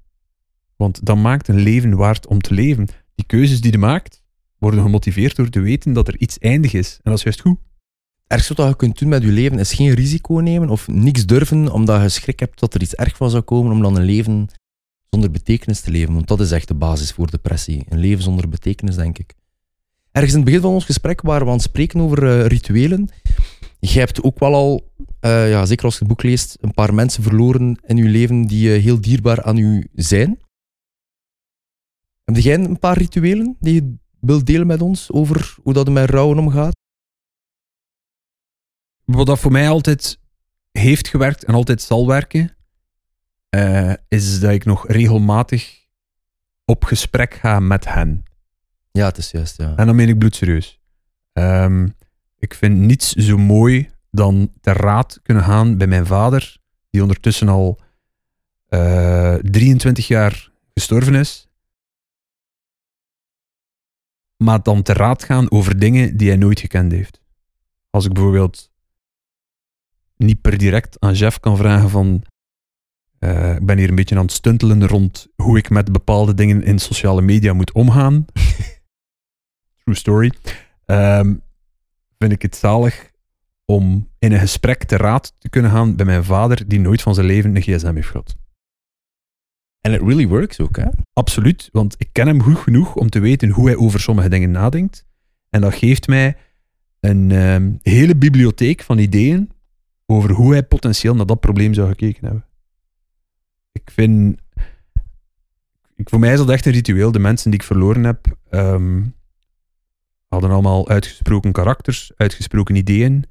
Want 0.81 1.05
dat 1.05 1.17
maakt 1.17 1.47
een 1.47 1.59
leven 1.59 1.95
waard 1.95 2.27
om 2.27 2.41
te 2.41 2.53
leven. 2.53 2.87
Die 3.15 3.25
keuzes 3.25 3.61
die 3.61 3.71
je 3.71 3.77
maakt, 3.77 4.21
worden 4.57 4.81
gemotiveerd 4.81 5.35
door 5.35 5.49
te 5.49 5.59
weten 5.59 5.93
dat 5.93 6.07
er 6.07 6.17
iets 6.17 6.37
eindig 6.37 6.73
is. 6.73 6.93
En 6.93 7.11
dat 7.11 7.17
is 7.17 7.23
juist 7.23 7.41
goed. 7.41 7.57
Het 7.57 8.39
ergste 8.39 8.53
wat 8.53 8.67
je 8.67 8.75
kunt 8.75 8.99
doen 8.99 9.09
met 9.09 9.23
je 9.23 9.31
leven 9.31 9.59
is 9.59 9.73
geen 9.73 9.93
risico 9.93 10.33
nemen 10.33 10.69
of 10.69 10.87
niks 10.87 11.25
durven 11.25 11.71
omdat 11.71 12.01
je 12.01 12.09
schrik 12.09 12.39
hebt 12.39 12.59
dat 12.59 12.73
er 12.73 12.81
iets 12.81 12.95
erg 12.95 13.17
van 13.17 13.29
zou 13.29 13.43
komen 13.43 13.71
om 13.71 13.81
dan 13.81 13.95
een 13.95 14.03
leven 14.03 14.47
zonder 15.09 15.31
betekenis 15.31 15.81
te 15.81 15.91
leven. 15.91 16.13
Want 16.13 16.27
dat 16.27 16.39
is 16.39 16.51
echt 16.51 16.67
de 16.67 16.73
basis 16.73 17.11
voor 17.11 17.31
depressie. 17.31 17.85
Een 17.89 17.99
leven 17.99 18.23
zonder 18.23 18.49
betekenis, 18.49 18.95
denk 18.95 19.17
ik. 19.17 19.33
Ergens 20.11 20.33
in 20.33 20.39
het 20.39 20.47
begin 20.47 20.61
van 20.61 20.73
ons 20.73 20.85
gesprek 20.85 21.21
waren 21.21 21.41
we 21.41 21.47
aan 21.47 21.57
het 21.57 21.65
spreken 21.65 22.01
over 22.01 22.23
uh, 22.23 22.45
rituelen. 22.45 23.09
Je 23.79 23.99
hebt 23.99 24.23
ook 24.23 24.39
wel 24.39 24.53
al, 24.53 24.91
uh, 25.21 25.49
ja, 25.49 25.65
zeker 25.65 25.85
als 25.85 25.93
je 25.93 25.99
het 25.99 26.07
boek 26.07 26.23
leest, 26.23 26.57
een 26.61 26.73
paar 26.73 26.93
mensen 26.93 27.23
verloren 27.23 27.79
in 27.85 27.97
je 27.97 28.03
leven 28.03 28.47
die 28.47 28.75
uh, 28.75 28.83
heel 28.83 29.01
dierbaar 29.01 29.43
aan 29.43 29.57
u 29.57 29.87
zijn. 29.93 30.39
Heb 32.33 32.43
jij 32.43 32.53
een 32.53 32.79
paar 32.79 32.97
rituelen 32.97 33.55
die 33.59 33.73
je 33.73 33.95
wilt 34.19 34.45
delen 34.45 34.67
met 34.67 34.81
ons 34.81 35.11
over 35.11 35.55
hoe 35.63 35.73
dat 35.73 35.87
er 35.87 35.93
met 35.93 36.09
rouwen 36.09 36.37
omgaat? 36.37 36.75
Wat 39.05 39.25
dat 39.25 39.39
voor 39.39 39.51
mij 39.51 39.69
altijd 39.69 40.19
heeft 40.71 41.07
gewerkt 41.07 41.43
en 41.43 41.53
altijd 41.53 41.81
zal 41.81 42.07
werken, 42.07 42.55
uh, 43.55 43.93
is 44.07 44.39
dat 44.39 44.51
ik 44.51 44.65
nog 44.65 44.87
regelmatig 44.87 45.85
op 46.65 46.83
gesprek 46.83 47.33
ga 47.33 47.59
met 47.59 47.93
hen. 47.93 48.23
Ja, 48.91 49.05
het 49.05 49.17
is 49.17 49.31
juist, 49.31 49.57
ja. 49.57 49.75
En 49.75 49.85
dan 49.85 49.95
meen 49.95 50.09
ik 50.09 50.17
bloedserieus. 50.17 50.79
Um, 51.33 51.95
ik 52.39 52.53
vind 52.53 52.77
niets 52.77 53.11
zo 53.11 53.37
mooi 53.37 53.89
dan 54.11 54.51
ter 54.61 54.77
raad 54.77 55.19
kunnen 55.23 55.43
gaan 55.43 55.77
bij 55.77 55.87
mijn 55.87 56.05
vader, 56.05 56.57
die 56.89 57.01
ondertussen 57.01 57.49
al 57.49 57.79
uh, 58.69 59.35
23 59.35 60.07
jaar 60.07 60.51
gestorven 60.73 61.15
is. 61.15 61.50
Maar 64.43 64.63
dan 64.63 64.81
ter 64.81 64.97
raad 64.97 65.23
gaan 65.23 65.51
over 65.51 65.79
dingen 65.79 66.17
die 66.17 66.27
hij 66.27 66.37
nooit 66.37 66.59
gekend 66.59 66.91
heeft. 66.91 67.21
Als 67.89 68.05
ik 68.05 68.13
bijvoorbeeld 68.13 68.71
niet 70.17 70.41
per 70.41 70.57
direct 70.57 70.99
aan 70.99 71.13
Jeff 71.13 71.39
kan 71.39 71.57
vragen 71.57 71.89
van 71.89 72.23
uh, 73.19 73.55
ik 73.55 73.65
ben 73.65 73.77
hier 73.77 73.89
een 73.89 73.95
beetje 73.95 74.15
aan 74.15 74.21
het 74.21 74.31
stuntelen 74.31 74.87
rond 74.87 75.27
hoe 75.35 75.57
ik 75.57 75.69
met 75.69 75.91
bepaalde 75.91 76.33
dingen 76.33 76.63
in 76.63 76.79
sociale 76.79 77.21
media 77.21 77.53
moet 77.53 77.71
omgaan. 77.71 78.25
True 79.83 79.95
story. 79.95 80.31
Um, 80.85 81.41
vind 82.17 82.31
ik 82.31 82.41
het 82.41 82.55
zalig 82.55 83.11
om 83.65 84.09
in 84.19 84.31
een 84.31 84.39
gesprek 84.39 84.83
te 84.83 84.97
raad 84.97 85.35
te 85.37 85.49
kunnen 85.49 85.71
gaan 85.71 85.95
bij 85.95 86.05
mijn 86.05 86.23
vader, 86.23 86.67
die 86.67 86.79
nooit 86.79 87.01
van 87.01 87.13
zijn 87.13 87.25
leven 87.25 87.55
een 87.55 87.61
gsm 87.61 87.95
heeft 87.95 88.07
gehad. 88.07 88.35
En 89.81 89.93
it 89.93 90.01
really 90.01 90.27
works 90.27 90.59
ook, 90.59 90.77
hè? 90.77 90.85
Absoluut, 91.13 91.69
want 91.71 91.95
ik 91.97 92.09
ken 92.11 92.27
hem 92.27 92.41
goed 92.41 92.57
genoeg 92.57 92.95
om 92.95 93.09
te 93.09 93.19
weten 93.19 93.49
hoe 93.49 93.65
hij 93.65 93.75
over 93.75 93.99
sommige 93.99 94.29
dingen 94.29 94.51
nadenkt. 94.51 95.05
En 95.49 95.61
dat 95.61 95.73
geeft 95.73 96.07
mij 96.07 96.37
een 96.99 97.31
um, 97.31 97.79
hele 97.81 98.15
bibliotheek 98.15 98.81
van 98.81 98.97
ideeën 98.97 99.51
over 100.05 100.31
hoe 100.31 100.51
hij 100.51 100.63
potentieel 100.63 101.15
naar 101.15 101.25
dat 101.25 101.39
probleem 101.39 101.73
zou 101.73 101.87
gekeken 101.87 102.25
hebben. 102.25 102.45
Ik 103.71 103.91
vind... 103.91 104.39
Voor 105.95 106.19
mij 106.19 106.31
is 106.31 106.37
dat 106.37 106.49
echt 106.49 106.65
een 106.65 106.71
ritueel. 106.71 107.11
De 107.11 107.19
mensen 107.19 107.51
die 107.51 107.59
ik 107.59 107.65
verloren 107.65 108.03
heb, 108.03 108.37
um, 108.49 109.15
hadden 110.27 110.51
allemaal 110.51 110.89
uitgesproken 110.89 111.51
karakters, 111.51 112.11
uitgesproken 112.15 112.75
ideeën. 112.75 113.25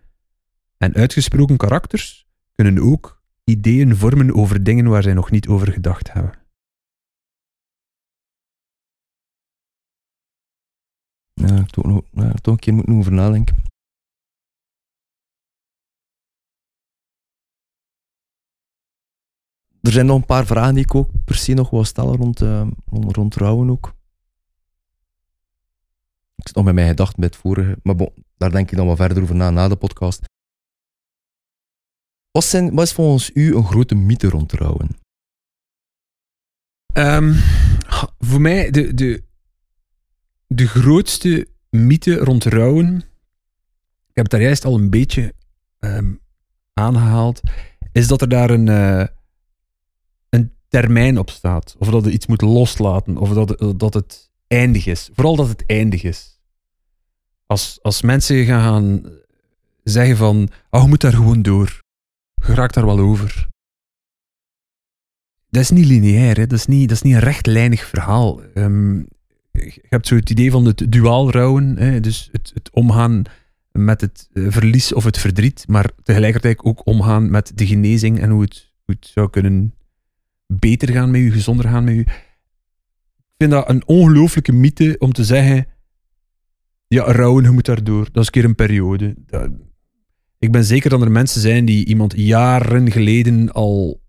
En 0.77 0.95
uitgesproken 0.95 1.57
karakters 1.57 2.27
kunnen 2.55 2.83
ook 2.83 3.23
ideeën 3.45 3.97
vormen 3.97 4.35
over 4.35 4.63
dingen 4.63 4.87
waar 4.87 5.03
zij 5.03 5.13
nog 5.13 5.31
niet 5.31 5.49
over 5.49 5.73
gedacht 5.73 6.13
hebben. 6.13 6.39
Ja, 11.40 11.57
ik 11.57 11.70
toch, 11.70 12.03
ja, 12.11 12.33
toch 12.33 12.55
een 12.55 12.61
keer 12.61 12.74
moeten 12.74 12.94
over 12.94 13.12
nadenken. 13.12 13.57
Er 19.81 19.92
zijn 19.92 20.07
nog 20.07 20.16
een 20.16 20.26
paar 20.26 20.46
vragen 20.46 20.74
die 20.74 20.85
ik 20.85 20.94
ook 20.94 21.11
per 21.24 21.35
se 21.35 21.53
nog 21.53 21.70
wil 21.70 21.85
stellen 21.85 22.16
rond, 22.16 22.40
uh, 22.40 22.68
rond, 22.87 23.16
rond 23.16 23.35
rouwen 23.35 23.70
ook. 23.70 23.94
Ik 26.37 26.46
zit 26.46 26.55
nog 26.55 26.64
met 26.64 26.74
mijn 26.74 26.88
gedachten 26.88 27.20
bij 27.20 27.29
het 27.29 27.37
vorige, 27.37 27.79
maar 27.83 27.96
bon, 27.96 28.24
daar 28.37 28.50
denk 28.50 28.70
ik 28.70 28.76
dan 28.76 28.87
wat 28.87 28.96
verder 28.96 29.22
over 29.22 29.35
na, 29.35 29.50
na 29.50 29.68
de 29.68 29.76
podcast. 29.76 30.24
Wat, 32.31 32.44
zijn, 32.44 32.74
wat 32.74 32.85
is 32.85 32.92
volgens 32.92 33.31
u 33.35 33.55
een 33.55 33.64
grote 33.64 33.94
mythe 33.94 34.29
rond 34.29 34.48
trouwen? 34.48 34.88
Um, 36.92 37.35
voor 38.18 38.40
mij, 38.40 38.70
de, 38.70 38.94
de, 38.94 39.24
de 40.55 40.67
grootste 40.67 41.49
mythe 41.69 42.17
rond 42.17 42.45
rouwen, 42.45 42.97
ik 44.07 44.17
heb 44.17 44.25
het 44.25 44.31
daar 44.31 44.41
juist 44.41 44.65
al 44.65 44.75
een 44.75 44.91
beetje 44.91 45.35
um, 45.79 46.21
aangehaald, 46.73 47.41
is 47.93 48.07
dat 48.07 48.21
er 48.21 48.29
daar 48.29 48.51
een, 48.51 48.67
uh, 48.67 49.07
een 50.29 50.53
termijn 50.69 51.19
op 51.19 51.31
staat. 51.31 51.77
Of 51.79 51.89
dat 51.89 52.05
je 52.05 52.11
iets 52.11 52.27
moet 52.27 52.41
loslaten, 52.41 53.17
of 53.17 53.31
dat, 53.33 53.79
dat 53.79 53.95
het 53.95 54.31
eindig 54.47 54.87
is. 54.87 55.11
Vooral 55.13 55.37
dat 55.37 55.49
het 55.49 55.67
eindig 55.67 56.03
is. 56.03 56.40
Als, 57.46 57.79
als 57.83 58.03
mensen 58.03 58.44
gaan 58.44 59.03
zeggen 59.83 60.17
van, 60.17 60.48
oh, 60.71 60.83
je 60.83 60.88
moet 60.88 61.01
daar 61.01 61.13
gewoon 61.13 61.42
door. 61.42 61.83
Je 62.46 62.55
raakt 62.55 62.75
daar 62.75 62.87
wel 62.87 62.98
over. 62.98 63.48
Dat 65.48 65.63
is 65.63 65.71
niet 65.71 65.87
lineair, 65.87 66.37
hè? 66.37 66.46
Dat, 66.46 66.59
is 66.59 66.67
niet, 66.67 66.88
dat 66.88 66.96
is 66.96 67.03
niet 67.03 67.15
een 67.15 67.21
rechtlijnig 67.21 67.85
verhaal. 67.85 68.40
Um, 68.55 69.09
je 69.65 69.87
hebt 69.88 70.06
zo 70.06 70.15
het 70.15 70.31
idee 70.31 70.50
van 70.50 70.65
het 70.65 70.87
duaal 70.88 71.31
rouwen, 71.31 71.77
hè? 71.77 72.00
dus 72.00 72.29
het, 72.33 72.50
het 72.54 72.71
omgaan 72.71 73.23
met 73.73 74.00
het 74.00 74.29
eh, 74.33 74.44
verlies 74.48 74.92
of 74.92 75.04
het 75.04 75.19
verdriet, 75.19 75.65
maar 75.69 75.90
tegelijkertijd 76.02 76.65
ook 76.65 76.87
omgaan 76.87 77.31
met 77.31 77.52
de 77.54 77.67
genezing 77.67 78.21
en 78.21 78.31
hoe 78.31 78.42
het, 78.42 78.73
hoe 78.85 78.94
het 78.94 79.06
zou 79.06 79.31
kunnen 79.31 79.75
beter 80.46 80.88
gaan 80.88 81.11
met 81.11 81.21
je, 81.21 81.31
gezonder 81.31 81.69
gaan 81.69 81.85
met 81.85 81.94
je 81.94 82.29
vind 83.40 83.52
dat 83.52 83.69
een 83.69 83.87
ongelooflijke 83.87 84.52
mythe 84.52 84.96
om 84.98 85.13
te 85.13 85.25
zeggen: 85.25 85.67
Ja, 86.87 87.13
rouwen, 87.13 87.44
je 87.44 87.50
moet 87.50 87.65
daardoor. 87.65 88.04
Dat 88.13 88.23
is 88.23 88.27
een 88.27 88.33
keer 88.33 88.44
een 88.44 88.54
periode. 88.54 89.17
Ik 90.38 90.52
ben 90.52 90.65
zeker 90.65 90.90
dat 90.90 91.02
er 91.02 91.11
mensen 91.11 91.40
zijn 91.40 91.65
die 91.65 91.87
iemand 91.87 92.13
jaren 92.17 92.90
geleden 92.90 93.52
al 93.52 94.02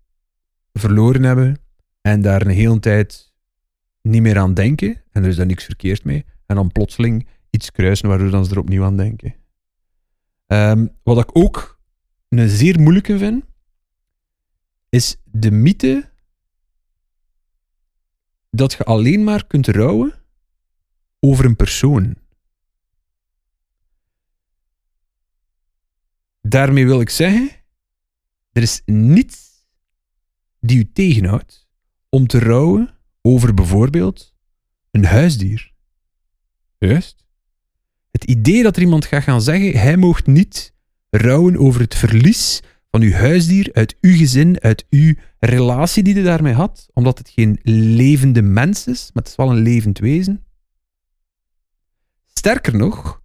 verloren 0.72 1.22
hebben 1.22 1.58
en 2.00 2.22
daar 2.22 2.42
een 2.42 2.54
hele 2.54 2.80
tijd 2.80 3.31
niet 4.02 4.22
meer 4.22 4.38
aan 4.38 4.54
denken. 4.54 5.02
En 5.10 5.22
er 5.22 5.28
is 5.28 5.36
daar 5.36 5.46
niks 5.46 5.64
verkeerd 5.64 6.04
mee. 6.04 6.24
En 6.46 6.56
dan 6.56 6.72
plotseling 6.72 7.28
iets 7.50 7.70
kruisen 7.70 8.08
waardoor 8.08 8.30
dan 8.30 8.44
ze 8.44 8.50
er 8.50 8.58
opnieuw 8.58 8.84
aan 8.84 8.96
denken. 8.96 9.34
Ehm, 10.46 10.86
wat 11.02 11.18
ik 11.18 11.36
ook 11.36 11.80
een 12.28 12.48
zeer 12.48 12.80
moeilijke 12.80 13.18
vind, 13.18 13.44
is 14.88 15.16
de 15.24 15.50
mythe 15.50 16.10
dat 18.50 18.72
je 18.72 18.84
alleen 18.84 19.24
maar 19.24 19.46
kunt 19.46 19.66
rouwen 19.66 20.14
over 21.20 21.44
een 21.44 21.56
persoon. 21.56 22.16
Daarmee 26.40 26.86
wil 26.86 27.00
ik 27.00 27.10
zeggen, 27.10 27.50
er 28.52 28.62
is 28.62 28.82
niets 28.84 29.66
die 30.60 30.78
u 30.78 30.92
tegenhoudt 30.92 31.68
om 32.08 32.26
te 32.26 32.38
rouwen 32.38 32.94
over 33.22 33.54
bijvoorbeeld 33.54 34.34
een 34.90 35.04
huisdier. 35.04 35.72
Juist. 36.78 37.26
Het 38.10 38.24
idee 38.24 38.62
dat 38.62 38.76
er 38.76 38.82
iemand 38.82 39.04
gaat 39.04 39.22
gaan 39.22 39.42
zeggen, 39.42 39.80
hij 39.80 39.96
moogt 39.96 40.26
niet 40.26 40.74
rouwen 41.10 41.56
over 41.56 41.80
het 41.80 41.94
verlies 41.94 42.60
van 42.90 43.02
uw 43.02 43.12
huisdier 43.12 43.70
uit 43.72 43.96
uw 44.00 44.16
gezin, 44.16 44.60
uit 44.60 44.86
uw 44.90 45.14
relatie 45.38 46.02
die 46.02 46.14
je 46.14 46.22
daarmee 46.22 46.52
had, 46.52 46.88
omdat 46.92 47.18
het 47.18 47.28
geen 47.28 47.58
levende 47.62 48.42
mens 48.42 48.86
is, 48.86 49.10
maar 49.12 49.22
het 49.22 49.32
is 49.32 49.36
wel 49.36 49.50
een 49.50 49.62
levend 49.62 49.98
wezen. 49.98 50.44
Sterker 52.26 52.76
nog, 52.76 53.20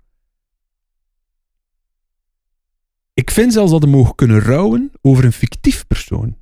ik 3.13 3.31
vind 3.31 3.53
zelfs 3.53 3.71
dat 3.71 3.83
we 3.83 3.89
mogen 3.89 4.15
kunnen 4.15 4.39
rouwen 4.39 4.91
over 5.01 5.25
een 5.25 5.33
fictief 5.33 5.87
persoon. 5.87 6.36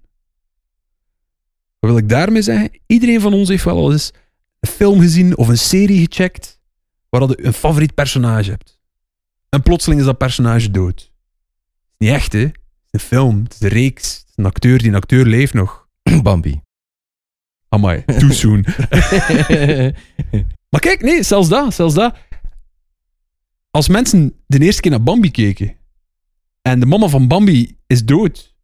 Wat 1.86 1.94
wil 1.94 2.04
ik 2.04 2.10
daarmee 2.10 2.42
zeggen? 2.42 2.72
Iedereen 2.86 3.22
van 3.22 3.34
ons 3.34 3.50
heeft 3.50 3.64
wel 3.64 3.92
eens 3.92 4.12
een 4.60 4.70
film 4.70 5.00
gezien 5.00 5.38
of 5.38 5.48
een 5.48 5.58
serie 5.58 6.00
gecheckt 6.00 6.60
waar 7.10 7.22
je 7.22 7.46
een 7.46 7.54
favoriet 7.54 7.94
personage 7.94 8.50
hebt. 8.50 8.80
En 9.50 9.62
plotseling 9.62 10.00
is 10.00 10.06
dat 10.06 10.18
personage 10.18 10.72
dood. 10.72 11.00
Het 11.00 11.12
is 11.98 12.00
niet 12.08 12.10
echt, 12.10 12.34
hè? 12.34 12.40
Het 12.40 12.58
is 12.92 12.92
een 12.92 13.00
film, 13.00 13.44
het 13.44 13.54
is 13.54 13.60
een 13.60 13.68
reeks, 13.68 14.18
het 14.18 14.28
is 14.28 14.34
een 14.36 14.46
acteur, 14.46 14.78
die 14.78 14.88
een 14.88 14.96
acteur 14.96 15.26
leeft 15.26 15.54
nog. 15.54 15.88
Bambi. 16.24 16.62
Amai, 17.70 18.04
too 18.06 18.32
soon. 18.32 18.66
Maar 20.70 20.82
kijk, 20.82 21.02
nee, 21.02 21.24
zelfs 21.24 21.50
dat, 21.50 21.74
zelfs 21.74 21.94
dat. 21.94 22.16
Als 23.72 23.88
mensen 23.88 24.34
de 24.48 24.60
eerste 24.60 24.82
keer 24.82 24.92
naar 24.92 25.04
Bambi 25.04 25.32
keken 25.32 25.76
en 26.62 26.80
de 26.80 26.86
mama 26.86 27.08
van 27.08 27.28
Bambi 27.28 27.78
is 27.88 28.06
dood, 28.06 28.55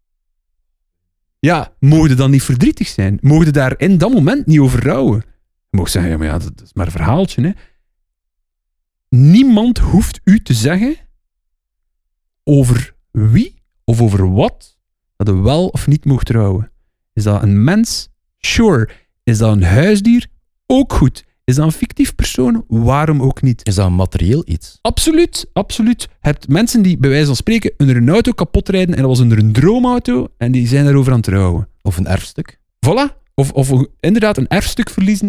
ja, 1.41 1.73
mogen 1.79 2.17
dan 2.17 2.31
niet 2.31 2.43
verdrietig 2.43 2.87
zijn? 2.87 3.17
Mogen 3.21 3.53
daar 3.53 3.73
in 3.77 3.97
dat 3.97 4.13
moment 4.13 4.45
niet 4.45 4.59
over 4.59 4.83
rouwen? 4.83 5.23
Je 5.69 5.77
mag 5.77 5.89
zeggen, 5.89 6.11
ja, 6.11 6.17
maar 6.17 6.27
ja, 6.27 6.37
dat 6.37 6.61
is 6.63 6.73
maar 6.73 6.85
een 6.85 6.91
verhaaltje, 6.91 7.41
hè. 7.41 7.51
Niemand 9.09 9.77
hoeft 9.77 10.19
u 10.23 10.39
te 10.39 10.53
zeggen 10.53 10.95
over 12.43 12.95
wie 13.11 13.55
of 13.83 14.01
over 14.01 14.33
wat 14.33 14.79
dat 15.17 15.27
je 15.27 15.41
wel 15.41 15.67
of 15.67 15.87
niet 15.87 16.05
mocht 16.05 16.29
rouwen. 16.29 16.71
Is 17.13 17.23
dat 17.23 17.43
een 17.43 17.63
mens? 17.63 18.09
Sure. 18.37 18.89
Is 19.23 19.37
dat 19.37 19.51
een 19.51 19.63
huisdier? 19.63 20.27
Ook 20.65 20.93
goed. 20.93 21.25
Is 21.51 21.57
dat 21.57 21.65
een 21.65 21.71
fictief 21.71 22.15
persoon? 22.15 22.65
Waarom 22.67 23.21
ook 23.21 23.41
niet? 23.41 23.67
Is 23.67 23.75
dat 23.75 23.85
een 23.85 23.95
materieel 23.95 24.43
iets? 24.45 24.77
Absoluut, 24.81 25.49
absoluut. 25.53 26.01
Je 26.01 26.07
hebt 26.19 26.47
mensen 26.47 26.81
die 26.81 26.97
bij 26.97 27.09
wijze 27.09 27.25
van 27.25 27.35
spreken 27.35 27.73
onder 27.77 27.95
een 27.95 28.09
auto 28.09 28.31
kapot 28.31 28.69
rijden 28.69 28.95
en 28.95 29.01
dat 29.01 29.09
was 29.09 29.19
onder 29.19 29.37
een 29.37 29.51
droomauto 29.51 30.27
en 30.37 30.51
die 30.51 30.67
zijn 30.67 30.85
daarover 30.85 31.11
aan 31.11 31.17
het 31.17 31.27
rouwen. 31.27 31.67
Of 31.81 31.97
een 31.97 32.07
erfstuk? 32.07 32.59
Voilà. 32.87 33.19
Of, 33.33 33.51
of 33.51 33.85
inderdaad 33.99 34.37
een 34.37 34.47
erfstuk 34.47 34.89
verliezen. 34.89 35.27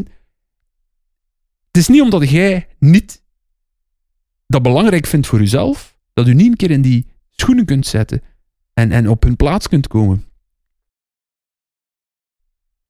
Het 1.66 1.76
is 1.76 1.88
niet 1.88 2.00
omdat 2.00 2.28
jij 2.28 2.68
niet 2.78 3.22
dat 4.46 4.62
belangrijk 4.62 5.06
vindt 5.06 5.26
voor 5.26 5.38
jezelf, 5.38 5.98
dat 6.12 6.28
u 6.28 6.34
niet 6.34 6.50
een 6.50 6.56
keer 6.56 6.70
in 6.70 6.82
die 6.82 7.06
schoenen 7.30 7.64
kunt 7.64 7.86
zetten 7.86 8.22
en, 8.74 8.92
en 8.92 9.08
op 9.08 9.22
hun 9.22 9.36
plaats 9.36 9.68
kunt 9.68 9.88
komen. 9.88 10.24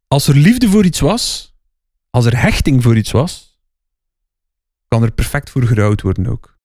Als 0.09 0.29
er 0.29 0.37
liefde 0.37 0.69
voor 0.69 0.85
iets 0.85 1.01
was, 1.01 1.52
als 2.13 2.25
er 2.27 2.41
hechting 2.41 2.83
voor 2.83 2.97
iets 2.97 3.11
was, 3.11 3.61
kan 4.89 5.03
er 5.03 5.13
perfect 5.13 5.51
voor 5.51 5.63
gerouwd 5.63 6.03
worden 6.03 6.27
ook. 6.27 6.59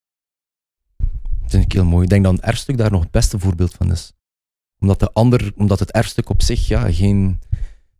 Dat 1.41 1.51
vind 1.51 1.63
ik 1.63 1.71
heel 1.71 1.85
mooi. 1.85 2.03
Ik 2.03 2.09
denk 2.09 2.23
dat 2.23 2.33
een 2.33 2.41
erfstuk 2.41 2.77
daar 2.77 2.91
nog 2.91 3.01
het 3.01 3.11
beste 3.11 3.39
voorbeeld 3.39 3.73
van 3.73 3.91
is. 3.91 4.13
Omdat, 4.79 4.99
de 4.99 5.11
ander, 5.13 5.51
omdat 5.55 5.79
het 5.79 5.91
erfstuk 5.91 6.29
op 6.29 6.41
zich, 6.41 6.67
ja, 6.67 6.91
geen, 6.91 7.39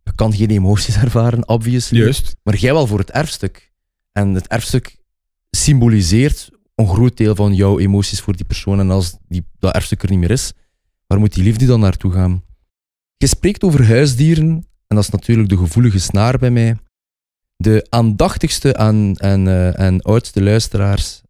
je 0.02 0.14
kan 0.14 0.32
geen 0.32 0.50
emoties 0.50 0.96
ervaren, 1.06 1.48
obviously. 1.48 1.98
Juist. 1.98 2.36
Maar 2.42 2.56
jij 2.56 2.72
wel 2.72 2.86
voor 2.86 2.98
het 2.98 3.10
erfstuk. 3.10 3.72
En 4.12 4.34
het 4.34 4.46
erfstuk 4.46 4.96
symboliseert 5.50 6.50
een 6.74 6.88
groot 6.88 7.16
deel 7.16 7.34
van 7.34 7.54
jouw 7.54 7.78
emoties 7.78 8.20
voor 8.20 8.36
die 8.36 8.46
persoon. 8.46 8.80
En 8.80 8.90
als 8.90 9.16
die, 9.28 9.44
dat 9.58 9.74
erfstuk 9.74 10.02
er 10.02 10.10
niet 10.10 10.18
meer 10.18 10.30
is, 10.30 10.52
waar 11.06 11.18
moet 11.18 11.34
die 11.34 11.44
liefde 11.44 11.66
dan 11.66 11.80
naartoe 11.80 12.12
gaan? 12.12 12.44
Je 13.16 13.26
spreekt 13.26 13.62
over 13.62 13.86
huisdieren, 13.86 14.48
en 14.86 14.96
dat 14.96 15.04
is 15.04 15.10
natuurlijk 15.10 15.48
de 15.48 15.56
gevoelige 15.56 15.98
snaar 15.98 16.38
bij 16.38 16.50
mij. 16.50 16.76
De 17.60 17.86
aandachtigste 17.88 18.72
en, 18.72 19.14
en, 19.14 19.48
eh, 19.48 19.78
en 19.78 20.00
oudste 20.00 20.42
luisteraars 20.42 21.22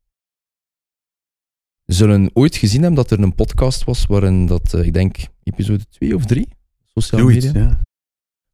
zullen 1.84 2.30
ooit 2.34 2.56
gezien 2.56 2.82
hebben 2.82 3.02
dat 3.02 3.10
er 3.10 3.20
een 3.20 3.34
podcast 3.34 3.84
was 3.84 4.06
waarin 4.06 4.46
dat, 4.46 4.74
eh, 4.74 4.84
ik 4.84 4.92
denk, 4.92 5.16
episode 5.42 5.88
2 5.88 6.14
of 6.14 6.24
3, 6.24 6.48
sociale 6.84 7.24
media, 7.24 7.52
ja. 7.54 7.80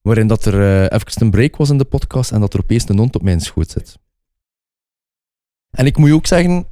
waarin 0.00 0.26
dat 0.26 0.44
er 0.44 0.60
eh, 0.60 0.98
even 0.98 1.22
een 1.22 1.30
break 1.30 1.56
was 1.56 1.70
in 1.70 1.78
de 1.78 1.84
podcast 1.84 2.32
en 2.32 2.40
dat 2.40 2.54
er 2.54 2.60
opeens 2.60 2.88
een 2.88 2.98
hond 2.98 3.14
op 3.14 3.22
mijn 3.22 3.40
schoot 3.40 3.70
zit. 3.70 3.98
En 5.70 5.86
ik 5.86 5.96
moet 5.96 6.08
je 6.08 6.14
ook 6.14 6.26
zeggen, 6.26 6.68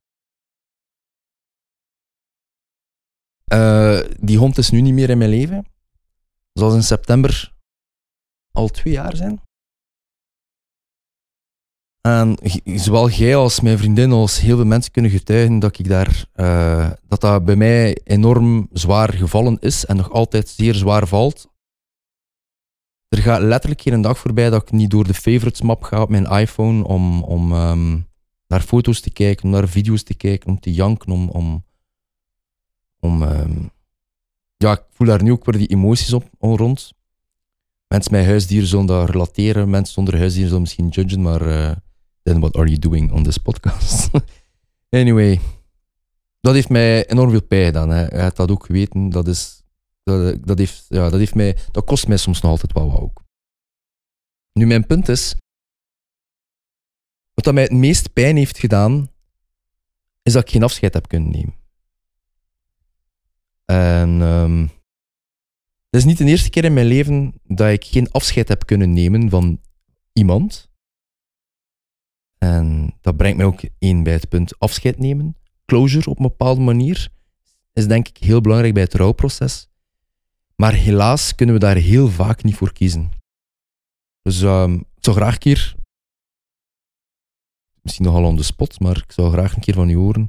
die 4.20 4.38
hond 4.38 4.58
is 4.58 4.70
nu 4.70 4.80
niet 4.80 4.94
meer 4.94 5.10
in 5.10 5.18
mijn 5.18 5.30
leven. 5.30 5.66
Zal 6.52 6.74
in 6.74 6.82
september 6.82 7.54
al 8.52 8.68
twee 8.68 8.92
jaar 8.92 9.16
zijn. 9.16 9.40
En 12.02 12.36
zowel 12.64 13.10
jij 13.10 13.36
als 13.36 13.60
mijn 13.60 13.78
vriendin 13.78 14.12
als 14.12 14.40
heel 14.40 14.56
veel 14.56 14.64
mensen 14.66 14.92
kunnen 14.92 15.10
getuigen 15.10 15.58
dat 15.58 15.78
ik 15.78 15.88
daar, 15.88 16.26
eh, 16.32 16.90
dat 17.08 17.20
dat 17.20 17.44
bij 17.44 17.56
mij 17.56 17.98
enorm 18.04 18.68
zwaar 18.72 19.12
gevallen 19.12 19.56
is 19.60 19.84
en 19.84 19.96
nog 19.96 20.10
altijd 20.10 20.48
zeer 20.48 20.74
zwaar 20.74 21.06
valt. 21.06 21.50
Er 23.08 23.18
gaat 23.18 23.40
letterlijk 23.40 23.80
geen 23.82 24.00
dag 24.00 24.18
voorbij 24.18 24.50
dat 24.50 24.62
ik 24.62 24.70
niet 24.70 24.90
door 24.90 25.06
de 25.06 25.14
favorites 25.14 25.62
map 25.62 25.82
ga 25.82 26.02
op 26.02 26.08
mijn 26.08 26.26
iPhone 26.26 26.84
om, 26.84 27.22
om 27.22 27.52
ehm, 27.52 27.98
naar 28.46 28.60
foto's 28.60 29.00
te 29.00 29.10
kijken, 29.10 29.44
om 29.44 29.50
naar 29.50 29.68
video's 29.68 30.02
te 30.02 30.14
kijken, 30.14 30.48
om 30.48 30.60
te 30.60 30.72
janken, 30.72 31.12
om, 31.12 31.28
om, 31.28 31.64
om 33.00 33.22
ehm, 33.22 33.66
ja, 34.56 34.72
ik 34.72 34.84
voel 34.90 35.06
daar 35.06 35.22
nu 35.22 35.32
ook 35.32 35.44
weer 35.44 35.58
die 35.58 35.68
emoties 35.68 36.12
op 36.12 36.30
op 36.38 36.58
rond. 36.58 36.92
Mensen 37.88 38.12
met 38.12 38.24
huisdieren 38.24 38.68
zullen 38.68 38.86
dat 38.86 39.10
relateren, 39.10 39.70
mensen 39.70 39.94
zonder 39.94 40.18
huisdieren 40.18 40.48
zullen 40.48 40.62
misschien 40.62 40.88
judgen, 40.88 41.22
maar 41.22 41.46
eh, 41.46 41.76
then 42.22 42.40
what 42.40 42.56
are 42.56 42.66
you 42.66 42.78
doing 42.78 43.12
on 43.12 43.22
this 43.22 43.38
podcast? 43.38 44.10
anyway, 44.90 45.40
dat 46.40 46.54
heeft 46.54 46.68
mij 46.68 47.06
enorm 47.06 47.30
veel 47.30 47.42
pijn 47.42 47.64
gedaan. 47.64 47.90
Hè. 47.90 48.04
Hij 48.04 48.30
dat 48.30 48.50
ook 48.50 48.66
geweten, 48.66 49.10
dat 49.10 49.28
is, 49.28 49.62
dat, 50.02 50.46
dat, 50.46 50.58
heeft, 50.58 50.84
ja, 50.88 51.08
dat, 51.10 51.18
heeft 51.18 51.34
mij, 51.34 51.56
dat 51.70 51.84
kost 51.84 52.08
mij 52.08 52.16
soms 52.16 52.40
nog 52.40 52.50
altijd 52.50 52.72
wel 52.72 52.90
wat 52.90 53.00
ook. 53.00 53.22
Nu, 54.52 54.66
mijn 54.66 54.86
punt 54.86 55.08
is, 55.08 55.34
wat 57.34 57.54
mij 57.54 57.62
het 57.62 57.72
meest 57.72 58.12
pijn 58.12 58.36
heeft 58.36 58.58
gedaan, 58.58 59.10
is 60.22 60.32
dat 60.32 60.42
ik 60.42 60.50
geen 60.50 60.62
afscheid 60.62 60.94
heb 60.94 61.08
kunnen 61.08 61.30
nemen. 61.30 61.54
En 63.64 64.22
ehm, 64.22 64.60
het 65.90 66.00
is 66.00 66.04
niet 66.04 66.18
de 66.18 66.24
eerste 66.24 66.50
keer 66.50 66.64
in 66.64 66.74
mijn 66.74 66.86
leven 66.86 67.40
dat 67.42 67.70
ik 67.70 67.84
geen 67.84 68.10
afscheid 68.10 68.48
heb 68.48 68.66
kunnen 68.66 68.92
nemen 68.92 69.30
van 69.30 69.60
iemand. 70.12 70.70
En 72.42 72.98
dat 73.00 73.16
brengt 73.16 73.36
mij 73.36 73.46
ook 73.46 73.60
één 73.78 74.02
bij 74.02 74.12
het 74.12 74.28
punt 74.28 74.58
afscheid 74.58 74.98
nemen. 74.98 75.36
Closure 75.64 76.10
op 76.10 76.16
een 76.16 76.26
bepaalde 76.26 76.60
manier 76.60 77.08
is 77.72 77.86
denk 77.86 78.08
ik 78.08 78.16
heel 78.16 78.40
belangrijk 78.40 78.74
bij 78.74 78.82
het 78.82 78.94
rouwproces. 78.94 79.68
Maar 80.56 80.72
helaas 80.72 81.34
kunnen 81.34 81.54
we 81.54 81.60
daar 81.60 81.76
heel 81.76 82.08
vaak 82.08 82.42
niet 82.42 82.54
voor 82.54 82.72
kiezen. 82.72 83.10
Dus 84.22 84.42
ehm, 84.42 84.74
ik 84.74 85.04
zou 85.04 85.16
graag 85.16 85.32
een 85.32 85.38
keer, 85.38 85.74
misschien 87.82 88.04
nogal 88.04 88.24
on 88.24 88.36
the 88.36 88.42
spot, 88.42 88.80
maar 88.80 88.96
ik 88.96 89.12
zou 89.12 89.32
graag 89.32 89.54
een 89.54 89.62
keer 89.62 89.74
van 89.74 89.88
u 89.88 89.96
horen. 89.96 90.28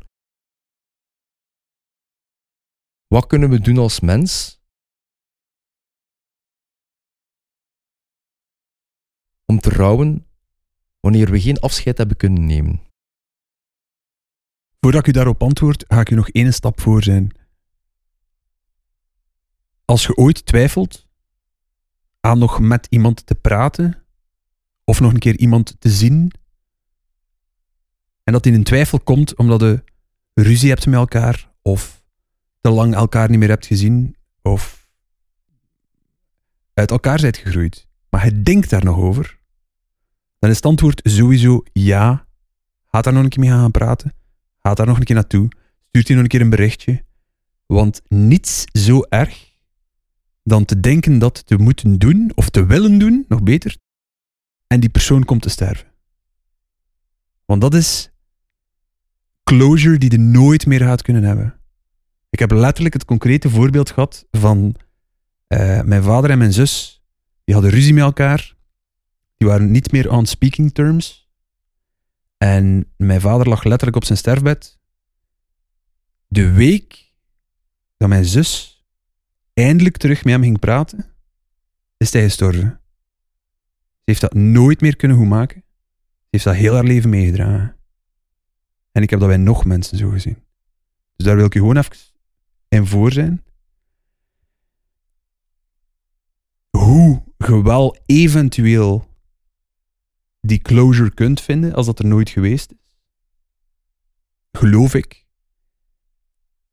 Wat 3.08 3.28
kunnen 3.28 3.50
we 3.50 3.60
doen 3.60 3.78
als 3.78 4.00
mens 4.00 4.60
om 9.46 9.60
te 9.60 9.70
rouwen 9.70 10.28
wanneer 11.04 11.32
we 11.32 11.42
geen 11.42 11.60
afscheid 11.60 11.98
hebben 11.98 12.18
kunnen 12.18 12.46
nemen? 12.46 12.82
Voordat 14.80 15.02
ik 15.02 15.08
u 15.08 15.12
daarop 15.12 15.42
antwoord, 15.42 15.86
ga 15.88 16.00
ik 16.00 16.10
u 16.10 16.16
nog 16.16 16.30
één 16.30 16.54
stap 16.54 16.82
voor 16.82 17.04
zijn. 17.04 17.32
Als 19.86 20.06
je 20.06 20.16
ooit 20.16 20.46
twijfelt 20.46 21.08
aan 22.20 22.40
nog 22.40 22.60
met 22.60 22.88
iemand 22.90 23.26
te 23.26 23.36
praten, 23.36 24.06
of 24.84 25.00
nog 25.00 25.14
een 25.14 25.20
keer 25.20 25.38
iemand 25.38 25.76
te 25.80 25.90
zien, 25.90 26.32
en 28.24 28.34
dat 28.34 28.46
in 28.46 28.54
een 28.54 28.64
twijfel 28.64 29.00
komt 29.00 29.36
omdat 29.36 29.62
je 29.62 29.84
ruzie 30.34 30.70
hebt 30.70 30.86
met 30.86 30.96
elkaar, 30.96 31.52
of 31.62 32.04
te 32.62 32.70
lang 32.70 32.96
elkaar 32.96 33.30
niet 33.30 33.40
meer 33.40 33.50
hebt 33.50 33.66
gezien, 33.66 34.16
of 34.42 34.90
uit 36.74 36.92
elkaar 36.92 37.20
zijt 37.20 37.38
gegroeid, 37.38 37.88
maar 38.10 38.26
je 38.26 38.42
denkt 38.42 38.70
daar 38.70 38.84
nog 38.84 38.98
over, 38.98 39.42
dan 40.44 40.52
is 40.52 40.58
het 40.58 40.66
antwoord 40.66 41.02
sowieso 41.04 41.64
ja. 41.74 42.26
Gaat 42.92 43.04
daar 43.04 43.14
nog 43.14 43.24
een 43.24 43.30
keer 43.30 43.40
mee 43.40 43.50
gaan 43.50 43.72
praten. 43.72 44.14
Gaat 44.60 44.78
daar 44.78 44.86
nog 44.86 44.98
een 44.98 45.04
keer 45.04 45.16
naartoe. 45.16 45.48
Stuurt 45.88 46.08
hij 46.08 46.16
nog 46.16 46.24
een 46.24 46.30
keer 46.30 46.42
een 46.42 46.50
berichtje. 46.50 47.04
Want 47.66 48.02
niets 48.08 48.64
zo 48.72 49.02
erg 49.10 49.58
dan 50.44 50.66
te 50.66 50.80
denken 50.80 51.20
dat 51.20 51.46
te 51.46 51.58
moeten 51.58 51.98
doen, 52.00 52.32
of 52.36 52.50
te 52.50 52.66
willen 52.66 52.98
doen, 52.98 53.26
nog 53.28 53.44
beter, 53.44 53.78
en 54.68 54.80
die 54.80 54.90
persoon 54.90 55.24
komt 55.24 55.42
te 55.42 55.50
sterven. 55.50 55.88
Want 57.46 57.62
dat 57.62 57.74
is 57.74 58.10
closure 59.44 59.98
die 59.98 60.12
je 60.12 60.18
nooit 60.18 60.66
meer 60.66 60.80
gaat 60.80 61.02
kunnen 61.02 61.24
hebben. 61.24 61.60
Ik 62.30 62.40
heb 62.40 62.52
letterlijk 62.52 62.94
het 62.94 63.06
concrete 63.06 63.50
voorbeeld 63.50 63.92
gehad 63.92 64.26
van 64.32 64.76
uh, 65.48 65.82
mijn 65.82 66.04
vader 66.04 66.30
en 66.30 66.38
mijn 66.38 66.54
zus. 66.54 67.04
Die 67.44 67.54
hadden 67.54 67.74
ruzie 67.74 67.94
met 67.94 68.04
elkaar. 68.04 68.56
Die 69.44 69.52
waren 69.52 69.72
niet 69.72 69.92
meer 69.92 70.12
on 70.12 70.26
speaking 70.26 70.74
terms. 70.74 71.32
En 72.38 72.94
mijn 72.98 73.22
vader 73.22 73.50
lag 73.50 73.64
letterlijk 73.64 73.98
op 73.98 74.04
zijn 74.04 74.18
sterfbed. 74.18 74.80
De 76.28 76.52
week 76.52 77.14
dat 77.98 78.10
mijn 78.10 78.26
zus 78.26 78.84
eindelijk 79.54 79.98
terug 79.98 80.24
met 80.24 80.34
hem 80.34 80.44
ging 80.44 80.60
praten, 80.60 81.06
is 81.98 82.14
hij 82.14 82.24
gestorven. 82.24 82.80
Ze 83.92 84.02
heeft 84.04 84.22
dat 84.22 84.34
nooit 84.34 84.82
meer 84.82 84.96
kunnen 84.96 85.18
goed 85.18 85.28
maken. 85.28 85.64
Ze 86.20 86.28
heeft 86.30 86.44
dat 86.44 86.56
heel 86.56 86.74
haar 86.74 86.84
leven 86.84 87.10
meegedragen. 87.10 87.76
En 88.92 89.02
ik 89.02 89.10
heb 89.10 89.20
dat 89.20 89.28
bij 89.28 89.38
nog 89.38 89.66
mensen 89.66 89.98
zo 89.98 90.10
gezien. 90.10 90.44
Dus 91.16 91.26
daar 91.26 91.36
wil 91.36 91.46
ik 91.46 91.54
je 91.54 91.60
gewoon 91.60 91.78
even 91.78 91.98
in 92.68 92.86
voor 92.86 93.12
zijn. 93.12 93.44
Hoe 96.70 97.24
je 97.38 97.64
wel 97.64 97.98
eventueel 98.06 99.12
die 100.46 100.60
closure 100.60 101.12
kunt 101.12 101.42
vinden 101.42 101.74
als 101.74 101.86
dat 101.86 102.00
er 102.00 102.06
nooit 102.06 102.30
geweest 102.30 102.72
is, 102.72 102.78
geloof 104.52 104.94
ik, 104.94 105.26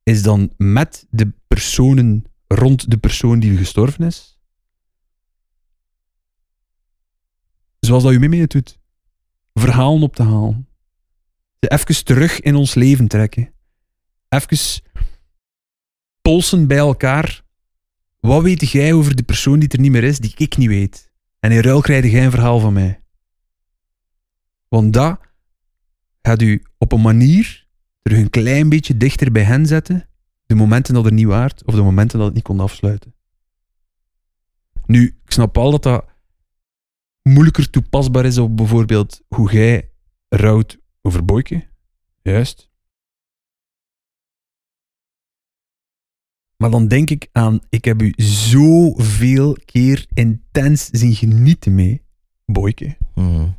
is 0.03 0.23
dan 0.23 0.53
met 0.57 1.07
de 1.11 1.33
personen 1.47 2.25
rond 2.47 2.91
de 2.91 2.99
persoon 2.99 3.41
die 3.41 3.57
gestorven 3.57 4.05
is, 4.05 4.39
zoals 7.81 8.03
dat 8.03 8.13
je 8.13 8.29
mee 8.29 8.47
doet, 8.47 8.79
verhalen 9.55 10.03
op 10.03 10.15
te 10.17 10.23
halen. 10.23 10.69
Ze 11.61 11.71
even 11.71 12.05
terug 12.05 12.41
in 12.41 12.55
ons 12.55 12.75
leven 12.75 13.09
trekken. 13.09 13.55
Even 14.29 14.83
polsen 16.21 16.67
bij 16.67 16.77
elkaar. 16.77 17.43
Wat 18.21 18.43
weet 18.43 18.71
jij 18.71 18.93
over 18.93 19.17
de 19.17 19.23
persoon 19.23 19.59
die 19.59 19.69
er 19.69 19.81
niet 19.81 19.91
meer 19.91 20.05
is, 20.05 20.19
die 20.19 20.33
ik 20.37 20.57
niet 20.57 20.69
weet? 20.69 21.13
En 21.39 21.53
in 21.53 21.61
ruil 21.61 21.81
krijg 21.81 22.11
jij 22.11 22.25
een 22.25 22.31
verhaal 22.31 22.59
van 22.59 22.73
mij. 22.73 23.00
Want 24.71 24.93
dat 24.93 25.21
gaat 26.23 26.43
u 26.43 26.63
op 26.79 26.93
een 26.93 27.01
manier 27.01 27.67
terug 28.03 28.19
een 28.19 28.31
klein 28.31 28.69
beetje 28.69 28.97
dichter 28.97 29.33
bij 29.33 29.43
hen 29.43 29.67
zetten, 29.67 30.09
de 30.47 30.55
momenten 30.55 30.95
dat 30.95 31.07
er 31.07 31.13
niet 31.13 31.27
waard, 31.27 31.65
of 31.65 31.75
de 31.75 31.83
momenten 31.83 32.19
dat 32.19 32.27
het 32.27 32.35
niet 32.35 32.45
kon 32.45 32.61
afsluiten. 32.61 33.15
Nu, 34.87 35.07
ik 35.25 35.33
snap 35.33 35.59
al 35.59 35.71
dat 35.71 35.83
dat 35.83 36.05
moeilijker 37.23 37.71
toepasbaar 37.71 38.25
is 38.25 38.39
op 38.39 38.57
bijvoorbeeld 38.57 39.21
hoe 39.29 39.53
jij 39.53 39.91
rouwt 40.29 40.79
over 41.03 41.25
Boyke. 41.25 41.69
Juist. 42.23 42.71
Maar 46.57 46.71
dan 46.71 46.89
denk 46.89 47.11
ik 47.11 47.29
aan, 47.33 47.61
ik 47.69 47.85
heb 47.85 48.03
u 48.03 48.13
zoveel 48.17 49.57
keer 49.65 50.07
intens 50.13 50.87
zien 50.87 51.15
genieten 51.15 51.75
mee, 51.75 52.03
Boyke. 52.45 52.97
Mm. 53.15 53.59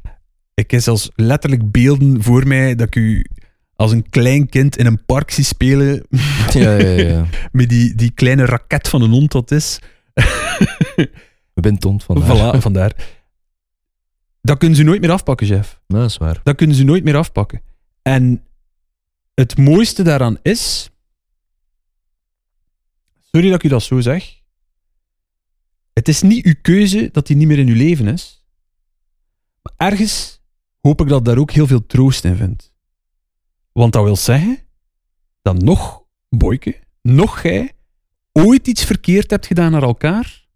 Ik 0.54 0.72
heb 0.72 0.82
zelfs 0.82 1.10
letterlijk 1.16 1.72
beelden 1.72 2.24
voor 2.24 2.48
mij 2.48 2.76
dat 2.76 2.88
ik 2.88 2.96
u 2.96 3.26
als 3.76 3.92
een 3.92 4.10
klein 4.10 4.50
kind 4.50 4.78
in 4.78 4.86
een 4.86 5.06
park 5.06 5.32
zie 5.32 5.44
spelen. 5.44 6.06
Ja, 6.54 6.78
ja, 6.78 6.90
ja. 6.90 7.26
met 7.52 7.70
die, 7.70 7.96
die 7.96 8.12
kleine 8.12 8.46
raket 8.46 8.88
van 8.88 9.02
een 9.02 9.10
hond 9.10 9.32
dat 9.32 9.52
is. 9.52 9.80
Windhond 11.54 12.04
vandaar. 12.04 12.56
Voilà, 12.56 12.60
vandaar. 12.60 12.96
Dat 14.42 14.58
kunnen 14.58 14.78
ze 14.78 14.84
nooit 14.84 15.02
meer 15.02 15.12
afpakken, 15.12 15.48
chef. 15.48 15.82
Dat 15.88 16.10
is 16.10 16.18
waar. 16.18 16.40
Dat 16.44 16.56
kunnen 16.56 16.76
ze 16.76 16.84
nooit 16.84 17.04
meer 17.04 17.16
afpakken. 17.16 17.62
En 18.02 18.44
het 19.34 19.58
mooiste 19.58 20.04
daaraan 20.04 20.38
is... 20.42 20.90
Sorry 23.32 23.50
dat 23.50 23.56
ik 23.56 23.64
u 23.64 23.70
dat 23.70 23.84
zo 23.84 24.00
zeg. 24.00 24.40
Het 25.94 26.08
is 26.08 26.22
niet 26.22 26.46
uw 26.46 26.56
keuze 26.62 27.10
dat 27.12 27.28
hij 27.28 27.38
niet 27.38 27.48
meer 27.48 27.60
in 27.60 27.68
uw 27.68 27.76
leven 27.76 28.08
is. 28.08 28.46
Maar 29.62 29.90
ergens 29.90 30.41
hoop 30.82 31.02
ik 31.02 31.08
dat 31.08 31.26
daar 31.26 31.38
ook 31.38 31.52
heel 31.52 31.68
veel 31.68 31.86
troost 31.86 32.26
in 32.26 32.36
vindt. 32.36 32.74
Want 33.72 33.94
dat 33.94 34.04
wil 34.04 34.16
zeggen 34.16 34.58
dat 35.42 35.62
nog 35.62 36.04
Boyke, 36.30 36.80
nog 37.02 37.42
jij, 37.42 37.72
ooit 38.32 38.68
iets 38.68 38.84
verkeerd 38.84 39.30
hebt 39.30 39.46
gedaan 39.46 39.72
naar 39.72 39.84
elkaar 39.84 40.48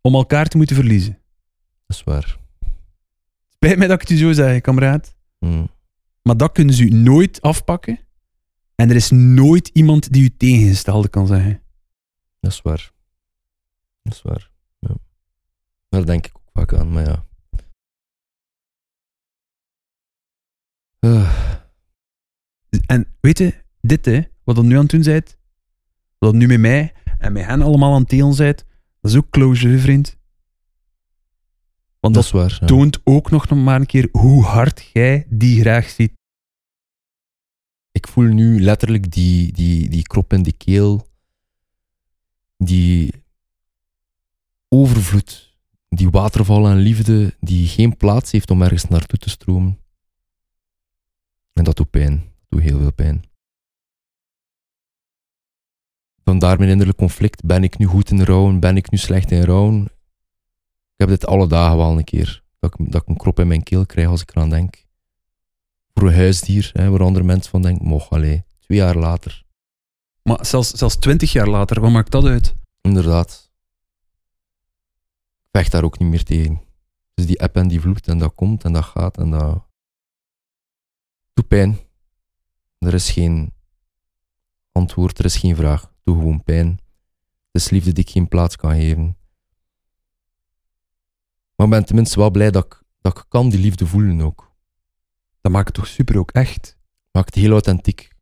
om 0.00 0.14
elkaar 0.14 0.48
te 0.48 0.56
moeten 0.56 0.76
verliezen. 0.76 1.18
Dat 1.86 1.96
is 1.96 2.04
waar. 2.04 2.38
Spijt 3.48 3.78
mij 3.78 3.86
dat 3.86 4.02
ik 4.02 4.08
het 4.08 4.18
u 4.18 4.20
zo 4.20 4.32
zeg, 4.32 4.60
kameraad. 4.60 5.16
Mm. 5.38 5.70
Maar 6.22 6.36
dat 6.36 6.52
kunnen 6.52 6.74
ze 6.74 6.82
u 6.82 6.88
nooit 6.88 7.42
afpakken. 7.42 7.98
En 8.74 8.90
er 8.90 8.96
is 8.96 9.10
nooit 9.10 9.68
iemand 9.68 10.12
die 10.12 10.22
u 10.22 10.36
tegengestelde 10.36 11.08
kan 11.08 11.26
zeggen. 11.26 11.62
Dat 12.40 12.52
is 12.52 12.62
waar. 12.62 12.92
Dat 14.02 14.12
is 14.12 14.22
waar. 14.22 14.50
Ja. 14.78 14.94
Daar 15.88 16.06
denk 16.06 16.26
ik 16.26 16.32
ook 16.36 16.50
vaak 16.52 16.74
aan, 16.74 16.92
maar 16.92 17.04
ja. 17.04 17.24
Uh, 21.00 21.58
En 22.86 23.06
weet 23.20 23.38
je, 23.38 23.54
dit 23.80 24.04
hè, 24.04 24.20
wat 24.44 24.56
dat 24.56 24.64
nu 24.64 24.74
aan 24.74 24.80
het 24.80 24.90
doen 24.90 25.02
zijt, 25.02 25.38
wat 26.18 26.30
dat 26.30 26.40
nu 26.40 26.46
met 26.46 26.60
mij 26.60 26.92
en 27.18 27.32
met 27.32 27.44
hen 27.44 27.62
allemaal 27.62 27.94
aan 27.94 28.00
het 28.00 28.10
delen 28.10 28.34
zijt, 28.34 28.64
dat 29.00 29.10
is 29.10 29.16
ook 29.16 29.30
closure, 29.30 29.78
vriend. 29.78 30.18
Want 32.00 32.14
dat 32.14 32.22
dat 32.22 32.24
is 32.24 32.30
waar. 32.30 32.58
ja. 32.60 32.66
toont 32.66 33.00
ook 33.04 33.30
nog 33.30 33.50
maar 33.50 33.80
een 33.80 33.86
keer 33.86 34.08
hoe 34.12 34.44
hard 34.44 34.90
jij 34.92 35.26
die 35.28 35.60
graag 35.60 35.88
ziet. 35.88 36.12
Ik 37.92 38.08
voel 38.08 38.24
nu 38.24 38.60
letterlijk 38.60 39.12
die, 39.12 39.52
die, 39.52 39.88
die 39.88 40.02
krop 40.02 40.32
in 40.32 40.42
de 40.42 40.52
keel. 40.52 41.06
Die 42.56 43.12
overvloed. 44.68 45.58
Die 45.88 46.10
waterval 46.10 46.68
aan 46.68 46.76
liefde 46.76 47.36
die 47.40 47.68
geen 47.68 47.96
plaats 47.96 48.30
heeft 48.30 48.50
om 48.50 48.62
ergens 48.62 48.84
naartoe 48.84 49.18
te 49.18 49.30
stromen. 49.30 49.79
En 51.60 51.66
dat 51.66 51.76
doet 51.76 51.90
pijn. 51.90 52.16
Dat 52.16 52.48
doet 52.48 52.60
heel 52.60 52.78
veel 52.78 52.92
pijn. 52.92 53.24
Vandaar 56.24 56.58
mijn 56.58 56.70
innerlijk 56.70 56.98
conflict. 56.98 57.44
Ben 57.44 57.62
ik 57.62 57.78
nu 57.78 57.86
goed 57.86 58.10
in 58.10 58.22
rouwen? 58.22 58.60
Ben 58.60 58.76
ik 58.76 58.90
nu 58.90 58.98
slecht 58.98 59.30
in 59.30 59.42
rouwen? 59.42 59.84
Ik 59.84 60.96
heb 60.96 61.08
dit 61.08 61.26
alle 61.26 61.46
dagen 61.46 61.76
wel 61.76 61.98
een 61.98 62.04
keer. 62.04 62.42
Dat 62.58 62.78
ik, 62.78 62.92
dat 62.92 63.02
ik 63.02 63.08
een 63.08 63.16
krop 63.16 63.38
in 63.38 63.48
mijn 63.48 63.62
keel 63.62 63.86
krijg 63.86 64.08
als 64.08 64.22
ik 64.22 64.30
eraan 64.30 64.50
denk. 64.50 64.84
Voor 65.94 66.08
een 66.08 66.14
huisdier, 66.14 66.70
hè, 66.72 66.90
waar 66.90 67.02
andere 67.02 67.24
mensen 67.24 67.50
van 67.50 67.62
denken, 67.62 67.86
mocht, 67.86 68.10
allee, 68.10 68.44
twee 68.58 68.78
jaar 68.78 68.96
later. 68.96 69.44
Maar 70.22 70.46
zelfs, 70.46 70.70
zelfs 70.70 70.96
twintig 70.96 71.32
jaar 71.32 71.48
later, 71.48 71.80
wat 71.80 71.90
maakt 71.90 72.10
dat 72.10 72.24
uit? 72.24 72.54
Inderdaad. 72.80 73.50
Ik 75.42 75.48
vecht 75.50 75.72
daar 75.72 75.84
ook 75.84 75.98
niet 75.98 76.08
meer 76.08 76.24
tegen. 76.24 76.60
Dus 77.14 77.26
die 77.26 77.42
app 77.42 77.56
en 77.56 77.68
die 77.68 77.80
vloed 77.80 78.08
en 78.08 78.18
dat 78.18 78.34
komt 78.34 78.64
en 78.64 78.72
dat 78.72 78.84
gaat 78.84 79.18
en 79.18 79.30
dat... 79.30 79.68
Doe 81.40 81.48
pijn. 81.48 81.78
Er 82.78 82.94
is 82.94 83.10
geen 83.10 83.52
antwoord, 84.72 85.18
er 85.18 85.24
is 85.24 85.36
geen 85.36 85.56
vraag. 85.56 85.92
Doe 86.04 86.16
gewoon 86.16 86.42
pijn. 86.42 86.66
Het 87.50 87.62
is 87.62 87.70
liefde 87.70 87.92
die 87.92 88.04
ik 88.04 88.10
geen 88.10 88.28
plaats 88.28 88.56
kan 88.56 88.74
geven. 88.74 89.16
Maar 91.56 91.66
ik 91.66 91.72
ben 91.72 91.84
tenminste 91.84 92.18
wel 92.18 92.30
blij 92.30 92.50
dat 92.50 92.64
ik, 92.64 92.82
dat 93.00 93.18
ik 93.18 93.24
kan 93.28 93.48
die 93.48 93.60
liefde 93.60 93.86
voelen 93.86 94.20
ook. 94.20 94.52
Dat 95.40 95.52
maakt 95.52 95.66
het 95.66 95.74
toch 95.74 95.86
super 95.86 96.18
ook 96.18 96.30
echt? 96.30 96.76
Maakt 97.12 97.34
het 97.34 97.44
heel 97.44 97.52
authentiek. 97.52 98.12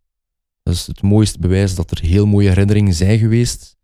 Dat 0.63 0.75
is 0.75 0.87
het 0.87 1.03
mooiste 1.03 1.39
bewijs 1.39 1.75
dat 1.75 1.91
er 1.91 2.01
heel 2.01 2.27
mooie 2.27 2.49
herinneringen 2.49 2.95
zijn 2.95 3.19
geweest. 3.19 3.77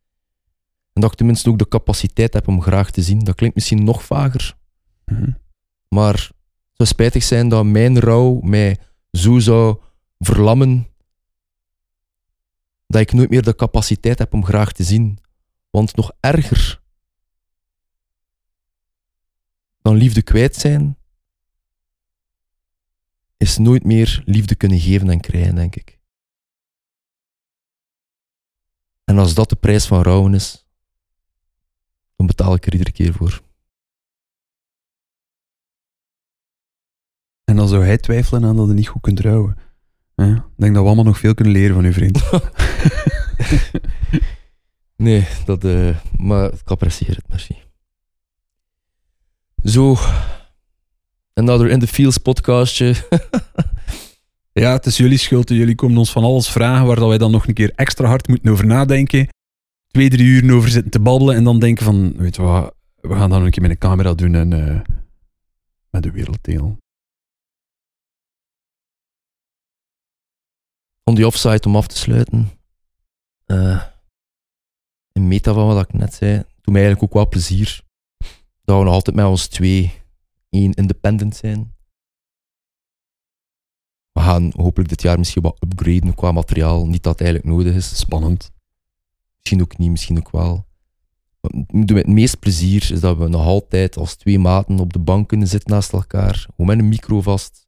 En 0.93 1.01
dat 1.01 1.11
ik 1.11 1.17
tenminste 1.17 1.49
ook 1.51 1.59
de 1.59 1.69
capaciteit 1.69 2.35
heb 2.35 2.49
om 2.49 2.63
graag 2.63 2.91
te 2.91 3.03
zien. 3.03 3.19
Dat 3.19 3.35
klinkt 3.35 3.55
misschien 3.55 3.85
nog 3.85 4.05
vager. 4.05 4.57
Mhm. 5.05 5.31
Maar 5.89 6.15
het 6.15 6.73
zou 6.73 6.89
spijtig 6.89 7.23
zijn 7.23 7.49
dat 7.49 7.65
mijn 7.65 8.01
rouw 8.01 8.41
mij 8.41 8.79
zo 9.15 9.39
zou 9.39 9.81
verlammen 10.19 10.87
dat 12.87 13.01
ik 13.01 13.13
nooit 13.13 13.31
meer 13.31 13.43
de 13.43 13.55
capaciteit 13.55 14.19
heb 14.19 14.33
om 14.33 14.45
graag 14.45 14.73
te 14.73 14.85
zien. 14.85 15.19
Want 15.71 15.97
nog 15.97 16.13
erger 16.21 16.83
dan 19.83 19.97
liefde 19.97 20.23
kwijt 20.23 20.57
zijn, 20.57 20.99
is 23.37 23.59
nooit 23.59 23.85
meer 23.85 24.23
liefde 24.25 24.55
kunnen 24.55 24.81
geven 24.81 25.11
en 25.11 25.21
krijgen, 25.21 25.55
denk 25.55 25.77
ik. 25.77 25.99
En 29.05 29.19
als 29.19 29.35
dat 29.35 29.49
de 29.49 29.57
prijs 29.57 29.87
van 29.87 30.03
rouwen 30.03 30.35
is, 30.35 30.67
dan 32.17 32.27
betaal 32.27 32.55
ik 32.55 32.67
er 32.67 32.73
iedere 32.73 32.93
keer 32.93 33.13
voor. 33.13 33.43
Dan 37.65 37.73
zou 37.73 37.89
hij 37.89 37.99
twijfelen 37.99 38.45
aan 38.45 38.57
dat 38.57 38.67
hij 38.67 38.75
niet 38.75 38.89
goed 38.89 39.03
kunt 39.03 39.21
rouwen. 39.21 39.57
Ja, 40.15 40.35
ik 40.35 40.43
denk 40.57 40.75
dat 40.75 40.83
we 40.83 40.87
allemaal 40.87 41.05
nog 41.05 41.19
veel 41.19 41.35
kunnen 41.35 41.53
leren 41.53 41.75
van 41.75 41.85
uw 41.85 41.93
vriend. 41.93 42.23
nee, 45.07 45.27
dat, 45.45 45.65
uh, 45.65 45.97
maar 46.19 46.53
ik 46.53 46.71
apprecieer 46.71 47.15
het, 47.15 47.29
merci. 47.29 47.57
Zo, 49.65 49.97
another 51.35 51.71
In 51.71 51.79
The 51.79 51.87
Fields 51.87 52.19
podcastje. 52.19 52.95
ja, 54.63 54.73
het 54.73 54.87
is 54.87 54.97
jullie 54.97 55.19
schuld. 55.19 55.49
Jullie 55.49 55.75
komen 55.75 55.99
ons 55.99 56.13
van 56.13 56.25
alles 56.25 56.49
vragen 56.49 56.87
waar 56.87 56.97
dat 56.97 57.09
wij 57.09 57.19
dan 57.19 57.31
nog 57.31 57.47
een 57.47 57.55
keer 57.55 57.73
extra 57.75 58.07
hard 58.07 58.29
moeten 58.29 58.51
over 58.51 58.67
nadenken. 58.67 59.29
Twee, 59.89 60.11
drie 60.11 60.27
uur 60.27 60.55
over 60.55 60.71
zitten 60.71 60.91
te 60.91 61.01
babbelen 61.01 61.37
en 61.37 61.45
dan 61.45 61.59
denken 61.59 61.85
van, 61.85 62.17
weet 62.17 62.37
je 62.37 62.43
wat, 62.43 62.75
we 63.01 63.15
gaan 63.15 63.31
dan 63.31 63.45
een 63.45 63.51
keer 63.51 63.63
met 63.63 63.71
een 63.71 63.79
camera 63.79 64.15
doen 64.15 64.35
en 64.35 64.53
uh, 64.53 64.81
met 65.91 66.03
de 66.03 66.11
wereld 66.11 66.39
Om 71.05 71.15
die 71.15 71.27
offsite 71.27 71.69
om 71.69 71.77
af 71.77 71.87
te 71.87 71.97
sluiten. 71.97 72.51
Uh, 73.47 73.83
in 75.13 75.29
meta 75.29 75.53
van 75.53 75.67
wat 75.67 75.85
ik 75.85 75.93
net 75.93 76.15
zei, 76.15 76.37
doet 76.37 76.75
mij 76.75 76.83
eigenlijk 76.83 77.03
ook 77.03 77.19
wel 77.19 77.29
plezier 77.29 77.83
dat 78.65 78.79
we 78.79 78.85
nog 78.85 78.93
altijd 78.93 79.17
met 79.17 79.25
ons 79.25 79.47
twee 79.47 80.03
één 80.51 80.73
independent 80.73 81.37
zijn. 81.37 81.75
We 84.13 84.21
gaan 84.21 84.53
hopelijk 84.57 84.89
dit 84.89 85.03
jaar 85.03 85.19
misschien 85.19 85.43
wat 85.43 85.63
upgraden 85.63 86.15
qua 86.15 86.33
materiaal. 86.33 86.87
Niet 86.87 87.03
dat 87.03 87.19
het 87.19 87.27
eigenlijk 87.29 87.57
nodig 87.57 87.75
is. 87.75 87.99
Spannend. 87.99 88.51
Misschien 89.37 89.61
ook 89.61 89.79
niet, 89.79 89.91
misschien 89.91 90.19
ook 90.19 90.31
wel. 90.31 90.67
We 91.41 91.85
doen 91.85 91.97
het 91.97 92.07
meest 92.07 92.39
plezier 92.39 92.93
is 92.93 93.01
dat 93.01 93.17
we 93.17 93.29
nog 93.29 93.47
altijd 93.47 93.97
als 93.97 94.15
twee 94.15 94.39
maten 94.39 94.79
op 94.79 94.93
de 94.93 94.99
bank 94.99 95.29
kunnen 95.29 95.49
zitten 95.49 95.71
naast 95.71 95.93
elkaar. 95.93 96.35
Gewoon 96.35 96.67
met 96.67 96.79
een 96.79 96.89
micro 96.89 97.21
vast. 97.21 97.64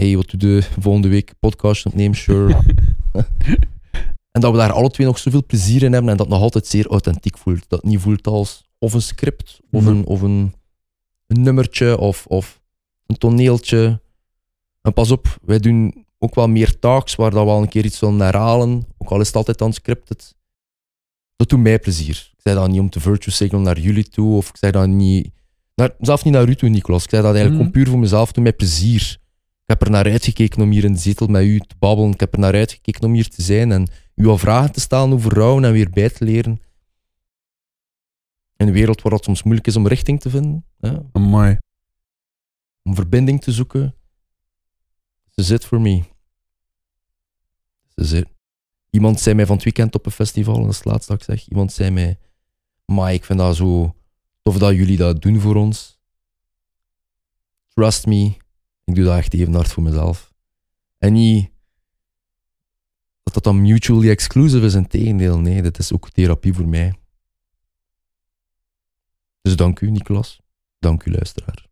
Hey, 0.00 0.16
wat 0.16 0.34
doe 0.36 0.50
je 0.50 0.62
volgende 0.62 1.08
week? 1.08 1.32
Podcast 1.38 1.86
opnemen, 1.86 2.16
sure. 2.16 2.54
en 4.34 4.40
dat 4.40 4.52
we 4.52 4.58
daar 4.58 4.72
alle 4.72 4.90
twee 4.90 5.06
nog 5.06 5.18
zoveel 5.18 5.44
plezier 5.46 5.82
in 5.82 5.92
hebben 5.92 6.10
en 6.10 6.16
dat 6.16 6.28
nog 6.28 6.40
altijd 6.40 6.66
zeer 6.66 6.86
authentiek 6.86 7.38
voelt. 7.38 7.64
Dat 7.68 7.80
het 7.80 7.90
niet 7.90 8.00
voelt 8.00 8.26
als 8.26 8.68
of 8.78 8.92
een 8.92 9.02
script, 9.02 9.60
of, 9.70 9.86
een, 9.86 10.06
of 10.06 10.20
een, 10.20 10.54
een 11.26 11.42
nummertje, 11.42 11.98
of, 11.98 12.26
of 12.26 12.60
een 13.06 13.16
toneeltje. 13.18 14.00
En 14.82 14.92
pas 14.92 15.10
op, 15.10 15.38
wij 15.42 15.58
doen 15.58 16.06
ook 16.18 16.34
wel 16.34 16.48
meer 16.48 16.78
talks 16.78 17.14
waar 17.14 17.30
dat 17.30 17.44
we 17.44 17.50
al 17.50 17.62
een 17.62 17.68
keer 17.68 17.84
iets 17.84 18.00
willen 18.00 18.20
herhalen, 18.20 18.86
ook 18.98 19.10
al 19.10 19.20
is 19.20 19.26
het 19.26 19.36
altijd 19.36 19.60
unscripted. 19.60 20.34
Dat 21.36 21.48
doet 21.48 21.60
mij 21.60 21.78
plezier. 21.78 22.30
Ik 22.32 22.40
zei 22.42 22.54
dat 22.56 22.68
niet 22.68 22.80
om 22.80 22.90
te 22.90 23.00
virtue 23.00 23.32
signal 23.32 23.60
naar 23.60 23.78
jullie 23.78 24.08
toe, 24.08 24.36
of 24.36 24.48
ik 24.48 24.56
zei 24.56 24.72
dat 24.72 24.88
niet, 24.88 25.30
naar, 25.74 25.94
zelfs 25.98 26.22
niet 26.22 26.34
naar 26.34 26.48
u 26.48 26.54
toe, 26.54 26.68
Niklas. 26.68 27.04
Ik 27.04 27.10
zei 27.10 27.22
dat 27.22 27.34
eigenlijk 27.34 27.64
mm. 27.64 27.70
puur 27.70 27.88
voor 27.88 27.98
mezelf, 27.98 28.32
doet 28.32 28.42
mij 28.42 28.52
plezier. 28.52 29.19
Ik 29.70 29.78
heb 29.78 29.88
er 29.88 29.94
naar 29.94 30.12
uitgekeken 30.12 30.62
om 30.62 30.70
hier 30.70 30.84
in 30.84 30.92
de 30.92 30.98
zetel 30.98 31.26
met 31.26 31.44
u 31.44 31.60
te 31.60 31.74
babbelen. 31.78 32.12
Ik 32.12 32.20
heb 32.20 32.32
er 32.32 32.38
naar 32.38 32.54
uitgekeken 32.54 33.04
om 33.04 33.12
hier 33.12 33.28
te 33.28 33.42
zijn 33.42 33.72
en 33.72 33.88
u 34.14 34.26
al 34.26 34.38
vragen 34.38 34.72
te 34.72 34.80
stellen 34.80 35.12
over 35.12 35.34
rouwen 35.34 35.64
en 35.64 35.72
weer 35.72 35.90
bij 35.90 36.10
te 36.10 36.24
leren 36.24 36.60
in 38.56 38.66
een 38.66 38.72
wereld 38.72 39.02
waar 39.02 39.12
het 39.12 39.24
soms 39.24 39.42
moeilijk 39.42 39.66
is 39.66 39.76
om 39.76 39.86
richting 39.86 40.20
te 40.20 40.30
vinden. 40.30 40.64
Ja. 40.78 41.02
Amai. 41.12 41.58
Om 42.82 42.94
verbinding 42.94 43.40
te 43.40 43.52
zoeken. 43.52 43.94
This 45.34 45.44
is 45.44 45.50
it 45.50 45.64
for 45.64 45.80
me. 45.80 46.02
This 47.94 48.12
is 48.12 48.12
it. 48.12 48.28
Iemand 48.90 49.20
zei 49.20 49.34
mij 49.34 49.46
van 49.46 49.54
het 49.54 49.64
weekend 49.64 49.94
op 49.94 50.06
een 50.06 50.12
festival, 50.12 50.54
en 50.54 50.62
dat 50.62 50.70
is 50.70 50.76
het 50.76 50.84
laatste 50.84 51.12
dat 51.12 51.20
ik 51.20 51.26
zeg. 51.26 51.48
Iemand 51.48 51.72
zei 51.72 51.90
mij, 51.90 52.18
maar 52.84 53.12
ik 53.12 53.24
vind 53.24 53.38
dat 53.38 53.56
zo 53.56 53.94
tof 54.42 54.58
dat 54.58 54.74
jullie 54.74 54.96
dat 54.96 55.22
doen 55.22 55.40
voor 55.40 55.56
ons. 55.56 55.98
Trust 57.68 58.06
me, 58.06 58.36
ik 58.90 58.96
doe 58.96 59.04
dat 59.04 59.16
echt 59.16 59.34
even 59.34 59.54
hard 59.54 59.72
voor 59.72 59.82
mezelf. 59.82 60.32
En 60.98 61.12
niet 61.12 61.50
dat 63.22 63.34
dat 63.34 63.44
dan 63.44 63.62
mutually 63.62 64.10
exclusive 64.10 64.64
is, 64.64 64.74
in 64.74 64.86
tegendeel. 64.86 65.38
Nee, 65.38 65.62
dat 65.62 65.78
is 65.78 65.92
ook 65.92 66.10
therapie 66.10 66.54
voor 66.54 66.68
mij. 66.68 66.94
Dus 69.42 69.56
dank 69.56 69.80
u, 69.80 69.90
Nicolas. 69.90 70.40
Dank 70.78 71.04
u, 71.04 71.10
luisteraar. 71.10 71.68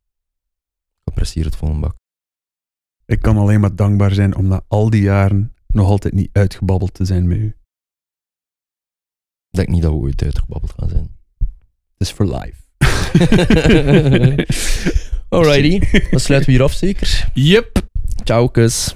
Ik 0.94 1.04
apprecieer 1.04 1.44
het 1.44 1.56
vol 1.56 1.68
een 1.68 1.80
bak. 1.80 1.96
Ik 3.06 3.20
kan 3.20 3.36
alleen 3.36 3.60
maar 3.60 3.76
dankbaar 3.76 4.12
zijn 4.12 4.36
om 4.36 4.46
na 4.46 4.64
al 4.68 4.90
die 4.90 5.02
jaren 5.02 5.54
nog 5.66 5.88
altijd 5.88 6.14
niet 6.14 6.30
uitgebabbeld 6.32 6.94
te 6.94 7.04
zijn 7.04 7.28
met 7.28 7.38
u. 7.38 7.46
Ik 9.50 9.56
denk 9.56 9.68
niet 9.68 9.82
dat 9.82 9.92
we 9.92 9.98
ooit 9.98 10.22
uitgebabbeld 10.22 10.72
gaan 10.72 10.88
zijn. 10.88 11.16
Het 11.98 12.08
is 12.08 12.10
for 12.10 12.26
life. 12.36 12.66
Alrighty, 15.30 15.80
dan 16.10 16.20
sluiten 16.20 16.46
we 16.46 16.52
hier 16.52 16.62
af 16.62 16.72
zeker? 16.72 17.30
Yep. 17.34 17.78
Ciao, 18.24 18.46
kus. 18.46 18.94